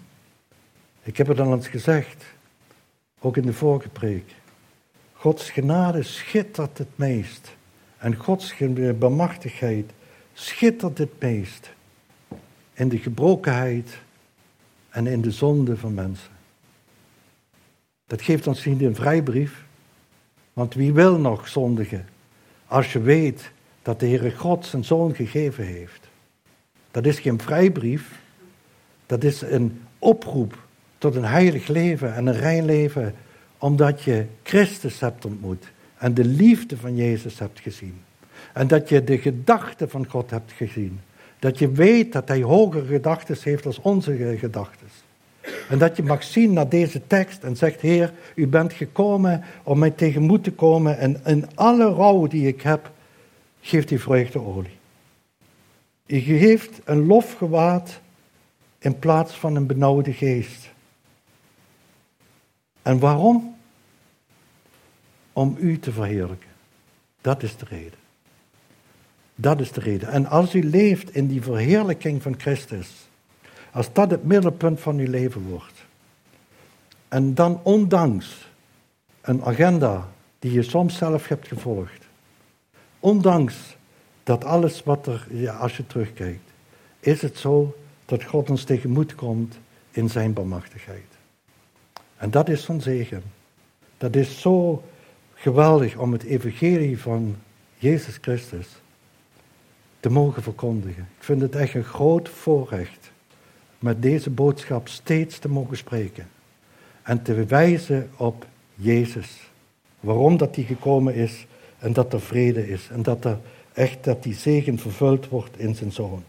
ik 1.03 1.17
heb 1.17 1.27
het 1.27 1.41
al 1.41 1.53
eens 1.53 1.69
gezegd, 1.69 2.25
ook 3.21 3.37
in 3.37 3.47
de 3.47 3.53
vorige 3.53 3.89
preek, 3.89 4.35
Gods 5.23 5.51
genade 5.51 6.03
schittert 6.03 6.79
het 6.79 6.89
meest. 6.95 7.55
En 7.99 8.17
Gods 8.17 8.55
bemachtigheid 8.99 9.91
schittert 10.33 10.99
het 10.99 11.21
meest 11.21 11.71
in 12.73 12.89
de 12.89 12.99
gebrokenheid 12.99 13.99
en 14.91 15.07
in 15.07 15.21
de 15.21 15.31
zonde 15.31 15.77
van 15.77 15.95
mensen. 15.95 16.31
Dat 18.07 18.23
geeft 18.23 18.47
ons 18.47 18.65
niet 18.65 18.83
een 18.83 18.95
vrijbrief, 18.95 19.65
want 20.53 20.75
wie 20.75 20.93
wil 20.93 21.19
nog 21.19 21.49
zondigen 21.49 22.09
als 22.67 22.93
je 22.93 23.01
weet 23.01 23.51
dat 23.83 24.01
de 24.01 24.07
Heere 24.07 24.37
God 24.37 24.67
zijn 24.67 24.85
zoon 24.85 25.15
gegeven 25.15 25.65
heeft? 25.65 26.09
Dat 26.91 27.07
is 27.07 27.19
geen 27.19 27.41
vrijbrief, 27.41 28.21
dat 29.07 29.25
is 29.25 29.41
een 29.41 29.83
oproep 29.99 30.62
tot 31.03 31.15
een 31.15 31.25
heilig 31.25 31.69
leven 31.69 32.15
en 32.15 32.27
een 32.27 32.39
rein 32.39 32.65
leven, 32.65 33.15
omdat 33.59 34.03
je 34.03 34.27
Christus 34.43 35.01
hebt 35.01 35.25
ontmoet 35.25 35.71
en 35.99 36.15
de 36.15 36.25
liefde 36.25 36.77
van 36.77 36.97
Jezus 36.97 37.39
hebt 37.39 37.61
gezien. 37.61 37.95
En 38.53 38.67
dat 38.67 38.89
je 38.89 39.05
de 39.05 39.19
gedachten 39.19 39.91
van 39.91 40.07
God 40.09 40.31
hebt 40.31 40.53
gezien. 40.53 41.01
Dat 41.39 41.59
je 41.59 41.71
weet 41.71 42.13
dat 42.13 42.29
Hij 42.29 42.43
hogere 42.43 42.87
gedachten 42.87 43.37
heeft 43.43 43.67
als 43.67 43.81
onze 43.81 44.37
gedachten. 44.39 44.87
En 45.69 45.79
dat 45.79 45.97
je 45.97 46.03
mag 46.03 46.23
zien 46.23 46.53
naar 46.53 46.69
deze 46.69 47.07
tekst 47.07 47.43
en 47.43 47.57
zegt, 47.57 47.81
Heer, 47.81 48.13
u 48.35 48.47
bent 48.47 48.73
gekomen 48.73 49.45
om 49.63 49.79
mij 49.79 49.91
tegemoet 49.91 50.45
te 50.45 50.53
komen 50.53 50.99
en 50.99 51.21
in 51.25 51.47
alle 51.55 51.93
rouw 51.93 52.27
die 52.27 52.47
ik 52.47 52.63
heb, 52.63 52.91
geeft 53.61 53.91
u 53.91 53.99
vreugdeolie. 53.99 54.77
U 56.07 56.21
geeft 56.21 56.81
een 56.85 57.07
lofgewaad 57.07 58.01
in 58.79 58.99
plaats 58.99 59.35
van 59.35 59.57
een 59.57 59.67
benauwde 59.67 60.13
geest. 60.13 60.72
En 62.83 62.99
waarom? 62.99 63.57
Om 65.33 65.57
u 65.59 65.79
te 65.79 65.93
verheerlijken. 65.93 66.51
Dat 67.21 67.43
is 67.43 67.57
de 67.57 67.65
reden. 67.65 67.99
Dat 69.35 69.61
is 69.61 69.73
de 69.73 69.81
reden. 69.81 70.09
En 70.09 70.27
als 70.27 70.55
u 70.55 70.65
leeft 70.65 71.15
in 71.15 71.27
die 71.27 71.43
verheerlijking 71.43 72.23
van 72.23 72.35
Christus, 72.39 73.09
als 73.71 73.93
dat 73.93 74.11
het 74.11 74.25
middelpunt 74.25 74.81
van 74.81 74.99
uw 74.99 75.11
leven 75.11 75.43
wordt, 75.43 75.85
en 77.09 77.35
dan 77.35 77.61
ondanks 77.63 78.49
een 79.21 79.45
agenda 79.45 80.09
die 80.39 80.53
je 80.53 80.63
soms 80.63 80.97
zelf 80.97 81.29
hebt 81.29 81.49
gevolgd, 81.49 82.07
ondanks 83.01 83.77
dat 84.23 84.45
alles 84.45 84.83
wat 84.83 85.07
er, 85.07 85.27
ja, 85.31 85.55
als 85.55 85.77
je 85.77 85.87
terugkijkt, 85.87 86.51
is 87.01 87.23
het 87.23 87.39
zo 87.39 87.77
dat 88.05 88.25
God 88.25 88.51
ons 88.51 88.65
tegemoet 88.65 89.15
komt 89.15 89.59
in 89.91 90.11
zijn 90.11 90.33
bemachtigheid. 90.33 91.12
En 92.23 92.31
dat 92.31 92.49
is 92.49 92.65
van 92.65 92.81
zegen. 92.81 93.23
Dat 93.99 94.17
is 94.17 94.41
zo 94.41 94.83
geweldig 95.35 95.97
om 95.97 96.13
het 96.13 96.23
evangelie 96.23 96.99
van 96.99 97.37
Jezus 97.79 98.19
Christus 98.21 98.67
te 100.01 100.11
mogen 100.11 100.43
verkondigen. 100.43 101.09
Ik 101.19 101.25
vind 101.25 101.41
het 101.41 101.55
echt 101.55 101.75
een 101.75 101.85
groot 101.85 102.29
voorrecht 102.29 103.11
met 103.79 104.03
deze 104.03 104.31
boodschap 104.31 104.89
steeds 104.89 105.39
te 105.39 105.49
mogen 105.49 105.77
spreken. 105.77 106.29
En 107.03 107.23
te 107.23 107.45
wijzen 107.45 108.11
op 108.17 108.47
Jezus. 108.75 109.51
Waarom 110.01 110.37
dat 110.37 110.55
hij 110.55 110.65
gekomen 110.65 111.15
is 111.15 111.47
en 111.79 111.93
dat 111.93 112.13
er 112.13 112.21
vrede 112.21 112.69
is. 112.69 112.89
En 112.91 113.03
dat 113.03 113.25
er 113.25 113.39
echt 113.73 114.05
dat 114.05 114.23
die 114.23 114.35
zegen 114.35 114.79
vervuld 114.79 115.29
wordt 115.29 115.59
in 115.59 115.75
zijn 115.75 115.93
zoon. 115.93 116.23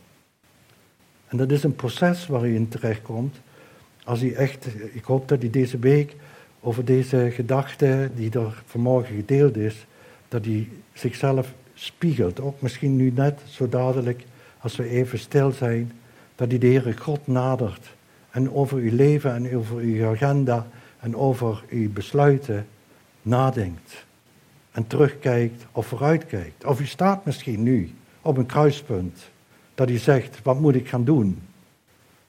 En 1.28 1.38
dat 1.38 1.52
is 1.52 1.64
een 1.64 1.76
proces 1.76 2.28
waar 2.28 2.48
u 2.48 2.56
in 2.56 2.68
terechtkomt. 2.68 3.38
Als 4.06 4.22
u 4.22 4.32
echt, 4.32 4.68
ik 4.94 5.04
hoop 5.04 5.28
dat 5.28 5.44
u 5.44 5.50
deze 5.50 5.80
week 5.80 6.16
over 6.60 6.86
deze 6.86 7.30
gedachte 7.32 8.10
die 8.16 8.32
er 8.32 8.64
vanmorgen 8.66 9.16
gedeeld 9.16 9.58
is, 9.58 9.86
dat 10.28 10.46
u 10.46 10.68
zichzelf 10.94 11.54
spiegelt. 11.74 12.40
Ook 12.40 12.62
misschien 12.62 12.96
nu 12.96 13.12
net 13.16 13.42
zo 13.50 13.70
dadelijk, 13.70 14.24
als 14.60 14.76
we 14.76 14.90
even 14.90 15.20
stil 15.20 15.52
zijn, 15.52 15.92
dat 16.36 16.54
u 16.54 16.58
de 16.58 16.68
Heere 16.68 16.98
God 16.98 17.28
nadert 17.28 17.96
en 18.30 18.52
over 18.52 18.78
uw 18.78 18.96
leven 18.96 19.36
en 19.36 19.58
over 19.58 19.78
uw 19.78 20.06
agenda 20.06 20.68
en 21.00 21.16
over 21.16 21.64
uw 21.70 21.92
besluiten 21.92 22.66
nadenkt. 23.22 24.06
En 24.72 24.88
terugkijkt 24.88 25.66
of 25.72 25.86
vooruitkijkt. 25.86 26.66
Of 26.66 26.80
u 26.80 26.86
staat 26.86 27.26
misschien 27.26 27.64
nu 27.64 27.92
op 28.22 28.38
een 28.38 28.46
kruispunt 28.46 29.20
dat 29.76 29.90
u 29.90 29.98
zegt, 29.98 30.40
wat 30.44 30.60
moet 30.60 30.76
ik 30.76 30.88
gaan 30.88 31.04
doen? 31.04 31.42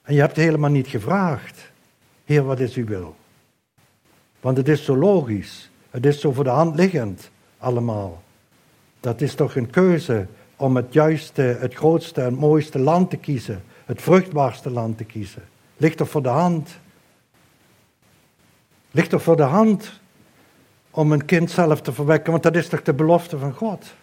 En 0.04 0.14
je 0.14 0.20
hebt 0.20 0.36
helemaal 0.36 0.70
niet 0.70 0.88
gevraagd, 0.88 1.70
Heer, 2.24 2.44
wat 2.44 2.60
is 2.60 2.74
uw 2.74 2.86
wil? 2.86 3.16
Want 4.40 4.56
het 4.56 4.68
is 4.68 4.84
zo 4.84 4.96
logisch, 4.96 5.70
het 5.90 6.06
is 6.06 6.20
zo 6.20 6.32
voor 6.32 6.44
de 6.44 6.50
hand 6.50 6.76
liggend 6.76 7.30
allemaal. 7.58 8.22
Dat 9.00 9.20
is 9.20 9.34
toch 9.34 9.56
een 9.56 9.70
keuze 9.70 10.26
om 10.56 10.76
het 10.76 10.92
juiste, 10.92 11.42
het 11.42 11.74
grootste 11.74 12.22
en 12.22 12.34
mooiste 12.34 12.78
land 12.78 13.10
te 13.10 13.16
kiezen, 13.16 13.64
het 13.84 14.02
vruchtbaarste 14.02 14.70
land 14.70 14.96
te 14.96 15.04
kiezen. 15.04 15.42
Ligt 15.76 16.00
er 16.00 16.06
voor 16.06 16.22
de 16.22 16.28
hand. 16.28 16.78
Ligt 18.90 19.12
er 19.12 19.20
voor 19.20 19.36
de 19.36 19.42
hand 19.42 20.00
om 20.90 21.12
een 21.12 21.24
kind 21.24 21.50
zelf 21.50 21.80
te 21.80 21.92
verwekken, 21.92 22.30
want 22.30 22.42
dat 22.42 22.56
is 22.56 22.68
toch 22.68 22.82
de 22.82 22.94
belofte 22.94 23.38
van 23.38 23.52
God. 23.52 23.94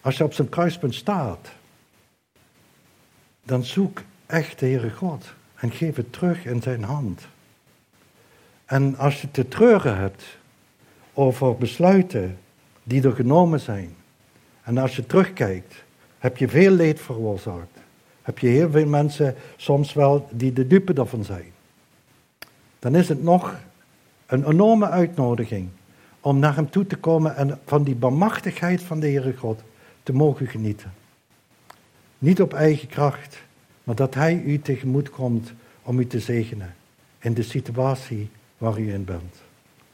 Als 0.00 0.16
je 0.16 0.24
op 0.24 0.32
zijn 0.32 0.48
kruispunt 0.48 0.94
staat, 0.94 1.50
dan 3.50 3.64
zoek 3.64 4.02
echt 4.26 4.58
de 4.58 4.66
Heere 4.66 4.90
God 4.90 5.24
en 5.54 5.70
geef 5.70 5.96
het 5.96 6.12
terug 6.12 6.44
in 6.44 6.62
zijn 6.62 6.82
hand. 6.82 7.26
En 8.64 8.96
als 8.96 9.20
je 9.20 9.30
te 9.30 9.48
treuren 9.48 9.96
hebt 9.96 10.24
over 11.14 11.56
besluiten 11.56 12.38
die 12.82 13.02
er 13.02 13.12
genomen 13.12 13.60
zijn, 13.60 13.94
en 14.62 14.78
als 14.78 14.96
je 14.96 15.06
terugkijkt, 15.06 15.74
heb 16.18 16.36
je 16.36 16.48
veel 16.48 16.70
leed 16.70 17.00
veroorzaakt. 17.00 17.78
Heb 18.22 18.38
je 18.38 18.48
heel 18.48 18.70
veel 18.70 18.86
mensen 18.86 19.34
soms 19.56 19.92
wel 19.92 20.28
die 20.32 20.52
de 20.52 20.66
dupe 20.66 20.92
daarvan 20.92 21.24
zijn. 21.24 21.52
Dan 22.78 22.94
is 22.94 23.08
het 23.08 23.22
nog 23.22 23.54
een 24.26 24.48
enorme 24.48 24.88
uitnodiging 24.88 25.68
om 26.20 26.38
naar 26.38 26.54
hem 26.54 26.70
toe 26.70 26.86
te 26.86 26.96
komen 26.96 27.36
en 27.36 27.58
van 27.66 27.84
die 27.84 27.94
bemachtigheid 27.94 28.82
van 28.82 29.00
de 29.00 29.06
Heere 29.06 29.36
God 29.36 29.62
te 30.02 30.12
mogen 30.12 30.46
genieten. 30.46 30.99
Niet 32.20 32.40
op 32.40 32.52
eigen 32.52 32.88
kracht, 32.88 33.42
maar 33.84 33.94
dat 33.94 34.14
Hij 34.14 34.42
u 34.42 34.58
tegemoet 34.58 35.10
komt 35.10 35.52
om 35.82 35.98
u 35.98 36.06
te 36.06 36.20
zegenen 36.20 36.74
in 37.18 37.34
de 37.34 37.42
situatie 37.42 38.30
waar 38.58 38.78
u 38.78 38.92
in 38.92 39.04
bent. 39.04 39.36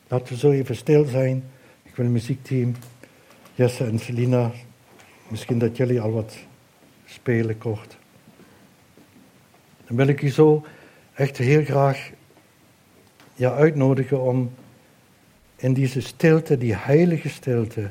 Laten 0.09 0.29
we 0.29 0.39
zo 0.39 0.51
even 0.51 0.77
stil 0.77 1.05
zijn. 1.05 1.45
Ik 1.83 1.97
wil 1.97 2.05
het 2.05 2.15
muziekteam, 2.15 2.75
Jesse 3.55 3.85
en 3.85 3.99
Selina, 3.99 4.53
misschien 5.29 5.59
dat 5.59 5.77
jullie 5.77 6.01
al 6.01 6.13
wat 6.13 6.37
spelen 7.05 7.59
kort. 7.59 7.97
Dan 9.87 9.97
wil 9.97 10.07
ik 10.07 10.23
u 10.23 10.29
zo 10.29 10.65
echt 11.15 11.37
heel 11.37 11.65
graag 11.65 12.11
ja, 13.35 13.53
uitnodigen 13.53 14.21
om 14.21 14.51
in 15.57 15.75
deze 15.75 16.01
stilte, 16.01 16.59
die 16.59 16.75
heilige 16.75 17.29
stilte, 17.29 17.91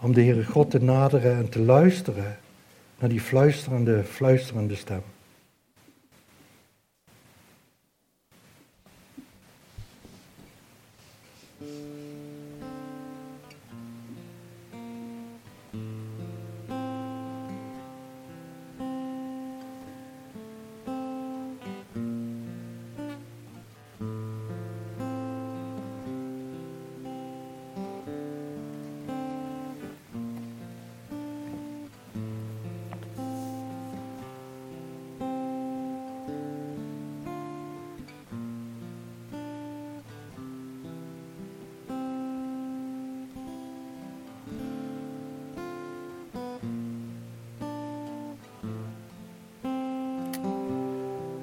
om 0.00 0.12
de 0.12 0.22
Heere 0.22 0.44
God 0.44 0.70
te 0.70 0.82
naderen 0.82 1.36
en 1.36 1.48
te 1.48 1.60
luisteren 1.60 2.40
naar 3.02 3.10
die 3.10 3.20
fluisterende, 3.20 4.04
fluisterende 4.04 4.74
stem. 4.74 5.02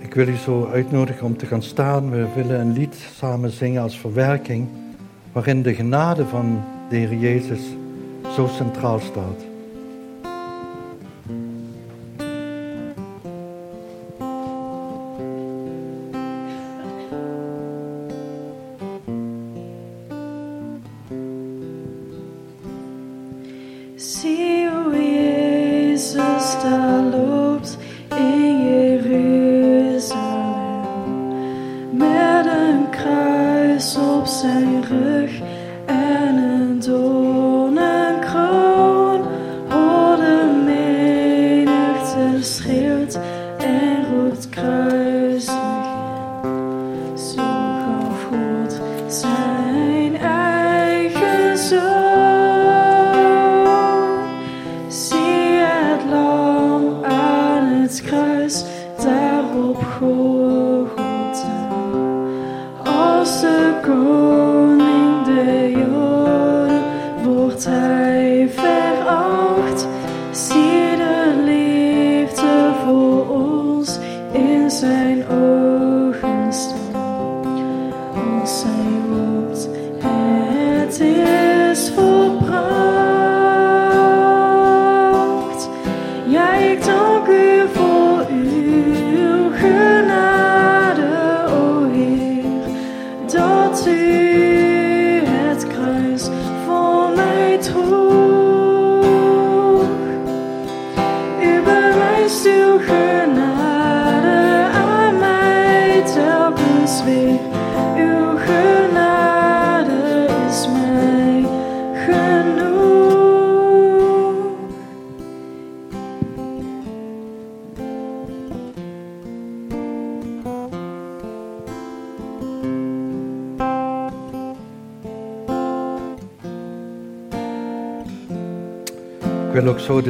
Ik 0.10 0.16
wil 0.16 0.28
u 0.28 0.36
zo 0.36 0.70
uitnodigen 0.74 1.26
om 1.26 1.38
te 1.38 1.45
gaan 1.45 1.64
staan. 1.64 2.10
We 2.10 2.28
willen 2.36 2.60
een 2.60 2.74
lied 2.74 2.95
samen 3.16 3.51
zingen 3.51 3.82
als 3.82 3.99
verwerking, 3.99 4.68
waarin 5.32 5.62
de 5.62 5.74
genade 5.74 6.26
van 6.26 6.64
de 6.89 6.95
Heer 6.95 7.14
Jezus 7.14 7.62
zo 8.36 8.47
centraal 8.47 8.99
staat. 8.99 9.49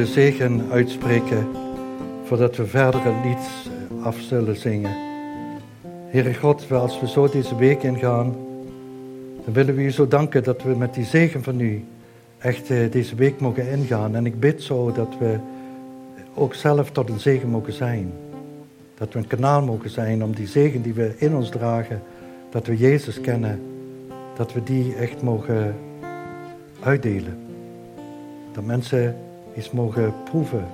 De 0.00 0.06
zegen 0.06 0.70
uitspreken 0.70 1.48
voordat 2.24 2.56
we 2.56 2.66
verder 2.66 3.04
het 3.04 3.24
lied 3.24 3.70
af 4.02 4.16
zullen 4.20 4.56
zingen. 4.56 4.96
Heere 6.06 6.34
God, 6.34 6.72
als 6.72 7.00
we 7.00 7.08
zo 7.08 7.28
deze 7.28 7.56
week 7.56 7.82
ingaan, 7.82 8.36
dan 9.44 9.54
willen 9.54 9.74
we 9.74 9.82
u 9.82 9.90
zo 9.90 10.08
danken 10.08 10.42
dat 10.42 10.62
we 10.62 10.76
met 10.76 10.94
die 10.94 11.04
zegen 11.04 11.42
van 11.42 11.60
u 11.60 11.84
echt 12.38 12.70
eh, 12.70 12.90
deze 12.90 13.14
week 13.14 13.40
mogen 13.40 13.70
ingaan. 13.70 14.14
En 14.14 14.26
ik 14.26 14.40
bid 14.40 14.62
zo 14.62 14.92
dat 14.92 15.08
we 15.18 15.38
ook 16.34 16.54
zelf 16.54 16.90
tot 16.90 17.08
een 17.08 17.20
zegen 17.20 17.48
mogen 17.48 17.72
zijn. 17.72 18.12
Dat 18.94 19.12
we 19.12 19.18
een 19.18 19.26
kanaal 19.26 19.62
mogen 19.62 19.90
zijn 19.90 20.24
om 20.24 20.34
die 20.34 20.46
zegen 20.46 20.82
die 20.82 20.94
we 20.94 21.14
in 21.16 21.34
ons 21.34 21.48
dragen, 21.48 22.02
dat 22.50 22.66
we 22.66 22.76
Jezus 22.76 23.20
kennen, 23.20 23.60
dat 24.36 24.52
we 24.52 24.62
die 24.62 24.94
echt 24.94 25.22
mogen 25.22 25.74
uitdelen. 26.82 27.38
Dat 28.52 28.64
mensen 28.64 29.16
eens 29.56 29.70
mogen 29.70 30.14
proeven 30.24 30.64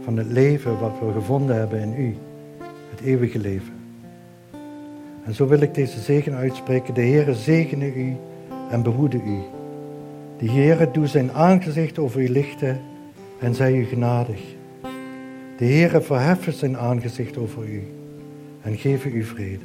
van 0.00 0.16
het 0.16 0.26
leven 0.26 0.78
wat 0.78 0.98
we 1.00 1.12
gevonden 1.12 1.56
hebben 1.56 1.80
in 1.80 1.94
U, 1.98 2.16
het 2.90 3.00
eeuwige 3.00 3.38
leven. 3.38 3.72
En 5.24 5.34
zo 5.34 5.46
wil 5.46 5.60
ik 5.60 5.74
deze 5.74 6.00
zegen 6.00 6.34
uitspreken. 6.34 6.94
De 6.94 7.00
Heere 7.00 7.34
zegene 7.34 7.94
u 7.94 8.16
en 8.70 8.82
behoede 8.82 9.16
u. 9.16 9.38
De 10.38 10.50
Heere 10.50 10.90
doe 10.90 11.06
zijn 11.06 11.32
aangezicht 11.32 11.98
over 11.98 12.20
u 12.20 12.28
lichten 12.28 12.80
en 13.38 13.54
zij 13.54 13.72
u 13.72 13.84
genadig. 13.84 14.40
De 15.56 15.64
Heere 15.64 16.00
verheffen 16.00 16.52
zijn 16.52 16.78
aangezicht 16.78 17.36
over 17.36 17.64
u 17.64 17.82
en 18.62 18.76
geven 18.76 19.16
u 19.16 19.24
vrede. 19.24 19.64